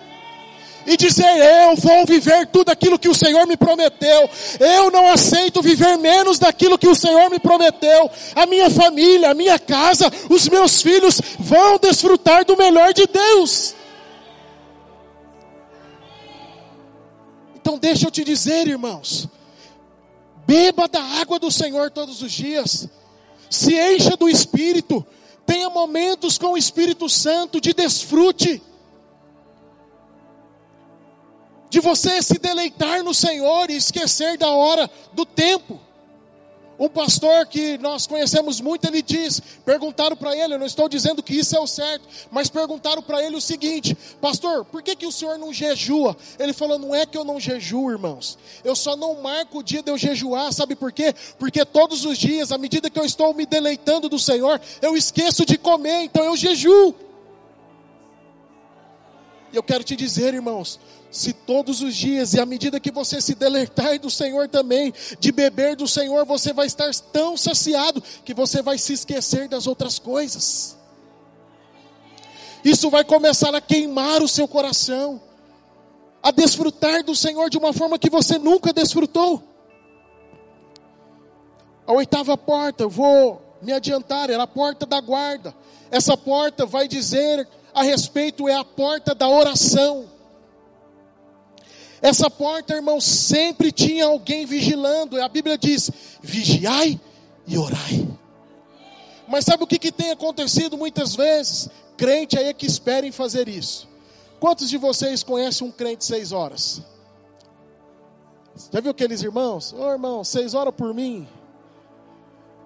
e 0.89 0.97
dizer: 0.97 1.23
Eu 1.23 1.75
vou 1.75 2.05
viver 2.05 2.47
tudo 2.47 2.69
aquilo 2.69 2.97
que 2.97 3.07
o 3.07 3.13
Senhor 3.13 3.45
me 3.45 3.55
prometeu. 3.55 4.29
Eu 4.59 4.89
não 4.89 5.07
aceito 5.07 5.61
viver 5.61 5.97
menos 5.97 6.39
daquilo 6.39 6.79
que 6.79 6.87
o 6.87 6.95
Senhor 6.95 7.29
me 7.29 7.39
prometeu. 7.39 8.09
A 8.35 8.47
minha 8.47 8.69
família, 8.71 9.29
a 9.29 9.33
minha 9.35 9.59
casa, 9.59 10.11
os 10.29 10.49
meus 10.49 10.81
filhos 10.81 11.21
vão 11.37 11.77
desfrutar 11.77 12.43
do 12.43 12.57
melhor 12.57 12.91
de 12.91 13.05
Deus. 13.05 13.75
Então, 17.55 17.77
deixa 17.77 18.07
eu 18.07 18.11
te 18.11 18.23
dizer, 18.23 18.67
irmãos: 18.67 19.29
beba 20.47 20.87
da 20.87 21.03
água 21.21 21.37
do 21.37 21.51
Senhor 21.51 21.91
todos 21.91 22.23
os 22.23 22.31
dias, 22.31 22.89
se 23.47 23.75
encha 23.75 24.17
do 24.17 24.27
Espírito 24.27 25.05
Tenha 25.49 25.67
momentos 25.67 26.37
com 26.37 26.49
o 26.49 26.57
Espírito 26.59 27.09
Santo 27.09 27.59
de 27.59 27.73
desfrute. 27.73 28.61
De 31.69 31.79
você 31.79 32.21
se 32.21 32.39
deleitar 32.39 33.03
no 33.03 33.13
Senhor 33.13 33.69
e 33.69 33.75
esquecer 33.75 34.37
da 34.37 34.49
hora, 34.49 34.89
do 35.13 35.25
tempo. 35.25 35.79
Um 36.79 36.87
pastor 36.87 37.45
que 37.45 37.77
nós 37.77 38.07
conhecemos 38.07 38.61
muito, 38.61 38.87
ele 38.87 39.01
diz: 39.01 39.41
perguntaram 39.65 40.15
para 40.15 40.33
ele, 40.33 40.53
eu 40.53 40.59
não 40.59 40.65
estou 40.65 40.87
dizendo 40.87 41.21
que 41.21 41.37
isso 41.37 41.53
é 41.53 41.59
o 41.59 41.67
certo, 41.67 42.07
mas 42.31 42.49
perguntaram 42.49 43.03
para 43.03 43.21
ele 43.21 43.35
o 43.35 43.41
seguinte: 43.41 43.97
Pastor, 44.21 44.63
por 44.63 44.81
que, 44.81 44.95
que 44.95 45.05
o 45.05 45.11
senhor 45.11 45.37
não 45.37 45.51
jejua? 45.51 46.15
Ele 46.39 46.53
falou: 46.53 46.79
Não 46.79 46.95
é 46.95 47.05
que 47.05 47.17
eu 47.17 47.25
não 47.25 47.37
jejuo, 47.37 47.91
irmãos, 47.91 48.37
eu 48.63 48.77
só 48.77 48.95
não 48.95 49.21
marco 49.21 49.59
o 49.59 49.63
dia 49.63 49.83
de 49.83 49.91
eu 49.91 49.97
jejuar, 49.97 50.53
sabe 50.53 50.73
por 50.73 50.93
quê? 50.93 51.13
Porque 51.37 51.65
todos 51.65 52.05
os 52.05 52.17
dias, 52.17 52.49
à 52.49 52.57
medida 52.57 52.89
que 52.89 52.97
eu 52.97 53.03
estou 53.03 53.33
me 53.33 53.45
deleitando 53.45 54.07
do 54.07 54.17
Senhor, 54.17 54.61
eu 54.81 54.95
esqueço 54.95 55.45
de 55.45 55.57
comer, 55.57 56.03
então 56.03 56.23
eu 56.23 56.37
jejuo. 56.37 56.95
E 59.51 59.55
eu 59.57 59.63
quero 59.63 59.83
te 59.83 59.97
dizer, 59.97 60.33
irmãos, 60.33 60.79
se 61.11 61.33
todos 61.33 61.81
os 61.81 61.95
dias 61.95 62.33
e 62.33 62.39
à 62.39 62.45
medida 62.45 62.79
que 62.79 62.91
você 62.91 63.19
se 63.19 63.33
deleitar 63.33 63.99
do 63.99 64.09
Senhor 64.09 64.47
também, 64.47 64.93
de 65.19 65.31
beber 65.31 65.75
do 65.75 65.87
Senhor, 65.87 66.25
você 66.25 66.53
vai 66.53 66.67
estar 66.67 66.93
tão 67.11 67.35
saciado 67.35 68.01
que 68.23 68.33
você 68.33 68.61
vai 68.61 68.77
se 68.77 68.93
esquecer 68.93 69.47
das 69.47 69.65
outras 69.65 69.97
coisas. 69.97 70.77
Isso 72.63 72.89
vai 72.89 73.03
começar 73.03 73.55
a 73.55 73.61
queimar 73.61 74.21
o 74.21 74.27
seu 74.27 74.47
coração, 74.47 75.21
a 76.21 76.29
desfrutar 76.29 77.03
do 77.03 77.15
Senhor 77.15 77.49
de 77.49 77.57
uma 77.57 77.73
forma 77.73 77.97
que 77.97 78.09
você 78.09 78.37
nunca 78.37 78.71
desfrutou. 78.71 79.41
A 81.87 81.93
oitava 81.93 82.37
porta, 82.37 82.83
eu 82.83 82.89
vou 82.89 83.41
me 83.61 83.73
adiantar, 83.73 84.29
era 84.29 84.43
a 84.43 84.47
porta 84.47 84.85
da 84.85 85.01
guarda. 85.01 85.55
Essa 85.89 86.15
porta 86.15 86.65
vai 86.65 86.87
dizer 86.87 87.47
a 87.73 87.81
respeito, 87.81 88.47
é 88.47 88.53
a 88.53 88.63
porta 88.63 89.15
da 89.15 89.27
oração. 89.27 90.18
Essa 92.01 92.29
porta, 92.29 92.73
irmão, 92.73 93.01
sempre 93.01 93.71
tinha 93.71 94.05
alguém 94.05 94.45
vigilando. 94.45 95.21
A 95.21 95.27
Bíblia 95.27 95.57
diz: 95.57 95.91
vigiai 96.21 96.99
e 97.45 97.57
orai. 97.57 98.07
Mas 99.27 99.45
sabe 99.45 99.63
o 99.63 99.67
que, 99.67 99.77
que 99.77 99.91
tem 99.91 100.11
acontecido 100.11 100.77
muitas 100.77 101.15
vezes? 101.15 101.69
Crente 101.97 102.37
aí 102.37 102.45
é 102.45 102.53
que 102.53 102.65
espera 102.65 103.05
em 103.05 103.11
fazer 103.11 103.47
isso. 103.47 103.87
Quantos 104.39 104.69
de 104.69 104.77
vocês 104.77 105.21
conhecem 105.21 105.67
um 105.67 105.71
crente 105.71 106.05
seis 106.05 106.31
horas? 106.31 106.81
Já 108.71 108.79
viu 108.79 108.91
aqueles 108.91 109.21
irmãos? 109.21 109.73
Ô 109.73 109.83
oh, 109.83 109.91
irmão, 109.91 110.23
seis 110.23 110.53
horas 110.53 110.73
por 110.73 110.93
mim. 110.93 111.27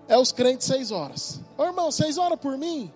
É 0.08 0.18
os 0.18 0.32
crentes 0.32 0.68
seis 0.68 0.92
horas. 0.92 1.40
Ô 1.58 1.64
oh, 1.64 1.66
irmão, 1.66 1.92
seis 1.92 2.18
horas 2.18 2.40
por 2.40 2.58
mim. 2.58 2.92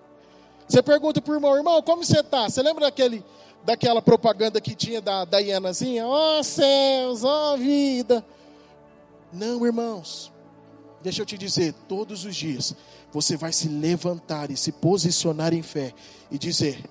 Você 0.67 0.81
pergunta 0.81 1.21
para 1.21 1.31
o 1.31 1.35
irmão, 1.35 1.55
irmão, 1.55 1.81
como 1.81 2.03
você 2.03 2.19
está? 2.19 2.49
Você 2.49 2.61
lembra 2.61 2.85
daquele 2.85 3.23
daquela 3.67 4.01
propaganda 4.01 4.61
que 4.61 4.73
tinha 4.73 5.01
da, 5.01 5.25
da 5.25 5.41
Ianazinha, 5.41 6.07
ó 6.07 6.39
oh, 6.39 6.43
céus, 6.43 7.25
ó 7.25 7.53
oh, 7.53 7.57
vida. 7.57 8.25
Não, 9.33 9.65
irmãos, 9.65 10.31
deixa 11.03 11.21
eu 11.21 11.25
te 11.25 11.37
dizer, 11.37 11.73
todos 11.85 12.23
os 12.23 12.33
dias 12.33 12.73
você 13.11 13.35
vai 13.35 13.51
se 13.51 13.67
levantar 13.67 14.49
e 14.51 14.55
se 14.55 14.71
posicionar 14.71 15.53
em 15.53 15.61
fé 15.61 15.93
e 16.31 16.37
dizer: 16.37 16.81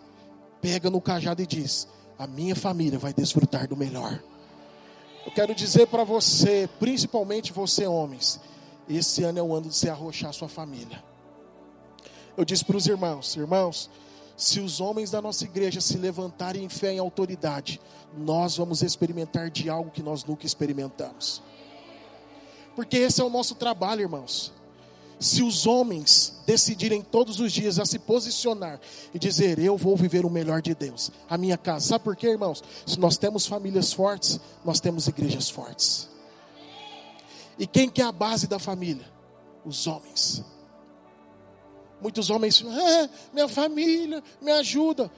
pega 0.61 0.91
no 0.91 1.01
cajado 1.01 1.41
e 1.41 1.47
diz: 1.47 1.89
a 2.19 2.27
minha 2.27 2.55
família 2.55 2.99
vai 2.99 3.15
desfrutar 3.15 3.67
do 3.67 3.75
melhor. 3.75 4.23
Eu 5.25 5.33
quero 5.33 5.55
dizer 5.55 5.87
para 5.87 6.05
você, 6.05 6.69
principalmente 6.79 7.55
você, 7.55 7.87
homens, 7.87 8.39
esse 8.87 9.25
ano 9.25 9.39
é 9.39 9.43
o 9.43 9.55
ano 9.55 9.71
de 9.71 9.75
você 9.75 9.89
arrochar 9.89 10.31
sua 10.35 10.49
família. 10.49 11.03
Eu 12.37 12.45
disse 12.45 12.67
para 12.67 12.77
os 12.77 12.87
irmãos: 12.87 13.35
irmãos, 13.35 13.89
se 14.37 14.61
os 14.61 14.81
homens 14.81 15.11
da 15.11 15.23
nossa 15.23 15.45
igreja 15.45 15.81
se 15.81 15.97
levantarem 15.97 16.65
em 16.65 16.69
fé 16.69 16.95
e 16.95 16.99
autoridade, 16.99 17.81
nós 18.17 18.57
vamos 18.57 18.83
experimentar 18.83 19.51
de 19.51 19.71
algo 19.71 19.91
que 19.91 20.03
nós 20.03 20.25
nunca 20.25 20.45
experimentamos. 20.45 21.43
Porque 22.75 22.99
esse 22.99 23.21
é 23.21 23.25
o 23.25 23.31
nosso 23.31 23.55
trabalho, 23.55 24.03
irmãos. 24.03 24.53
Se 25.19 25.43
os 25.43 25.67
homens 25.67 26.35
decidirem 26.47 27.01
todos 27.01 27.41
os 27.41 27.51
dias 27.51 27.79
a 27.79 27.87
se 27.87 27.99
posicionar 27.99 28.79
e 29.15 29.19
dizer: 29.19 29.59
Eu 29.59 29.79
vou 29.79 29.97
viver 29.97 30.27
o 30.27 30.31
melhor 30.31 30.61
de 30.61 30.75
Deus, 30.75 31.11
a 31.29 31.39
minha 31.39 31.57
casa. 31.57 31.87
Sabe 31.87 32.05
por 32.05 32.15
quê, 32.15 32.29
irmãos? 32.29 32.63
Se 32.85 33.01
nós 33.01 33.17
temos 33.17 33.47
famílias 33.47 33.95
fortes, 33.95 34.39
nós 34.63 34.79
temos 34.79 35.07
igrejas 35.07 35.49
fortes. 35.49 36.11
E 37.59 37.67
quem 37.67 37.89
que 37.89 38.03
é 38.03 38.05
a 38.05 38.13
base 38.13 38.47
da 38.47 38.59
família? 38.59 39.07
Os 39.65 39.87
homens. 39.87 40.45
Muitos 42.01 42.31
homens, 42.31 42.65
ah, 42.67 43.09
minha 43.33 43.49
família 43.49 44.23
me 44.41 44.53
ajuda. 44.53 45.11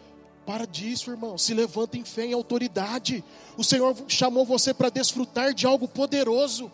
Para 0.47 0.67
disso, 0.67 1.11
irmão. 1.11 1.37
Se 1.37 1.53
levanta 1.53 1.99
em 1.99 2.05
fé 2.05 2.27
e 2.27 2.33
autoridade. 2.33 3.23
O 3.57 3.63
Senhor 3.63 3.95
chamou 4.09 4.47
você 4.47 4.73
para 4.73 4.89
desfrutar 4.89 5.53
de 5.53 5.67
algo 5.67 5.87
poderoso. 5.87 6.73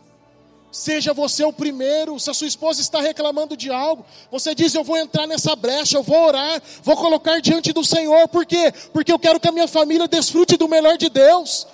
Seja 0.70 1.12
você 1.12 1.44
o 1.44 1.52
primeiro. 1.52 2.18
Se 2.20 2.30
a 2.30 2.34
sua 2.34 2.46
esposa 2.46 2.80
está 2.80 3.00
reclamando 3.00 3.56
de 3.56 3.70
algo, 3.70 4.04
você 4.30 4.54
diz: 4.54 4.74
Eu 4.74 4.84
vou 4.84 4.96
entrar 4.96 5.26
nessa 5.26 5.56
brecha, 5.56 5.96
eu 5.96 6.02
vou 6.02 6.20
orar, 6.20 6.62
vou 6.82 6.96
colocar 6.96 7.40
diante 7.40 7.72
do 7.72 7.84
Senhor. 7.84 8.28
Por 8.28 8.44
quê? 8.44 8.72
Porque 8.92 9.12
eu 9.12 9.18
quero 9.18 9.40
que 9.40 9.48
a 9.48 9.52
minha 9.52 9.68
família 9.68 10.06
desfrute 10.06 10.56
do 10.56 10.68
melhor 10.68 10.96
de 10.96 11.08
Deus. 11.08 11.66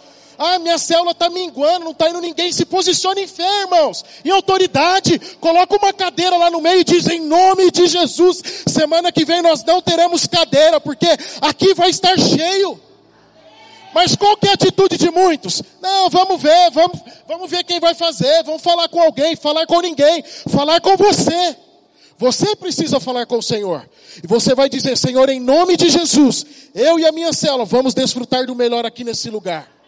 Ah, 0.42 0.58
minha 0.58 0.78
célula 0.78 1.10
está 1.10 1.28
minguando, 1.28 1.84
não 1.84 1.92
está 1.92 2.08
indo 2.08 2.18
ninguém. 2.18 2.50
Se 2.50 2.64
posicione 2.64 3.24
em 3.24 3.26
fé, 3.26 3.60
irmãos, 3.60 4.02
em 4.24 4.30
autoridade. 4.30 5.18
Coloca 5.38 5.76
uma 5.76 5.92
cadeira 5.92 6.34
lá 6.38 6.50
no 6.50 6.62
meio 6.62 6.80
e 6.80 6.84
diz: 6.84 7.06
em 7.08 7.20
nome 7.20 7.70
de 7.70 7.86
Jesus. 7.86 8.42
Semana 8.66 9.12
que 9.12 9.22
vem 9.22 9.42
nós 9.42 9.62
não 9.64 9.82
teremos 9.82 10.26
cadeira, 10.26 10.80
porque 10.80 11.08
aqui 11.42 11.74
vai 11.74 11.90
estar 11.90 12.18
cheio. 12.18 12.80
Mas 13.92 14.16
qual 14.16 14.34
que 14.34 14.46
é 14.46 14.52
a 14.52 14.54
atitude 14.54 14.96
de 14.96 15.10
muitos? 15.10 15.62
Não, 15.78 16.08
vamos 16.08 16.40
ver, 16.40 16.70
vamos, 16.70 16.98
vamos 17.28 17.50
ver 17.50 17.62
quem 17.62 17.78
vai 17.78 17.92
fazer, 17.92 18.42
vamos 18.42 18.62
falar 18.62 18.88
com 18.88 19.02
alguém, 19.02 19.36
falar 19.36 19.66
com 19.66 19.78
ninguém, 19.82 20.24
falar 20.48 20.80
com 20.80 20.96
você. 20.96 21.54
Você 22.16 22.56
precisa 22.56 22.98
falar 22.98 23.26
com 23.26 23.36
o 23.36 23.42
Senhor. 23.42 23.86
E 24.24 24.26
você 24.26 24.54
vai 24.54 24.70
dizer, 24.70 24.96
Senhor, 24.96 25.28
em 25.28 25.38
nome 25.38 25.76
de 25.76 25.90
Jesus, 25.90 26.46
eu 26.74 26.98
e 26.98 27.04
a 27.04 27.12
minha 27.12 27.34
célula 27.34 27.66
vamos 27.66 27.92
desfrutar 27.92 28.46
do 28.46 28.54
melhor 28.54 28.86
aqui 28.86 29.04
nesse 29.04 29.28
lugar. 29.28 29.79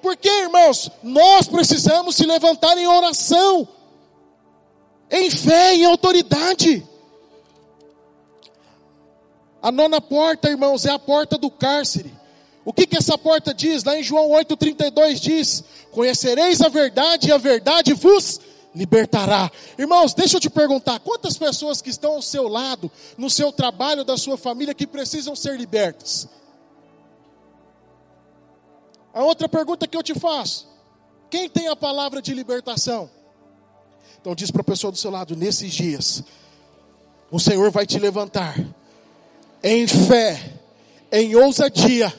Porque, 0.00 0.28
irmãos, 0.28 0.90
nós 1.02 1.48
precisamos 1.48 2.16
se 2.16 2.24
levantar 2.24 2.76
em 2.78 2.86
oração, 2.86 3.66
em 5.10 5.30
fé, 5.30 5.74
em 5.74 5.84
autoridade. 5.84 6.86
A 9.60 9.72
nona 9.72 10.00
porta, 10.00 10.48
irmãos, 10.48 10.86
é 10.86 10.90
a 10.90 10.98
porta 10.98 11.36
do 11.36 11.50
cárcere. 11.50 12.12
O 12.64 12.72
que, 12.72 12.86
que 12.86 12.98
essa 12.98 13.16
porta 13.16 13.54
diz? 13.54 13.82
Lá 13.82 13.98
em 13.98 14.02
João 14.02 14.28
8,32 14.30 15.14
diz: 15.14 15.64
Conhecereis 15.90 16.60
a 16.60 16.68
verdade 16.68 17.28
e 17.28 17.32
a 17.32 17.38
verdade 17.38 17.94
vos 17.94 18.40
libertará. 18.74 19.50
Irmãos, 19.78 20.14
deixa 20.14 20.36
eu 20.36 20.40
te 20.40 20.50
perguntar: 20.50 21.00
quantas 21.00 21.36
pessoas 21.36 21.80
que 21.80 21.90
estão 21.90 22.12
ao 22.12 22.22
seu 22.22 22.46
lado, 22.46 22.90
no 23.16 23.30
seu 23.30 23.50
trabalho, 23.50 24.04
da 24.04 24.16
sua 24.16 24.36
família, 24.36 24.74
que 24.74 24.86
precisam 24.86 25.34
ser 25.34 25.56
libertas? 25.56 26.28
A 29.12 29.22
outra 29.22 29.48
pergunta 29.48 29.86
que 29.86 29.96
eu 29.96 30.02
te 30.02 30.14
faço: 30.14 30.68
quem 31.30 31.48
tem 31.48 31.68
a 31.68 31.76
palavra 31.76 32.22
de 32.22 32.32
libertação? 32.34 33.10
Então 34.20 34.34
diz 34.34 34.50
para 34.50 34.60
a 34.60 34.64
pessoa 34.64 34.90
do 34.90 34.98
seu 34.98 35.10
lado: 35.10 35.36
nesses 35.36 35.72
dias, 35.72 36.22
o 37.30 37.38
Senhor 37.38 37.70
vai 37.70 37.86
te 37.86 37.98
levantar 37.98 38.58
em 39.62 39.86
fé, 39.86 40.54
em 41.10 41.34
ousadia, 41.36 42.12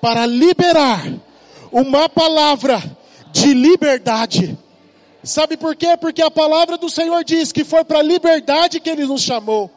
para 0.00 0.26
liberar 0.26 1.04
uma 1.72 2.08
palavra 2.08 2.82
de 3.32 3.54
liberdade. 3.54 4.58
Sabe 5.22 5.56
por 5.56 5.76
quê? 5.76 5.96
Porque 5.96 6.22
a 6.22 6.30
palavra 6.30 6.78
do 6.78 6.88
Senhor 6.88 7.22
diz 7.24 7.52
que 7.52 7.64
foi 7.64 7.84
para 7.84 7.98
a 7.98 8.02
liberdade 8.02 8.80
que 8.80 8.88
Ele 8.88 9.04
nos 9.04 9.22
chamou. 9.22 9.70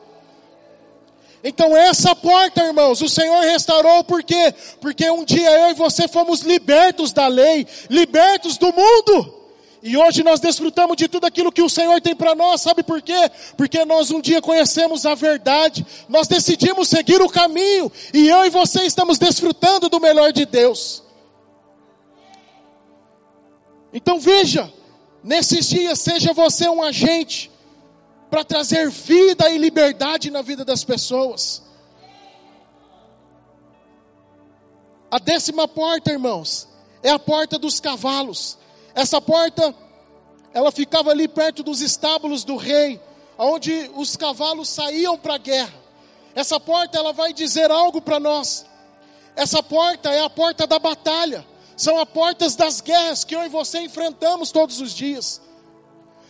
Então 1.43 1.75
essa 1.75 2.15
porta, 2.15 2.63
irmãos, 2.63 3.01
o 3.01 3.09
Senhor 3.09 3.41
restaurou 3.41 4.03
por 4.05 4.23
quê? 4.23 4.53
Porque 4.79 5.09
um 5.09 5.25
dia 5.25 5.51
eu 5.51 5.71
e 5.71 5.73
você 5.73 6.07
fomos 6.07 6.39
libertos 6.41 7.11
da 7.11 7.27
lei, 7.27 7.67
libertos 7.89 8.57
do 8.57 8.71
mundo. 8.71 9.43
E 9.85 9.97
hoje 9.97 10.23
nós 10.23 10.39
desfrutamos 10.39 10.95
de 10.95 11.09
tudo 11.09 11.25
aquilo 11.25 11.51
que 11.51 11.61
o 11.61 11.67
Senhor 11.67 11.99
tem 11.99 12.15
para 12.15 12.33
nós, 12.33 12.61
sabe 12.61 12.83
por 12.83 13.01
quê? 13.01 13.29
Porque 13.57 13.83
nós 13.83 14.09
um 14.11 14.21
dia 14.21 14.41
conhecemos 14.41 15.05
a 15.05 15.13
verdade, 15.13 15.85
nós 16.07 16.25
decidimos 16.25 16.87
seguir 16.87 17.21
o 17.21 17.27
caminho, 17.27 17.91
e 18.13 18.29
eu 18.29 18.45
e 18.45 18.49
você 18.49 18.83
estamos 18.83 19.17
desfrutando 19.17 19.89
do 19.89 19.99
melhor 19.99 20.31
de 20.31 20.45
Deus. 20.45 21.03
Então 23.91 24.17
veja, 24.21 24.71
nesses 25.21 25.67
dias, 25.67 25.99
seja 25.99 26.31
você 26.31 26.69
um 26.69 26.81
agente, 26.81 27.51
para 28.33 28.43
trazer 28.43 28.89
vida 28.89 29.47
e 29.51 29.59
liberdade 29.59 30.31
na 30.31 30.41
vida 30.41 30.65
das 30.65 30.83
pessoas. 30.83 31.61
A 35.11 35.19
décima 35.19 35.67
porta, 35.67 36.11
irmãos, 36.11 36.67
é 37.03 37.11
a 37.11 37.19
porta 37.19 37.59
dos 37.59 37.79
cavalos. 37.79 38.57
Essa 38.95 39.21
porta, 39.21 39.75
ela 40.51 40.71
ficava 40.71 41.11
ali 41.11 41.27
perto 41.27 41.61
dos 41.61 41.79
estábulos 41.79 42.43
do 42.43 42.55
rei. 42.55 42.99
onde 43.37 43.91
os 43.93 44.15
cavalos 44.15 44.67
saíam 44.67 45.15
para 45.15 45.35
a 45.35 45.37
guerra. 45.37 45.73
Essa 46.33 46.59
porta 46.59 46.97
ela 46.97 47.13
vai 47.13 47.33
dizer 47.33 47.69
algo 47.69 48.01
para 48.01 48.19
nós. 48.19 48.65
Essa 49.35 49.61
porta 49.61 50.09
é 50.09 50.23
a 50.23 50.29
porta 50.29 50.65
da 50.65 50.79
batalha. 50.79 51.45
São 51.77 51.99
as 51.99 52.09
portas 52.09 52.55
das 52.55 52.81
guerras 52.81 53.23
que 53.23 53.35
eu 53.35 53.45
e 53.45 53.49
você 53.49 53.81
enfrentamos 53.81 54.51
todos 54.51 54.81
os 54.81 54.91
dias. 54.91 55.39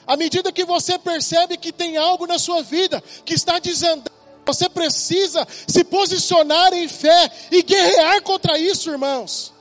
À 0.06 0.18
medida 0.18 0.51
que 0.51 0.66
você 0.66 0.99
percebe 0.99 1.58
que 1.58 1.72
tem 1.72 1.97
algo 1.97 2.28
na 2.28 2.38
sua 2.38 2.62
vida 2.62 3.01
que 3.26 3.34
está 3.34 3.60
desandando, 3.60 4.12
você 4.45 4.68
precisa 4.68 5.47
se 5.68 5.84
posicionar 5.84 6.74
em 6.74 6.88
fé 6.88 7.32
e 7.51 7.64
guerrear 7.64 8.22
contra 8.22 8.58
isso, 8.58 8.89
irmãos. 8.89 9.54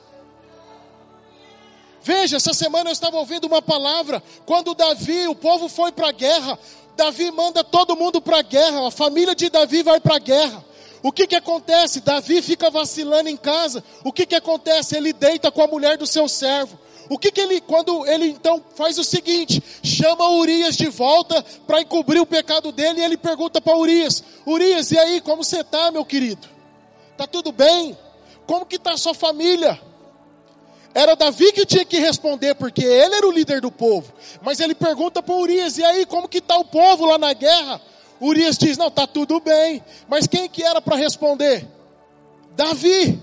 Veja, 2.03 2.35
essa 2.35 2.53
semana 2.53 2.89
eu 2.89 2.93
estava 2.93 3.15
ouvindo 3.15 3.45
uma 3.45 3.61
palavra, 3.61 4.21
quando 4.45 4.75
Davi, 4.75 5.25
o 5.27 5.35
povo 5.35 5.69
foi 5.69 5.89
para 5.89 6.09
a 6.09 6.11
guerra, 6.11 6.59
Davi 6.97 7.31
manda 7.31 7.63
todo 7.63 7.95
mundo 7.95 8.21
para 8.21 8.39
a 8.39 8.41
guerra, 8.41 8.87
a 8.87 8.91
família 8.91 9.33
de 9.33 9.49
Davi 9.49 9.81
vai 9.83 10.01
para 10.01 10.17
a 10.17 10.19
guerra. 10.19 10.65
O 11.01 11.11
que 11.11 11.27
que 11.27 11.35
acontece? 11.35 12.01
Davi 12.01 12.41
fica 12.41 12.69
vacilando 12.69 13.27
em 13.27 13.35
casa. 13.35 13.83
O 14.05 14.11
que 14.11 14.25
que 14.25 14.35
acontece? 14.35 14.95
Ele 14.95 15.11
deita 15.11 15.51
com 15.51 15.61
a 15.61 15.67
mulher 15.67 15.97
do 15.97 16.07
seu 16.07 16.29
servo. 16.29 16.79
O 17.09 17.17
que 17.17 17.31
que 17.31 17.41
ele, 17.41 17.59
quando 17.61 18.05
ele 18.07 18.27
então 18.27 18.63
faz 18.75 18.97
o 18.97 19.03
seguinte, 19.03 19.61
chama 19.83 20.29
Urias 20.29 20.75
de 20.75 20.87
volta 20.87 21.43
para 21.67 21.81
encobrir 21.81 22.19
o 22.19 22.25
pecado 22.25 22.71
dele 22.71 23.01
e 23.01 23.03
ele 23.03 23.17
pergunta 23.17 23.59
para 23.59 23.77
Urias: 23.77 24.23
Urias, 24.45 24.91
e 24.91 24.97
aí, 24.97 25.21
como 25.21 25.43
você 25.43 25.61
está, 25.61 25.91
meu 25.91 26.05
querido? 26.05 26.47
Tá 27.17 27.27
tudo 27.27 27.51
bem? 27.51 27.97
Como 28.45 28.65
que 28.65 28.77
está 28.77 28.93
a 28.93 28.97
sua 28.97 29.13
família? 29.13 29.79
Era 30.93 31.15
Davi 31.15 31.51
que 31.51 31.65
tinha 31.65 31.83
que 31.83 31.99
responder, 31.99 32.53
porque 32.55 32.83
ele 32.83 33.15
era 33.15 33.27
o 33.27 33.31
líder 33.31 33.59
do 33.61 33.71
povo. 33.71 34.13
Mas 34.41 34.59
ele 34.59 34.75
pergunta 34.75 35.21
para 35.21 35.35
Urias: 35.35 35.77
e 35.77 35.83
aí, 35.83 36.05
como 36.05 36.29
que 36.29 36.37
está 36.37 36.57
o 36.57 36.65
povo 36.65 37.05
lá 37.05 37.17
na 37.17 37.33
guerra? 37.33 37.81
Urias 38.21 38.57
diz: 38.57 38.77
não, 38.77 38.87
está 38.87 39.05
tudo 39.05 39.39
bem. 39.39 39.83
Mas 40.07 40.27
quem 40.27 40.47
que 40.47 40.63
era 40.63 40.81
para 40.81 40.95
responder? 40.95 41.67
Davi. 42.55 43.19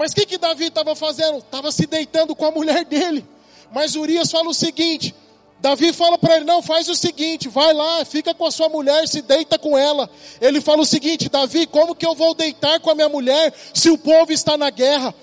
Mas 0.00 0.12
o 0.12 0.14
que, 0.14 0.24
que 0.24 0.38
Davi 0.38 0.68
estava 0.68 0.96
fazendo? 0.96 1.36
Estava 1.36 1.70
se 1.70 1.86
deitando 1.86 2.34
com 2.34 2.46
a 2.46 2.50
mulher 2.50 2.86
dele. 2.86 3.22
Mas 3.70 3.96
Urias 3.96 4.30
fala 4.30 4.48
o 4.48 4.54
seguinte: 4.54 5.14
Davi 5.58 5.92
fala 5.92 6.16
para 6.16 6.36
ele: 6.36 6.46
não, 6.46 6.62
faz 6.62 6.88
o 6.88 6.94
seguinte, 6.94 7.50
vai 7.50 7.74
lá, 7.74 8.02
fica 8.06 8.32
com 8.32 8.46
a 8.46 8.50
sua 8.50 8.70
mulher, 8.70 9.06
se 9.06 9.20
deita 9.20 9.58
com 9.58 9.76
ela. 9.76 10.08
Ele 10.40 10.58
fala 10.62 10.80
o 10.80 10.86
seguinte: 10.86 11.28
Davi, 11.28 11.66
como 11.66 11.94
que 11.94 12.06
eu 12.06 12.14
vou 12.14 12.32
deitar 12.32 12.80
com 12.80 12.88
a 12.88 12.94
minha 12.94 13.10
mulher 13.10 13.52
se 13.74 13.90
o 13.90 13.98
povo 13.98 14.32
está 14.32 14.56
na 14.56 14.70
guerra? 14.70 15.14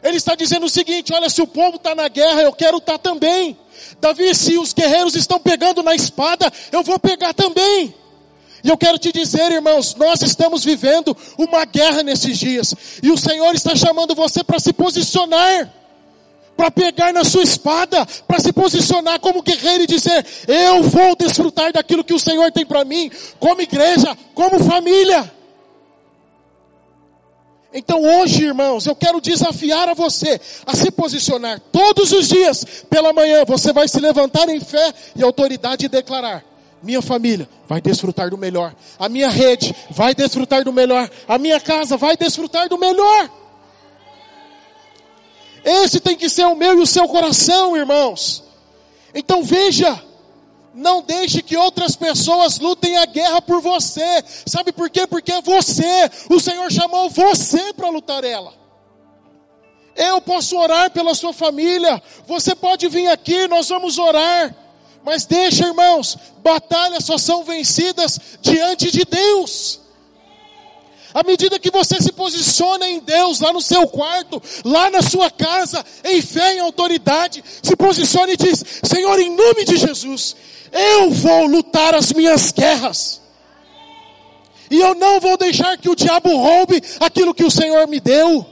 Ele 0.00 0.16
está 0.16 0.36
dizendo 0.36 0.66
o 0.66 0.70
seguinte: 0.70 1.12
olha, 1.12 1.28
se 1.28 1.42
o 1.42 1.46
povo 1.48 1.74
está 1.74 1.96
na 1.96 2.06
guerra, 2.06 2.42
eu 2.42 2.52
quero 2.52 2.76
estar 2.76 2.98
tá 2.98 3.10
também. 3.10 3.58
Davi, 4.00 4.32
se 4.36 4.56
os 4.56 4.72
guerreiros 4.72 5.16
estão 5.16 5.40
pegando 5.40 5.82
na 5.82 5.96
espada, 5.96 6.52
eu 6.70 6.84
vou 6.84 7.00
pegar 7.00 7.34
também. 7.34 7.92
E 8.62 8.68
eu 8.68 8.76
quero 8.76 8.98
te 8.98 9.12
dizer, 9.12 9.50
irmãos, 9.52 9.94
nós 9.94 10.22
estamos 10.22 10.64
vivendo 10.64 11.16
uma 11.38 11.64
guerra 11.64 12.02
nesses 12.02 12.38
dias, 12.38 12.74
e 13.02 13.10
o 13.10 13.16
Senhor 13.16 13.54
está 13.54 13.74
chamando 13.74 14.14
você 14.14 14.44
para 14.44 14.60
se 14.60 14.72
posicionar, 14.72 15.72
para 16.56 16.70
pegar 16.70 17.12
na 17.12 17.24
sua 17.24 17.42
espada, 17.42 18.04
para 18.28 18.38
se 18.38 18.52
posicionar 18.52 19.18
como 19.18 19.42
guerreiro 19.42 19.84
e 19.84 19.86
dizer: 19.86 20.26
Eu 20.46 20.82
vou 20.82 21.16
desfrutar 21.16 21.72
daquilo 21.72 22.04
que 22.04 22.12
o 22.12 22.18
Senhor 22.18 22.52
tem 22.52 22.66
para 22.66 22.84
mim, 22.84 23.10
como 23.38 23.62
igreja, 23.62 24.16
como 24.34 24.62
família. 24.62 25.32
Então 27.72 28.02
hoje, 28.02 28.44
irmãos, 28.44 28.84
eu 28.86 28.96
quero 28.96 29.20
desafiar 29.20 29.88
a 29.88 29.94
você 29.94 30.40
a 30.66 30.74
se 30.74 30.90
posicionar 30.90 31.60
todos 31.72 32.12
os 32.12 32.28
dias 32.28 32.84
pela 32.90 33.12
manhã. 33.12 33.44
Você 33.46 33.72
vai 33.72 33.86
se 33.86 34.00
levantar 34.00 34.48
em 34.48 34.60
fé 34.60 34.92
e 35.14 35.22
autoridade 35.22 35.86
e 35.86 35.88
declarar: 35.88 36.44
minha 36.82 37.02
família 37.02 37.48
vai 37.68 37.80
desfrutar 37.80 38.30
do 38.30 38.38
melhor, 38.38 38.74
a 38.98 39.08
minha 39.08 39.28
rede 39.28 39.74
vai 39.90 40.14
desfrutar 40.14 40.64
do 40.64 40.72
melhor, 40.72 41.10
a 41.28 41.38
minha 41.38 41.60
casa 41.60 41.96
vai 41.96 42.16
desfrutar 42.16 42.68
do 42.68 42.78
melhor. 42.78 43.30
Esse 45.64 46.00
tem 46.00 46.16
que 46.16 46.28
ser 46.28 46.46
o 46.46 46.54
meu 46.54 46.78
e 46.78 46.82
o 46.82 46.86
seu 46.86 47.06
coração, 47.06 47.76
irmãos. 47.76 48.42
Então 49.14 49.42
veja, 49.42 50.02
não 50.72 51.02
deixe 51.02 51.42
que 51.42 51.56
outras 51.56 51.96
pessoas 51.96 52.58
lutem 52.58 52.96
a 52.96 53.04
guerra 53.04 53.42
por 53.42 53.60
você. 53.60 54.24
Sabe 54.46 54.72
por 54.72 54.88
quê? 54.88 55.06
Porque 55.06 55.32
é 55.32 55.42
você. 55.42 56.10
O 56.30 56.40
Senhor 56.40 56.70
chamou 56.70 57.10
você 57.10 57.72
para 57.74 57.90
lutar 57.90 58.24
ela. 58.24 58.54
Eu 59.96 60.20
posso 60.20 60.56
orar 60.56 60.90
pela 60.90 61.14
sua 61.14 61.32
família. 61.32 62.02
Você 62.26 62.54
pode 62.54 62.88
vir 62.88 63.08
aqui, 63.08 63.46
nós 63.48 63.68
vamos 63.68 63.98
orar. 63.98 64.54
Mas 65.04 65.24
deixa, 65.24 65.66
irmãos, 65.66 66.16
batalhas 66.42 67.04
só 67.04 67.16
são 67.16 67.44
vencidas 67.44 68.18
diante 68.40 68.90
de 68.90 69.04
Deus. 69.04 69.80
À 71.12 71.24
medida 71.24 71.58
que 71.58 71.70
você 71.70 72.00
se 72.00 72.12
posiciona 72.12 72.88
em 72.88 73.00
Deus, 73.00 73.40
lá 73.40 73.52
no 73.52 73.60
seu 73.60 73.88
quarto, 73.88 74.40
lá 74.64 74.90
na 74.90 75.02
sua 75.02 75.30
casa, 75.30 75.84
em 76.04 76.22
fé, 76.22 76.54
em 76.54 76.60
autoridade, 76.60 77.42
se 77.62 77.74
posicione 77.74 78.34
e 78.34 78.36
diz: 78.36 78.64
Senhor, 78.84 79.18
em 79.18 79.34
nome 79.34 79.64
de 79.64 79.76
Jesus, 79.76 80.36
eu 80.70 81.10
vou 81.10 81.46
lutar 81.46 81.94
as 81.94 82.12
minhas 82.12 82.52
guerras. 82.52 83.20
E 84.70 84.78
eu 84.78 84.94
não 84.94 85.18
vou 85.18 85.36
deixar 85.36 85.76
que 85.78 85.90
o 85.90 85.96
diabo 85.96 86.36
roube 86.36 86.80
aquilo 87.00 87.34
que 87.34 87.44
o 87.44 87.50
Senhor 87.50 87.88
me 87.88 87.98
deu. 87.98 88.46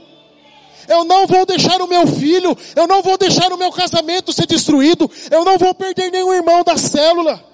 Eu 0.89 1.05
não 1.05 1.27
vou 1.27 1.45
deixar 1.45 1.79
o 1.81 1.87
meu 1.87 2.07
filho, 2.07 2.57
eu 2.75 2.87
não 2.87 3.03
vou 3.03 3.15
deixar 3.15 3.53
o 3.53 3.57
meu 3.57 3.71
casamento 3.71 4.33
ser 4.33 4.47
destruído, 4.47 5.09
eu 5.29 5.45
não 5.45 5.55
vou 5.55 5.73
perder 5.75 6.11
nenhum 6.11 6.33
irmão 6.33 6.63
da 6.63 6.77
célula. 6.77 7.45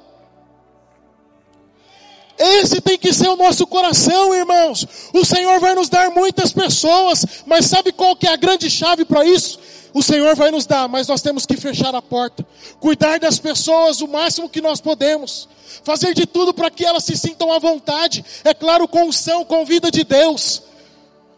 Esse 2.37 2.79
tem 2.79 2.97
que 2.97 3.13
ser 3.13 3.27
o 3.27 3.35
nosso 3.35 3.67
coração, 3.67 4.33
irmãos. 4.33 4.87
O 5.13 5.25
Senhor 5.25 5.59
vai 5.59 5.75
nos 5.75 5.89
dar 5.89 6.09
muitas 6.11 6.53
pessoas, 6.53 7.25
mas 7.45 7.65
sabe 7.65 7.91
qual 7.91 8.15
que 8.15 8.25
é 8.25 8.31
a 8.31 8.37
grande 8.37 8.69
chave 8.69 9.03
para 9.03 9.25
isso? 9.25 9.59
O 9.93 10.01
Senhor 10.01 10.33
vai 10.35 10.49
nos 10.49 10.65
dar, 10.65 10.87
mas 10.87 11.07
nós 11.07 11.21
temos 11.21 11.45
que 11.45 11.57
fechar 11.57 11.93
a 11.93 12.01
porta, 12.01 12.45
cuidar 12.79 13.19
das 13.19 13.39
pessoas 13.39 14.01
o 14.01 14.07
máximo 14.07 14.49
que 14.49 14.59
nós 14.61 14.79
podemos, 14.81 15.47
fazer 15.83 16.13
de 16.13 16.25
tudo 16.25 16.53
para 16.53 16.69
que 16.69 16.85
elas 16.85 17.03
se 17.03 17.17
sintam 17.17 17.51
à 17.51 17.59
vontade, 17.59 18.23
é 18.43 18.53
claro, 18.53 18.87
com 18.87 19.05
unção, 19.05 19.43
com 19.45 19.65
vida 19.65 19.89
de 19.91 20.03
Deus. 20.03 20.61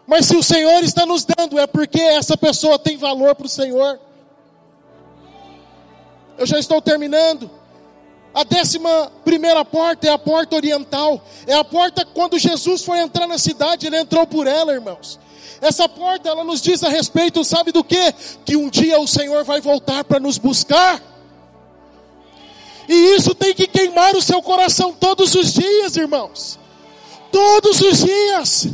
Mas 0.08 0.26
se 0.26 0.38
o 0.38 0.42
Senhor 0.42 0.82
está 0.86 1.06
nos 1.06 1.26
dando, 1.26 1.60
é 1.60 1.68
porque 1.68 2.00
essa 2.00 2.38
pessoa 2.38 2.80
tem 2.80 2.96
valor 2.96 3.36
para 3.36 3.46
o 3.46 3.50
Senhor. 3.50 4.00
Eu 6.38 6.46
já 6.46 6.58
estou 6.58 6.82
terminando. 6.82 7.52
A 8.34 8.46
décima 8.46 9.12
primeira 9.26 9.66
porta 9.66 10.08
é 10.08 10.12
a 10.12 10.18
porta 10.18 10.56
oriental. 10.56 11.22
É 11.46 11.56
a 11.56 11.64
porta 11.64 12.06
quando 12.06 12.40
Jesus 12.40 12.84
foi 12.84 13.00
entrar 13.00 13.28
na 13.28 13.38
cidade, 13.38 13.86
ele 13.86 13.98
entrou 13.98 14.26
por 14.26 14.48
ela, 14.48 14.72
irmãos. 14.72 15.20
Essa 15.60 15.90
porta, 15.90 16.30
ela 16.30 16.44
nos 16.44 16.62
diz 16.62 16.84
a 16.84 16.90
respeito, 16.90 17.44
sabe 17.44 17.74
do 17.74 17.84
que? 17.84 18.14
Que 18.46 18.56
um 18.56 18.70
dia 18.70 19.00
o 19.00 19.08
Senhor 19.08 19.44
vai 19.44 19.60
voltar 19.60 20.06
para 20.06 20.20
nos 20.20 20.38
buscar. 20.38 21.02
E 22.88 23.16
isso 23.16 23.36
tem 23.36 23.54
que 23.54 23.68
queimar 23.68 24.16
o 24.16 24.22
seu 24.22 24.42
coração 24.42 24.94
todos 24.94 25.36
os 25.36 25.52
dias, 25.52 25.98
irmãos. 25.98 26.58
Todos 27.30 27.82
os 27.82 28.06
dias. 28.06 28.68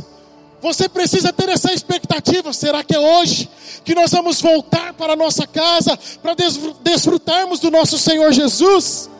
Você 0.64 0.88
precisa 0.88 1.30
ter 1.30 1.50
essa 1.50 1.74
expectativa. 1.74 2.50
Será 2.54 2.82
que 2.82 2.96
é 2.96 2.98
hoje 2.98 3.50
que 3.84 3.94
nós 3.94 4.10
vamos 4.10 4.40
voltar 4.40 4.94
para 4.94 5.12
a 5.12 5.16
nossa 5.16 5.46
casa 5.46 5.94
para 6.22 6.34
desfrutarmos 6.82 7.60
do 7.60 7.70
nosso 7.70 7.98
Senhor 7.98 8.32
Jesus? 8.32 9.10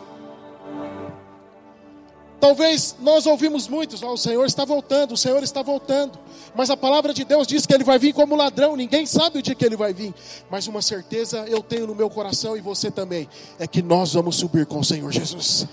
Talvez 2.41 2.97
nós 2.99 3.27
ouvimos 3.27 3.69
muitos, 3.69 4.03
oh, 4.03 4.13
o 4.13 4.17
Senhor 4.17 4.47
está 4.47 4.65
voltando, 4.65 5.13
o 5.13 5.17
Senhor 5.19 5.43
está 5.43 5.61
voltando. 5.61 6.19
Mas 6.55 6.71
a 6.71 6.79
palavra 6.79 7.13
de 7.13 7.25
Deus 7.25 7.47
diz 7.47 7.67
que 7.67 7.75
ele 7.75 7.85
vai 7.85 7.99
vir 7.99 8.15
como 8.15 8.35
ladrão, 8.35 8.75
ninguém 8.75 9.05
sabe 9.05 9.41
o 9.41 9.43
dia 9.43 9.55
que 9.55 9.67
ele 9.67 9.77
vai 9.77 9.93
vir. 9.93 10.15
Mas 10.51 10.67
uma 10.67 10.81
certeza 10.81 11.45
eu 11.47 11.63
tenho 11.63 11.87
no 11.87 11.95
meu 11.95 12.09
coração 12.09 12.57
e 12.57 12.63
você 12.63 12.91
também, 12.91 13.29
é 13.59 13.67
que 13.67 13.83
nós 13.83 14.15
vamos 14.15 14.37
subir 14.37 14.65
com 14.65 14.79
o 14.79 14.85
Senhor 14.85 15.13
Jesus. 15.13 15.69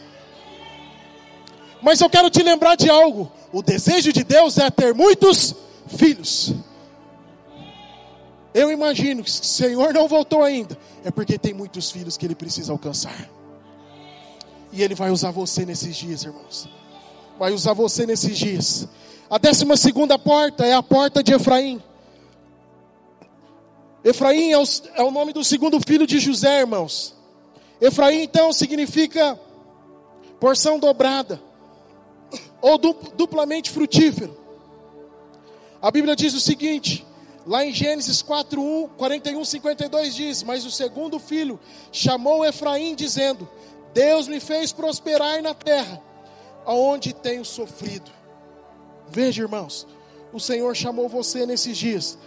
Mas 1.81 1.99
eu 1.99 2.09
quero 2.09 2.29
te 2.29 2.43
lembrar 2.43 2.75
de 2.75 2.89
algo: 2.89 3.31
o 3.51 3.61
desejo 3.61 4.11
de 4.13 4.23
Deus 4.23 4.57
é 4.57 4.69
ter 4.69 4.93
muitos 4.93 5.55
filhos. 5.87 6.53
Eu 8.53 8.71
imagino 8.71 9.23
que 9.23 9.31
se 9.31 9.41
o 9.41 9.45
Senhor 9.45 9.93
não 9.93 10.07
voltou 10.07 10.43
ainda, 10.43 10.77
é 11.05 11.11
porque 11.11 11.37
tem 11.37 11.53
muitos 11.53 11.89
filhos 11.89 12.17
que 12.17 12.25
ele 12.25 12.35
precisa 12.35 12.71
alcançar. 12.71 13.29
E 14.71 14.81
Ele 14.81 14.95
vai 14.95 15.11
usar 15.11 15.31
você 15.31 15.65
nesses 15.65 15.95
dias, 15.95 16.23
irmãos. 16.23 16.67
Vai 17.37 17.51
usar 17.51 17.73
você 17.73 18.05
nesses 18.05 18.37
dias. 18.37 18.87
A 19.29 19.37
décima 19.37 19.75
segunda 19.75 20.17
porta 20.17 20.65
é 20.65 20.73
a 20.73 20.81
porta 20.81 21.21
de 21.21 21.33
Efraim. 21.33 21.81
Efraim 24.03 24.51
é 24.51 24.57
o, 24.57 24.63
é 24.95 25.03
o 25.03 25.11
nome 25.11 25.33
do 25.33 25.43
segundo 25.43 25.79
filho 25.85 26.07
de 26.07 26.19
José, 26.19 26.61
irmãos. 26.61 27.13
Efraim, 27.79 28.23
então, 28.23 28.53
significa 28.53 29.39
porção 30.39 30.79
dobrada, 30.79 31.41
ou 32.61 32.77
duplamente 32.77 33.69
frutífero. 33.69 34.37
A 35.81 35.89
Bíblia 35.89 36.15
diz 36.15 36.33
o 36.33 36.39
seguinte, 36.39 37.05
lá 37.45 37.65
em 37.65 37.73
Gênesis 37.73 38.21
4, 38.21 38.61
1, 38.61 38.89
41, 38.89 39.43
52 39.43 40.15
diz: 40.15 40.43
Mas 40.43 40.65
o 40.65 40.71
segundo 40.71 41.19
filho 41.19 41.59
chamou 41.91 42.45
Efraim, 42.45 42.93
dizendo: 42.93 43.49
Deus 43.93 44.27
me 44.27 44.39
fez 44.39 44.71
prosperar 44.71 45.41
na 45.41 45.53
terra, 45.53 46.01
aonde 46.65 47.13
tenho 47.13 47.43
sofrido. 47.43 48.11
Veja, 49.09 49.41
irmãos, 49.41 49.87
o 50.31 50.39
Senhor 50.39 50.75
chamou 50.75 51.09
você 51.09 51.45
nesses 51.45 51.75
dias 51.77 52.17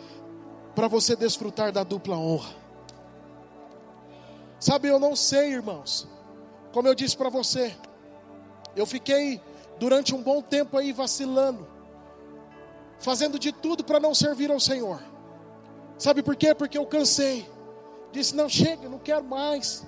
para 0.75 0.89
você 0.89 1.15
desfrutar 1.15 1.71
da 1.71 1.85
dupla 1.85 2.17
honra. 2.17 2.55
Sabe, 4.59 4.89
eu 4.89 4.99
não 4.99 5.15
sei, 5.15 5.53
irmãos, 5.53 6.09
como 6.73 6.89
eu 6.89 6.95
disse 6.95 7.17
para 7.17 7.29
você, 7.29 7.75
eu 8.75 8.85
fiquei 8.85 9.41
durante 9.85 10.15
um 10.15 10.23
bom 10.23 10.41
tempo 10.41 10.79
aí 10.79 10.93
vacilando, 10.93 11.69
fazendo 12.99 13.39
de 13.39 13.53
tudo 13.53 13.85
para 13.85 14.01
não 14.01 14.15
servir 14.15 14.51
ao 14.51 14.59
Senhor. 14.59 14.99
Sabe 15.99 16.23
por 16.23 16.35
quê? 16.37 16.55
Porque 16.55 16.79
eu 16.79 16.87
cansei. 16.87 17.47
Disse: 18.11 18.35
não 18.35 18.49
chega, 18.49 18.89
não 18.89 18.99
quero 18.99 19.23
mais. 19.23 19.87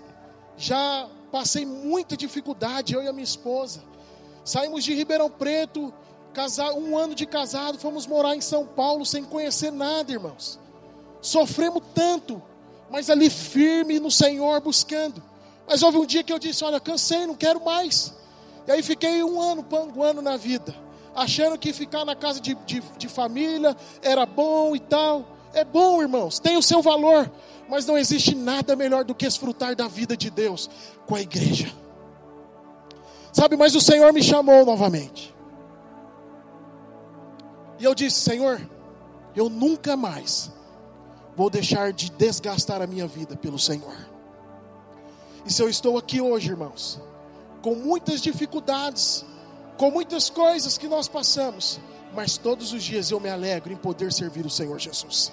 Já 0.55 1.09
passei 1.33 1.65
muita 1.65 2.15
dificuldade, 2.15 2.93
eu 2.93 3.03
e 3.03 3.09
a 3.09 3.13
minha 3.13 3.25
esposa. 3.25 3.83
Saímos 4.45 4.85
de 4.85 4.93
Ribeirão 4.93 5.31
Preto, 5.31 5.95
um 6.77 6.99
ano 6.99 7.15
de 7.15 7.25
casado, 7.25 7.79
fomos 7.79 8.07
morar 8.07 8.37
em 8.37 8.43
São 8.43 8.67
Paulo 8.67 9.07
sem 9.07 9.25
conhecer 9.25 9.73
nada, 9.73 10.13
irmãos. 10.13 10.61
Sofremos 11.23 11.83
tanto, 11.95 12.43
mas 12.91 13.09
ali 13.09 13.31
firme 13.31 13.99
no 13.99 14.11
Senhor 14.11 14.61
buscando. 14.61 15.23
Mas 15.67 15.83
houve 15.83 15.97
um 15.97 16.05
dia 16.05 16.23
que 16.23 16.35
eu 16.35 16.39
disse: 16.39 16.63
Olha, 16.65 16.79
cansei, 16.79 17.27
não 17.27 17.35
quero 17.35 17.65
mais. 17.65 18.15
E 18.67 18.73
aí 18.73 18.83
fiquei 18.83 19.23
um 19.23 19.41
ano 19.41 19.63
panguando 19.63 20.21
na 20.21 20.37
vida, 20.37 20.75
achando 21.15 21.59
que 21.59 21.73
ficar 21.73 22.05
na 22.05 22.17
casa 22.17 22.41
de, 22.41 22.55
de, 22.67 22.83
de 22.99 23.09
família 23.09 23.77
era 24.03 24.27
bom 24.27 24.75
e 24.75 24.81
tal. 24.81 25.37
É 25.55 25.65
bom, 25.65 26.03
irmãos, 26.03 26.39
tem 26.39 26.57
o 26.57 26.63
seu 26.63 26.83
valor, 26.83 27.31
mas 27.69 27.87
não 27.87 27.97
existe 27.97 28.35
nada 28.35 28.75
melhor 28.75 29.05
do 29.05 29.15
que 29.15 29.25
desfrutar 29.25 29.75
da 29.75 29.89
vida 29.89 30.17
de 30.17 30.31
Deus 30.31 30.69
com 31.07 31.15
a 31.15 31.21
igreja. 31.21 31.73
Sabe, 33.33 33.57
mas 33.57 33.75
o 33.75 33.81
Senhor 33.81 34.13
me 34.13 34.23
chamou 34.23 34.65
novamente. 34.65 35.35
E 37.79 37.85
eu 37.85 37.95
disse: 37.95 38.21
Senhor, 38.21 38.61
eu 39.35 39.49
nunca 39.49 39.97
mais 39.97 40.51
vou 41.37 41.51
deixar 41.51 41.93
de 41.93 42.11
desgastar 42.11 42.81
a 42.81 42.87
minha 42.87 43.07
vida 43.07 43.37
pelo 43.37 43.59
Senhor. 43.59 43.95
E 45.45 45.53
se 45.53 45.63
eu 45.63 45.69
estou 45.69 45.99
aqui 45.99 46.21
hoje, 46.21 46.49
irmãos, 46.49 47.01
com 47.63 47.75
muitas 47.75 48.21
dificuldades, 48.21 49.25
com 49.77 49.91
muitas 49.91 50.31
coisas 50.31 50.79
que 50.79 50.89
nós 50.89 51.09
passamos, 51.09 51.81
mas 52.15 52.39
todos 52.39 52.73
os 52.73 52.83
dias 52.83 53.11
eu 53.11 53.21
me 53.21 53.29
alegro 53.29 53.73
em 53.73 53.77
poder 53.77 54.13
servir 54.13 54.47
o 54.47 54.51
Senhor 54.51 54.79
Jesus. 54.79 55.33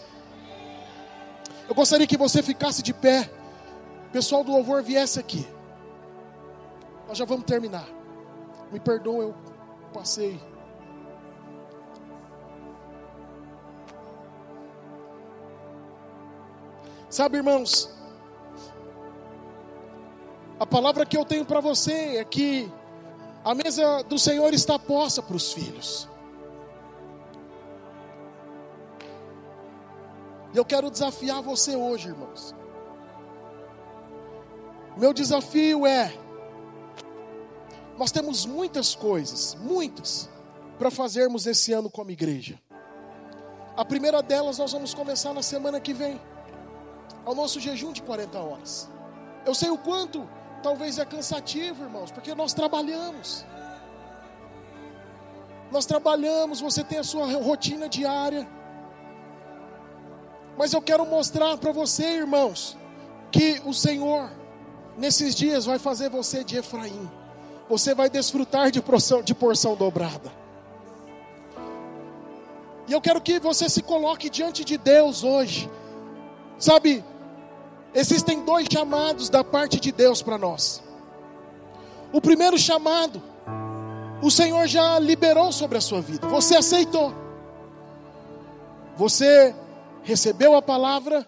Eu 1.67 1.75
gostaria 1.75 2.05
que 2.05 2.17
você 2.17 2.43
ficasse 2.43 2.81
de 2.83 2.93
pé, 2.93 3.29
o 4.07 4.11
pessoal 4.11 4.43
do 4.43 4.51
louvor 4.51 4.83
viesse 4.83 5.19
aqui. 5.19 5.47
Nós 7.07 7.17
já 7.17 7.25
vamos 7.25 7.45
terminar. 7.45 7.87
Me 8.71 8.79
perdoa, 8.79 9.23
eu 9.23 9.35
passei. 9.93 10.41
Sabe, 17.09 17.37
irmãos, 17.37 17.92
a 20.63 20.65
palavra 20.65 21.05
que 21.05 21.17
eu 21.17 21.25
tenho 21.25 21.43
para 21.43 21.59
você 21.59 22.15
é 22.15 22.23
que 22.23 22.71
a 23.43 23.53
mesa 23.53 24.01
do 24.03 24.17
Senhor 24.17 24.53
está 24.53 24.79
posta 24.79 25.21
para 25.21 25.35
os 25.35 25.51
filhos. 25.51 26.07
E 30.53 30.57
eu 30.57 30.63
quero 30.63 30.89
desafiar 30.89 31.41
você 31.41 31.75
hoje, 31.75 32.07
irmãos. 32.07 32.55
Meu 34.95 35.11
desafio 35.11 35.85
é: 35.85 36.17
nós 37.97 38.09
temos 38.09 38.45
muitas 38.45 38.95
coisas, 38.95 39.55
muitas, 39.55 40.29
para 40.79 40.89
fazermos 40.89 41.45
esse 41.45 41.73
ano 41.73 41.89
como 41.89 42.09
igreja. 42.09 42.57
A 43.75 43.83
primeira 43.83 44.23
delas 44.23 44.59
nós 44.59 44.71
vamos 44.71 44.93
começar 44.93 45.33
na 45.33 45.43
semana 45.43 45.81
que 45.81 45.93
vem, 45.93 46.21
ao 47.25 47.35
nosso 47.35 47.59
jejum 47.59 47.91
de 47.91 48.01
40 48.01 48.39
horas. 48.39 48.89
Eu 49.45 49.53
sei 49.53 49.69
o 49.69 49.77
quanto 49.77 50.25
talvez 50.63 50.97
é 50.97 51.05
cansativo, 51.05 51.83
irmãos, 51.83 52.09
porque 52.09 52.33
nós 52.33 52.53
trabalhamos. 52.53 53.45
Nós 55.69 55.85
trabalhamos, 55.85 56.61
você 56.61 56.83
tem 56.83 56.99
a 56.99 57.03
sua 57.03 57.25
rotina 57.25 57.89
diária. 57.89 58.47
Mas 60.57 60.71
eu 60.71 60.81
quero 60.81 61.05
mostrar 61.05 61.57
para 61.57 61.71
você, 61.71 62.05
irmãos, 62.17 62.77
que 63.31 63.61
o 63.65 63.73
Senhor, 63.73 64.31
nesses 64.97 65.35
dias, 65.35 65.65
vai 65.65 65.77
fazer 65.77 66.09
você 66.09 66.43
de 66.43 66.57
Efraim. 66.57 67.09
Você 67.67 67.93
vai 67.93 68.09
desfrutar 68.09 68.71
de 68.71 68.81
porção, 68.81 69.21
de 69.21 69.33
porção 69.33 69.75
dobrada. 69.75 70.31
E 72.87 72.93
eu 72.93 73.01
quero 73.01 73.19
que 73.21 73.39
você 73.39 73.67
se 73.69 73.81
coloque 73.81 74.29
diante 74.29 74.63
de 74.63 74.77
Deus 74.77 75.23
hoje. 75.23 75.69
Sabe, 76.59 77.03
Existem 77.93 78.43
dois 78.43 78.67
chamados 78.71 79.29
da 79.29 79.43
parte 79.43 79.79
de 79.79 79.91
Deus 79.91 80.21
para 80.21 80.37
nós. 80.37 80.81
O 82.11 82.19
primeiro 82.19 82.57
chamado, 82.57 83.21
o 84.21 84.31
Senhor 84.31 84.67
já 84.67 84.97
liberou 84.99 85.51
sobre 85.51 85.77
a 85.77 85.81
sua 85.81 86.01
vida. 86.01 86.27
Você 86.27 86.55
aceitou. 86.55 87.13
Você 88.95 89.53
recebeu 90.03 90.55
a 90.55 90.61
palavra, 90.61 91.27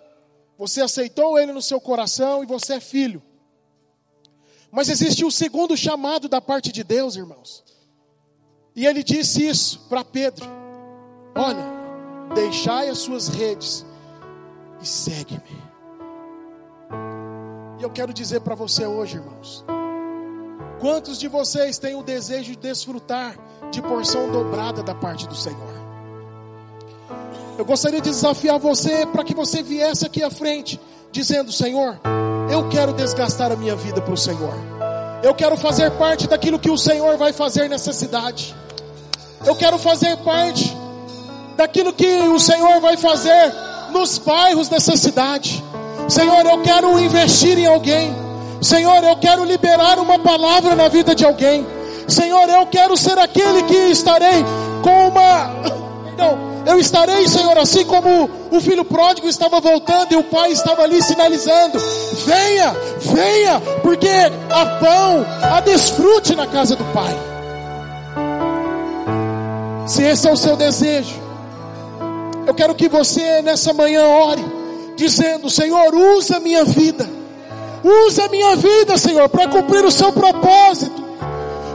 você 0.57 0.81
aceitou 0.81 1.37
ele 1.37 1.51
no 1.51 1.61
seu 1.61 1.79
coração 1.79 2.43
e 2.43 2.47
você 2.47 2.75
é 2.75 2.79
filho. 2.79 3.21
Mas 4.71 4.89
existe 4.89 5.23
o 5.23 5.31
segundo 5.31 5.77
chamado 5.77 6.27
da 6.27 6.41
parte 6.41 6.71
de 6.71 6.83
Deus, 6.83 7.15
irmãos. 7.15 7.63
E 8.75 8.85
ele 8.85 9.03
disse 9.03 9.47
isso 9.47 9.87
para 9.87 10.03
Pedro: 10.03 10.45
Olha, 11.35 11.65
deixai 12.35 12.89
as 12.89 12.97
suas 12.99 13.27
redes 13.27 13.85
e 14.81 14.85
segue-me. 14.85 15.64
Eu 17.85 17.91
quero 17.91 18.11
dizer 18.11 18.41
para 18.41 18.55
você 18.55 18.83
hoje, 18.83 19.17
irmãos: 19.17 19.63
quantos 20.79 21.19
de 21.19 21.27
vocês 21.27 21.77
têm 21.77 21.93
o 21.93 22.01
desejo 22.01 22.53
de 22.53 22.55
desfrutar 22.55 23.37
de 23.69 23.79
porção 23.79 24.31
dobrada 24.31 24.81
da 24.81 24.95
parte 24.95 25.27
do 25.27 25.35
Senhor? 25.35 25.75
Eu 27.55 27.63
gostaria 27.63 28.01
de 28.01 28.09
desafiar 28.09 28.57
você 28.57 29.05
para 29.05 29.23
que 29.23 29.35
você 29.35 29.61
viesse 29.61 30.03
aqui 30.03 30.23
à 30.23 30.31
frente, 30.31 30.81
dizendo: 31.11 31.51
Senhor, 31.51 31.99
eu 32.51 32.67
quero 32.69 32.91
desgastar 32.91 33.51
a 33.51 33.55
minha 33.55 33.75
vida 33.75 34.01
para 34.01 34.15
o 34.15 34.17
Senhor. 34.17 34.55
Eu 35.21 35.35
quero 35.35 35.55
fazer 35.55 35.91
parte 35.91 36.27
daquilo 36.27 36.57
que 36.57 36.71
o 36.71 36.79
Senhor 36.79 37.17
vai 37.17 37.33
fazer 37.33 37.69
nessa 37.69 37.93
cidade. 37.93 38.55
Eu 39.45 39.55
quero 39.55 39.77
fazer 39.77 40.17
parte 40.23 40.75
daquilo 41.55 41.93
que 41.93 42.07
o 42.07 42.39
Senhor 42.39 42.81
vai 42.81 42.97
fazer 42.97 43.53
nos 43.91 44.17
bairros 44.17 44.69
dessa 44.69 44.97
cidade. 44.97 45.63
Senhor, 46.07 46.45
eu 46.45 46.61
quero 46.61 46.99
investir 46.99 47.57
em 47.57 47.65
alguém. 47.65 48.15
Senhor, 48.61 49.03
eu 49.03 49.15
quero 49.17 49.43
liberar 49.43 49.99
uma 49.99 50.19
palavra 50.19 50.75
na 50.75 50.87
vida 50.87 51.15
de 51.15 51.25
alguém. 51.25 51.65
Senhor, 52.07 52.47
eu 52.49 52.65
quero 52.67 52.95
ser 52.95 53.17
aquele 53.17 53.63
que 53.63 53.75
estarei 53.91 54.43
com 54.81 55.07
uma. 55.09 55.75
Não, 56.17 56.63
eu 56.65 56.79
estarei, 56.79 57.27
Senhor, 57.27 57.57
assim 57.57 57.83
como 57.85 58.29
o 58.51 58.61
filho 58.61 58.85
pródigo 58.85 59.27
estava 59.27 59.59
voltando 59.59 60.13
e 60.13 60.15
o 60.15 60.23
pai 60.23 60.51
estava 60.51 60.83
ali 60.83 61.01
sinalizando: 61.01 61.79
venha, 62.25 62.75
venha, 62.99 63.61
porque 63.81 64.09
há 64.49 64.65
pão, 64.77 65.25
há 65.41 65.59
desfrute 65.59 66.35
na 66.35 66.47
casa 66.47 66.75
do 66.75 66.83
pai. 66.85 67.13
Se 69.87 70.03
esse 70.03 70.27
é 70.27 70.31
o 70.31 70.37
seu 70.37 70.55
desejo, 70.55 71.21
eu 72.47 72.53
quero 72.53 72.73
que 72.73 72.87
você 72.87 73.41
nessa 73.41 73.73
manhã 73.73 74.05
ore 74.05 74.54
dizendo: 74.95 75.49
Senhor, 75.49 75.93
usa 75.93 76.37
a 76.37 76.39
minha 76.39 76.63
vida, 76.63 77.07
usa 77.83 78.25
a 78.25 78.29
minha 78.29 78.55
vida, 78.55 78.97
Senhor, 78.97 79.27
para 79.29 79.47
cumprir 79.47 79.83
o 79.85 79.91
seu 79.91 80.11
propósito, 80.11 81.03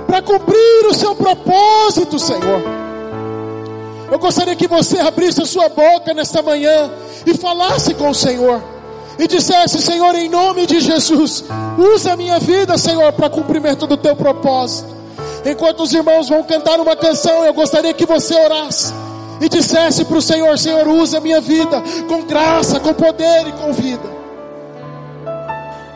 para 0.06 0.22
cumprir 0.22 0.86
o 0.88 0.94
seu 0.94 1.14
propósito, 1.14 2.18
Senhor. 2.18 2.62
Eu 4.10 4.18
gostaria 4.18 4.56
que 4.56 4.66
você 4.66 4.98
abrisse 4.98 5.40
a 5.42 5.46
sua 5.46 5.68
boca 5.68 6.12
nesta 6.12 6.42
manhã 6.42 6.90
e 7.24 7.34
falasse 7.34 7.94
com 7.94 8.10
o 8.10 8.14
Senhor. 8.14 8.60
E 9.18 9.28
dissesse, 9.28 9.80
Senhor, 9.82 10.14
em 10.14 10.28
nome 10.28 10.66
de 10.66 10.80
Jesus, 10.80 11.44
usa 11.78 12.14
a 12.14 12.16
minha 12.16 12.38
vida, 12.40 12.78
Senhor, 12.78 13.12
para 13.12 13.28
cumprimento 13.28 13.86
do 13.86 13.96
teu 13.96 14.16
propósito. 14.16 14.88
Enquanto 15.44 15.82
os 15.82 15.92
irmãos 15.92 16.28
vão 16.28 16.42
cantar 16.42 16.80
uma 16.80 16.96
canção, 16.96 17.44
eu 17.44 17.52
gostaria 17.52 17.92
que 17.92 18.06
você 18.06 18.34
orasse 18.34 18.92
e 19.40 19.48
dissesse 19.48 20.04
para 20.04 20.18
o 20.18 20.22
Senhor: 20.22 20.58
Senhor, 20.58 20.86
usa 20.86 21.18
a 21.18 21.20
minha 21.20 21.40
vida 21.40 21.82
com 22.08 22.22
graça, 22.22 22.78
com 22.78 22.92
poder 22.92 23.48
e 23.48 23.52
com 23.52 23.72
vida. 23.72 24.20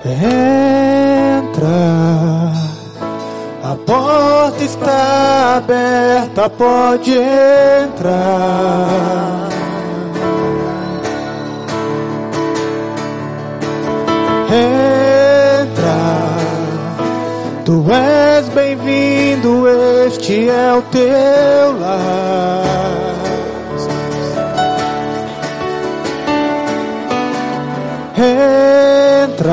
Entra, 0.07 1.67
a 3.63 3.75
porta 3.87 4.65
está 4.65 5.57
aberta, 5.57 6.51
pode 6.51 7.13
entrar. 7.13 8.15
Entra, 14.47 15.05
bem-vindo, 18.55 19.67
este 20.07 20.49
é 20.49 20.73
o 20.75 20.83
teu 20.83 21.81
lar. 21.81 23.14
Entra, 28.17 29.53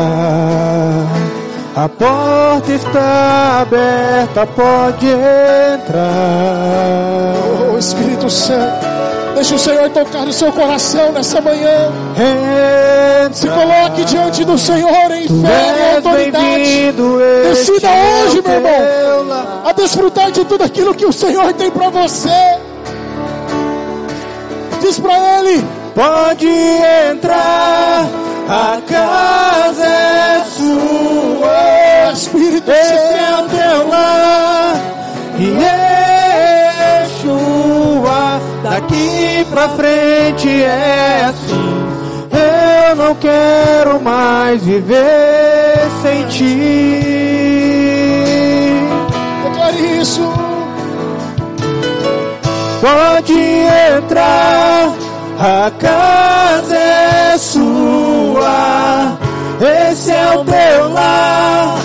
a 1.76 1.89
porta 1.89 2.72
está 2.72 3.62
aberta, 3.62 4.45
pode 4.45 5.07
entrar. 5.07 6.01
Oh 7.74 7.78
Espírito 7.78 8.30
Santo, 8.30 8.86
deixa 9.34 9.55
o 9.55 9.59
Senhor 9.59 9.89
tocar 9.89 10.26
no 10.26 10.34
seu 10.34 10.51
coração 10.51 11.12
nessa 11.12 11.41
manhã. 11.41 11.91
Entra, 12.16 13.34
Se 13.34 13.47
coloque 13.47 14.05
diante 14.05 14.45
do 14.45 14.57
Senhor 14.57 15.12
em 15.12 15.28
fé 15.28 15.93
e 15.93 15.95
autoridade. 15.95 16.93
Decida 17.49 17.88
é 17.88 18.26
hoje, 18.26 18.41
meu 18.43 18.53
irmão. 18.53 19.28
lar. 19.28 19.62
a 19.66 19.72
desfrutar 19.72 20.32
de 20.32 20.45
tudo 20.45 20.64
aquilo 20.64 20.93
que 20.93 21.05
o 21.05 21.14
Senhor 21.14 21.51
tem 21.53 21.72
para 21.72 21.89
você. 21.89 22.59
Diz 24.82 24.99
para 24.99 25.39
Ele: 25.39 25.66
Pode 25.95 26.47
entrar, 27.12 28.07
a 28.52 28.82
casa 28.82 29.86
é 29.86 30.43
sua. 30.58 32.12
Espírito 32.14 32.70
Esse 32.70 32.93
é 32.93 33.28
Santo, 33.28 33.45
o 33.45 33.49
teu 33.49 33.88
lar. 33.88 34.76
E 35.39 35.45
Yeshua, 37.08 38.41
daqui 38.62 39.45
pra 39.49 39.70
frente 39.70 40.64
é 40.64 41.26
assim. 41.30 41.72
Eu 42.89 42.95
não 42.97 43.16
quero 43.16 44.02
mais 44.02 44.62
viver 44.64 45.80
sem 46.02 46.26
ti. 46.28 47.22
declare 49.43 50.02
isso. 50.02 50.22
Pode 52.82 53.34
entrar, 53.34 54.93
a 55.39 55.72
casa 55.80 56.76
é 56.76 56.91
sua. 58.42 59.18
Esse 59.92 60.12
é 60.12 60.38
o 60.38 60.44
teu 60.44 60.89
lar. 60.94 61.78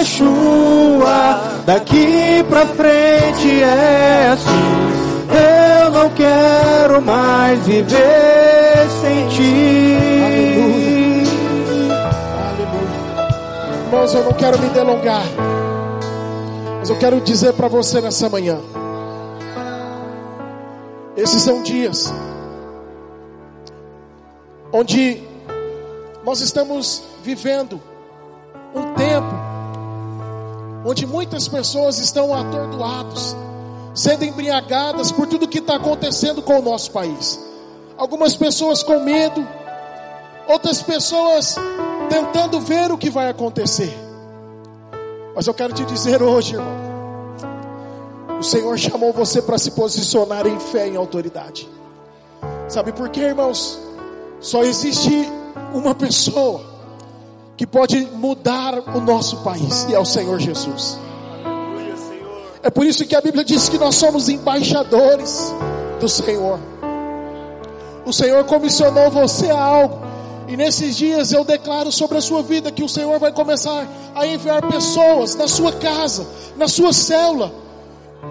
Yeshua, 0.00 1.40
daqui 1.66 2.42
pra 2.48 2.66
frente 2.66 3.62
é 3.62 4.30
assim. 4.32 4.48
Eu 5.84 5.90
não 5.90 6.08
quero 6.10 7.02
mais 7.02 7.60
viver 7.66 8.88
sem 9.02 9.28
ti. 9.28 9.98
Aleluia. 12.48 13.84
Irmãos, 13.86 14.14
eu 14.14 14.24
não 14.24 14.32
quero 14.32 14.58
me 14.58 14.68
delongar, 14.70 15.26
mas 16.78 16.88
eu 16.88 16.96
quero 16.96 17.20
dizer 17.20 17.52
para 17.52 17.68
você 17.68 18.00
nessa 18.00 18.30
manhã: 18.30 18.58
esses 21.14 21.42
são 21.42 21.62
dias 21.62 22.10
onde 24.74 25.22
nós 26.24 26.40
estamos 26.40 27.00
vivendo 27.22 27.80
um 28.74 28.92
tempo 28.94 29.44
onde 30.84 31.06
muitas 31.06 31.46
pessoas 31.46 31.98
estão 31.98 32.34
atordoadas, 32.34 33.36
sendo 33.94 34.24
embriagadas 34.24 35.12
por 35.12 35.28
tudo 35.28 35.46
que 35.46 35.60
está 35.60 35.76
acontecendo 35.76 36.42
com 36.42 36.58
o 36.58 36.62
nosso 36.62 36.90
país. 36.90 37.40
Algumas 37.96 38.36
pessoas 38.36 38.82
com 38.82 38.98
medo, 38.98 39.46
outras 40.48 40.82
pessoas 40.82 41.54
tentando 42.10 42.60
ver 42.60 42.90
o 42.90 42.98
que 42.98 43.08
vai 43.08 43.30
acontecer. 43.30 43.96
Mas 45.36 45.46
eu 45.46 45.54
quero 45.54 45.72
te 45.72 45.84
dizer 45.84 46.20
hoje, 46.20 46.56
irmão, 46.56 46.74
o 48.40 48.42
Senhor 48.42 48.76
chamou 48.76 49.12
você 49.12 49.40
para 49.40 49.56
se 49.56 49.70
posicionar 49.70 50.46
em 50.48 50.58
fé 50.58 50.88
e 50.88 50.90
em 50.90 50.96
autoridade. 50.96 51.68
Sabe 52.68 52.92
por 52.92 53.08
quê, 53.08 53.20
irmãos? 53.20 53.83
Só 54.44 54.62
existe 54.62 55.26
uma 55.72 55.94
pessoa 55.94 56.60
que 57.56 57.66
pode 57.66 57.98
mudar 58.12 58.74
o 58.94 59.00
nosso 59.00 59.38
país, 59.38 59.86
e 59.88 59.94
é 59.94 59.98
o 59.98 60.04
Senhor 60.04 60.38
Jesus. 60.38 60.98
É 62.62 62.68
por 62.68 62.84
isso 62.84 63.06
que 63.06 63.16
a 63.16 63.22
Bíblia 63.22 63.42
diz 63.42 63.70
que 63.70 63.78
nós 63.78 63.94
somos 63.94 64.28
embaixadores 64.28 65.50
do 65.98 66.10
Senhor. 66.10 66.60
O 68.04 68.12
Senhor 68.12 68.44
comissionou 68.44 69.10
você 69.10 69.50
a 69.50 69.58
algo, 69.58 70.00
e 70.46 70.58
nesses 70.58 70.94
dias 70.94 71.32
eu 71.32 71.42
declaro 71.42 71.90
sobre 71.90 72.18
a 72.18 72.20
sua 72.20 72.42
vida 72.42 72.70
que 72.70 72.84
o 72.84 72.88
Senhor 72.88 73.18
vai 73.18 73.32
começar 73.32 73.88
a 74.14 74.26
enviar 74.26 74.60
pessoas 74.68 75.34
na 75.36 75.48
sua 75.48 75.72
casa, 75.72 76.26
na 76.54 76.68
sua 76.68 76.92
célula. 76.92 77.50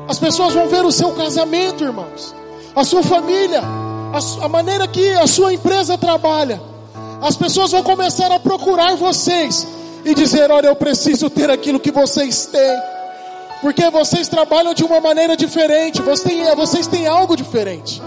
As 0.07 0.19
pessoas 0.19 0.53
vão 0.53 0.67
ver 0.69 0.85
o 0.85 0.91
seu 0.91 1.11
casamento, 1.13 1.83
irmãos, 1.83 2.35
a 2.75 2.83
sua 2.83 3.01
família, 3.01 3.63
a, 4.13 4.45
a 4.45 4.47
maneira 4.47 4.87
que 4.87 5.09
a 5.13 5.25
sua 5.25 5.53
empresa 5.53 5.97
trabalha. 5.97 6.61
As 7.21 7.35
pessoas 7.35 7.71
vão 7.71 7.81
começar 7.81 8.31
a 8.31 8.39
procurar 8.39 8.95
vocês 8.95 9.65
e 10.05 10.13
dizer: 10.13 10.51
Olha, 10.51 10.67
eu 10.67 10.75
preciso 10.75 11.29
ter 11.29 11.49
aquilo 11.49 11.79
que 11.79 11.91
vocês 11.91 12.45
têm, 12.45 12.79
porque 13.61 13.89
vocês 13.89 14.27
trabalham 14.27 14.73
de 14.73 14.83
uma 14.83 14.99
maneira 14.99 15.35
diferente, 15.35 16.01
vocês 16.01 16.21
têm, 16.21 16.55
vocês 16.55 16.87
têm 16.87 17.07
algo 17.07 17.35
diferente. 17.35 18.01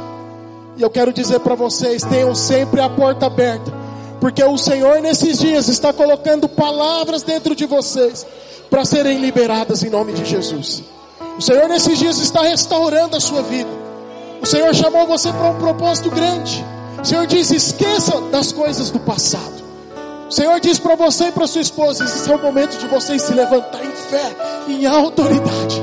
E 0.77 0.83
eu 0.83 0.91
quero 0.91 1.13
dizer 1.13 1.41
para 1.41 1.57
vocês: 1.57 2.05
tenham 2.05 2.35
sempre 2.35 2.81
a 2.81 2.89
porta 2.89 3.27
aberta, 3.27 3.73
porque 4.21 4.45
o 4.45 4.57
Senhor 4.57 5.01
nesses 5.01 5.39
dias 5.39 5.67
está 5.69 5.93
colocando 5.93 6.49
palavras 6.49 7.25
dentro 7.25 7.57
de 7.57 7.67
vocês 7.67 8.25
para 8.71 8.85
serem 8.85 9.19
liberadas 9.19 9.83
em 9.83 9.91
nome 9.91 10.13
de 10.13 10.25
Jesus. 10.25 10.85
O 11.37 11.43
Senhor 11.43 11.69
nesses 11.69 11.99
dias 11.99 12.19
está 12.19 12.43
restaurando 12.43 13.17
a 13.17 13.21
sua 13.21 13.43
vida. 13.43 13.86
O 14.41 14.47
Senhor 14.47 14.75
chamou 14.75 15.07
você 15.07 15.33
para 15.33 15.51
um 15.51 15.59
propósito 15.59 16.11
grande. 16.11 16.65
O 17.01 17.05
Senhor 17.05 17.27
diz: 17.27 17.51
esqueça 17.51 18.21
das 18.33 18.53
coisas 18.53 18.91
do 18.91 19.01
passado. 19.01 19.65
O 20.29 20.33
Senhor 20.33 20.59
diz 20.59 20.79
para 20.79 20.97
você 20.97 21.29
e 21.29 21.33
para 21.33 21.47
sua 21.47 21.61
esposa: 21.63 22.05
esse 22.05 22.31
é 22.31 22.35
o 22.35 22.43
momento 22.43 22.79
de 22.79 22.87
vocês 22.87 23.23
se 23.23 23.33
levantar 23.33 23.85
em 23.85 23.93
fé, 23.93 24.37
em 24.69 24.87
autoridade. 24.87 25.83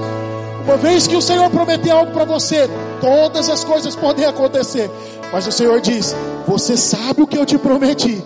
Uma 0.65 0.77
vez 0.77 1.07
que 1.07 1.15
o 1.15 1.21
Senhor 1.21 1.49
prometeu 1.49 1.97
algo 1.97 2.11
para 2.11 2.25
você, 2.25 2.69
todas 3.01 3.49
as 3.49 3.63
coisas 3.63 3.95
podem 3.95 4.25
acontecer. 4.25 4.89
Mas 5.31 5.47
o 5.47 5.51
Senhor 5.51 5.79
diz: 5.81 6.15
Você 6.47 6.77
sabe 6.77 7.21
o 7.21 7.27
que 7.27 7.37
eu 7.37 7.45
te 7.45 7.57
prometi. 7.57 8.23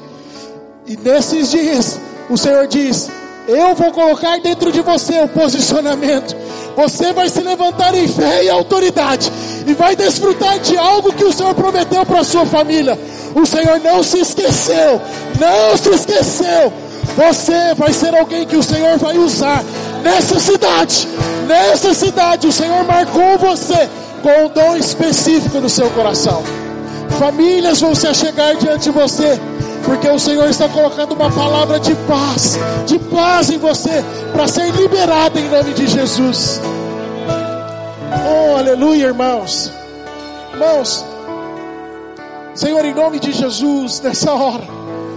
E 0.85 0.95
nesses 0.97 1.51
dias, 1.51 1.99
o 2.29 2.37
Senhor 2.37 2.67
diz: 2.67 3.09
Eu 3.47 3.73
vou 3.75 3.91
colocar 3.93 4.37
dentro 4.39 4.73
de 4.73 4.81
você 4.81 5.21
o 5.21 5.27
posicionamento. 5.29 6.35
Você 6.75 7.13
vai 7.13 7.29
se 7.29 7.39
levantar 7.39 7.95
em 7.95 8.07
fé 8.07 8.43
e 8.43 8.49
autoridade. 8.49 9.31
E 9.65 9.73
vai 9.73 9.95
desfrutar 9.95 10.59
de 10.59 10.77
algo 10.77 11.13
que 11.13 11.23
o 11.23 11.31
Senhor 11.31 11.55
prometeu 11.55 12.05
para 12.05 12.25
sua 12.25 12.45
família. 12.45 12.99
O 13.33 13.45
Senhor 13.45 13.79
não 13.79 14.03
se 14.03 14.19
esqueceu. 14.19 15.01
Não 15.39 15.77
se 15.77 15.89
esqueceu. 15.89 16.73
Você 17.15 17.73
vai 17.75 17.93
ser 17.93 18.13
alguém 18.13 18.45
que 18.45 18.57
o 18.57 18.63
Senhor 18.63 18.97
vai 18.97 19.17
usar 19.17 19.63
nessa 20.03 20.39
cidade. 20.39 21.07
Nessa 21.47 21.93
cidade, 21.93 22.47
o 22.47 22.51
Senhor 22.51 22.83
marcou 22.83 23.37
você 23.37 23.89
com 24.21 24.45
um 24.45 24.49
dom 24.49 24.75
específico 24.75 25.59
no 25.59 25.69
seu 25.69 25.89
coração. 25.91 26.43
Famílias 27.17 27.79
vão 27.79 27.95
se 27.95 28.07
achegar 28.07 28.55
diante 28.57 28.83
de 28.83 28.91
você, 28.91 29.39
porque 29.87 30.09
o 30.09 30.19
Senhor 30.19 30.49
está 30.49 30.67
colocando 30.67 31.13
uma 31.13 31.31
palavra 31.31 31.79
de 31.79 31.95
paz, 31.95 32.59
de 32.85 32.99
paz 32.99 33.49
em 33.49 33.57
você, 33.57 34.03
para 34.33 34.45
ser 34.45 34.69
liberada 34.73 35.39
em 35.39 35.47
nome 35.47 35.73
de 35.73 35.87
Jesus. 35.87 36.59
Oh, 38.29 38.57
aleluia, 38.57 39.05
irmãos. 39.05 39.71
Irmãos, 40.51 41.05
Senhor, 42.53 42.83
em 42.83 42.93
nome 42.93 43.17
de 43.17 43.31
Jesus, 43.31 44.01
nessa 44.01 44.33
hora, 44.33 44.65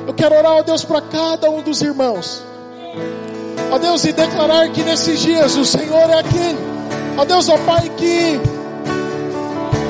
eu 0.06 0.14
quero 0.14 0.36
orar, 0.36 0.52
ó 0.52 0.62
Deus, 0.62 0.84
para 0.84 1.00
cada 1.00 1.50
um 1.50 1.62
dos 1.62 1.82
irmãos. 1.82 2.40
Ó 3.72 3.78
Deus, 3.78 4.04
e 4.04 4.12
declarar 4.12 4.68
que 4.68 4.84
nesses 4.84 5.18
dias 5.18 5.56
o 5.56 5.64
Senhor 5.64 6.08
é 6.10 6.20
aquele, 6.20 6.58
ó 7.18 7.24
Deus, 7.24 7.48
ó 7.48 7.58
Pai, 7.58 7.90
que 7.96 8.40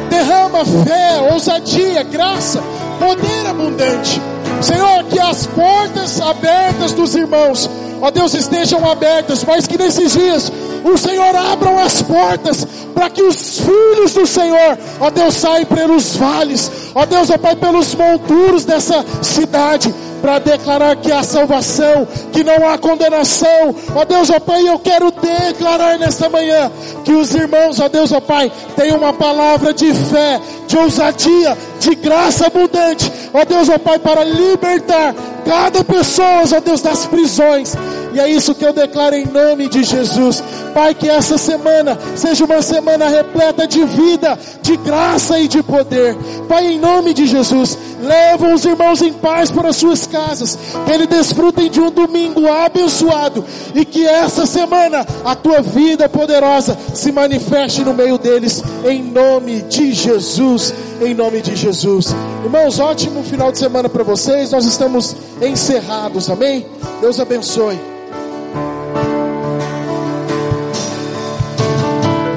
derrama 0.08 0.64
fé, 0.64 1.20
ousadia, 1.30 2.02
graça, 2.02 2.62
poder 2.98 3.46
abundante. 3.46 4.22
Senhor, 4.62 5.04
que 5.04 5.18
as 5.18 5.46
portas 5.46 6.20
abertas 6.20 6.92
dos 6.92 7.14
irmãos, 7.14 7.68
ó 8.00 8.10
Deus, 8.10 8.34
estejam 8.34 8.88
abertas, 8.90 9.44
mas 9.44 9.66
que 9.66 9.78
nesses 9.78 10.12
dias 10.12 10.52
o 10.84 10.96
Senhor 10.96 11.34
abram 11.36 11.78
as 11.78 12.02
portas 12.02 12.66
para 12.94 13.10
que 13.10 13.22
os 13.22 13.60
filhos 13.60 14.12
do 14.12 14.26
Senhor, 14.26 14.78
ó 15.00 15.10
Deus, 15.10 15.34
saiam 15.34 15.66
pelos 15.66 16.16
vales, 16.16 16.70
ó 16.94 17.06
Deus, 17.06 17.30
ó 17.30 17.38
Pai, 17.38 17.56
pelos 17.56 17.94
monturos 17.94 18.64
dessa 18.64 19.04
cidade, 19.22 19.94
para 20.20 20.38
declarar 20.38 20.96
que 20.96 21.10
há 21.10 21.22
salvação, 21.22 22.06
que 22.32 22.44
não 22.44 22.68
há 22.68 22.78
condenação. 22.78 23.74
Ó 23.94 24.04
Deus, 24.04 24.30
ó 24.30 24.38
Pai, 24.40 24.68
eu 24.68 24.78
quero 24.78 25.10
declarar 25.10 25.98
nesta 25.98 26.28
manhã 26.28 26.70
que 27.04 27.12
os 27.12 27.34
irmãos, 27.34 27.80
ó 27.80 27.88
Deus, 27.88 28.12
ó 28.12 28.20
Pai, 28.20 28.50
tenham 28.76 28.98
uma 28.98 29.12
palavra 29.12 29.72
de 29.72 29.92
fé, 29.92 30.40
de 30.66 30.76
ousadia, 30.76 31.56
de 31.78 31.94
graça 31.94 32.46
abundante. 32.46 33.10
Ó 33.32 33.44
Deus, 33.44 33.68
ó 33.68 33.78
Pai, 33.78 33.98
para 33.98 34.24
libertar 34.24 35.14
cada 35.50 35.82
pessoa, 35.82 36.44
ó 36.56 36.60
Deus, 36.60 36.80
das 36.80 37.06
prisões. 37.06 37.74
E 38.14 38.20
é 38.20 38.28
isso 38.28 38.54
que 38.54 38.64
eu 38.64 38.72
declaro 38.72 39.16
em 39.16 39.26
nome 39.26 39.68
de 39.68 39.82
Jesus. 39.82 40.40
Pai, 40.72 40.94
que 40.94 41.08
essa 41.08 41.36
semana 41.36 41.98
seja 42.14 42.44
uma 42.44 42.62
semana 42.62 43.08
repleta 43.08 43.66
de 43.66 43.84
vida, 43.84 44.38
de 44.62 44.76
graça 44.76 45.40
e 45.40 45.48
de 45.48 45.60
poder. 45.60 46.16
Pai, 46.48 46.66
em 46.66 46.78
nome 46.78 47.12
de 47.12 47.26
Jesus, 47.26 47.76
leva 48.00 48.54
os 48.54 48.64
irmãos 48.64 49.02
em 49.02 49.12
paz 49.12 49.50
para 49.50 49.70
as 49.70 49.76
suas 49.76 50.06
casas. 50.06 50.56
Que 50.86 50.92
eles 50.92 51.08
desfrutem 51.08 51.68
de 51.68 51.80
um 51.80 51.90
domingo 51.90 52.48
abençoado. 52.48 53.44
E 53.74 53.84
que 53.84 54.06
essa 54.06 54.46
semana 54.46 55.04
a 55.24 55.34
tua 55.34 55.60
vida 55.62 56.08
poderosa 56.08 56.78
se 56.94 57.10
manifeste 57.10 57.82
no 57.82 57.92
meio 57.92 58.18
deles. 58.18 58.62
Em 58.84 59.02
nome 59.02 59.62
de 59.62 59.92
Jesus. 59.92 60.72
Em 61.00 61.14
nome 61.14 61.40
de 61.40 61.56
Jesus. 61.56 62.14
Irmãos, 62.44 62.78
ótimo 62.78 63.22
final 63.22 63.50
de 63.50 63.58
semana 63.58 63.88
para 63.88 64.04
vocês. 64.04 64.52
Nós 64.52 64.66
estamos 64.66 65.16
encerrados. 65.40 66.28
Amém? 66.28 66.66
Deus 67.00 67.18
abençoe. 67.18 67.80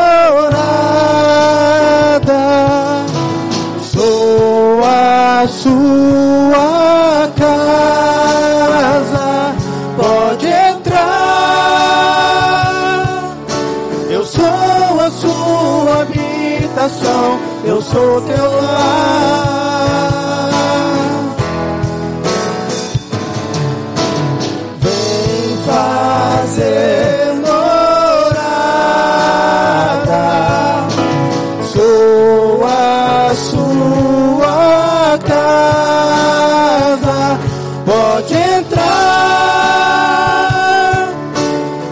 sou 3.92 4.82
a 4.84 5.48
sua 5.48 6.71
sou 17.92 18.22
teu 18.22 18.62
lar. 18.62 19.82
Vem 24.80 25.58
fazer 25.66 27.34
morada, 27.46 28.38
sou 31.74 32.64
a 32.66 33.36
sua 33.36 35.18
casa, 35.28 37.20
pode 37.86 38.34
entrar. 38.34 38.92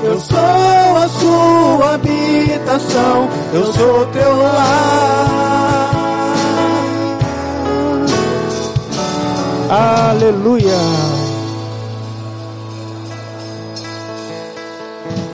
Eu 0.03 0.17
sou 0.19 0.97
a 0.97 1.07
sua 1.19 1.93
habitação, 1.95 3.29
eu 3.53 3.65
sou 3.73 4.05
teu 4.07 4.37
lar. 4.37 4.88
Aleluia. 10.19 11.08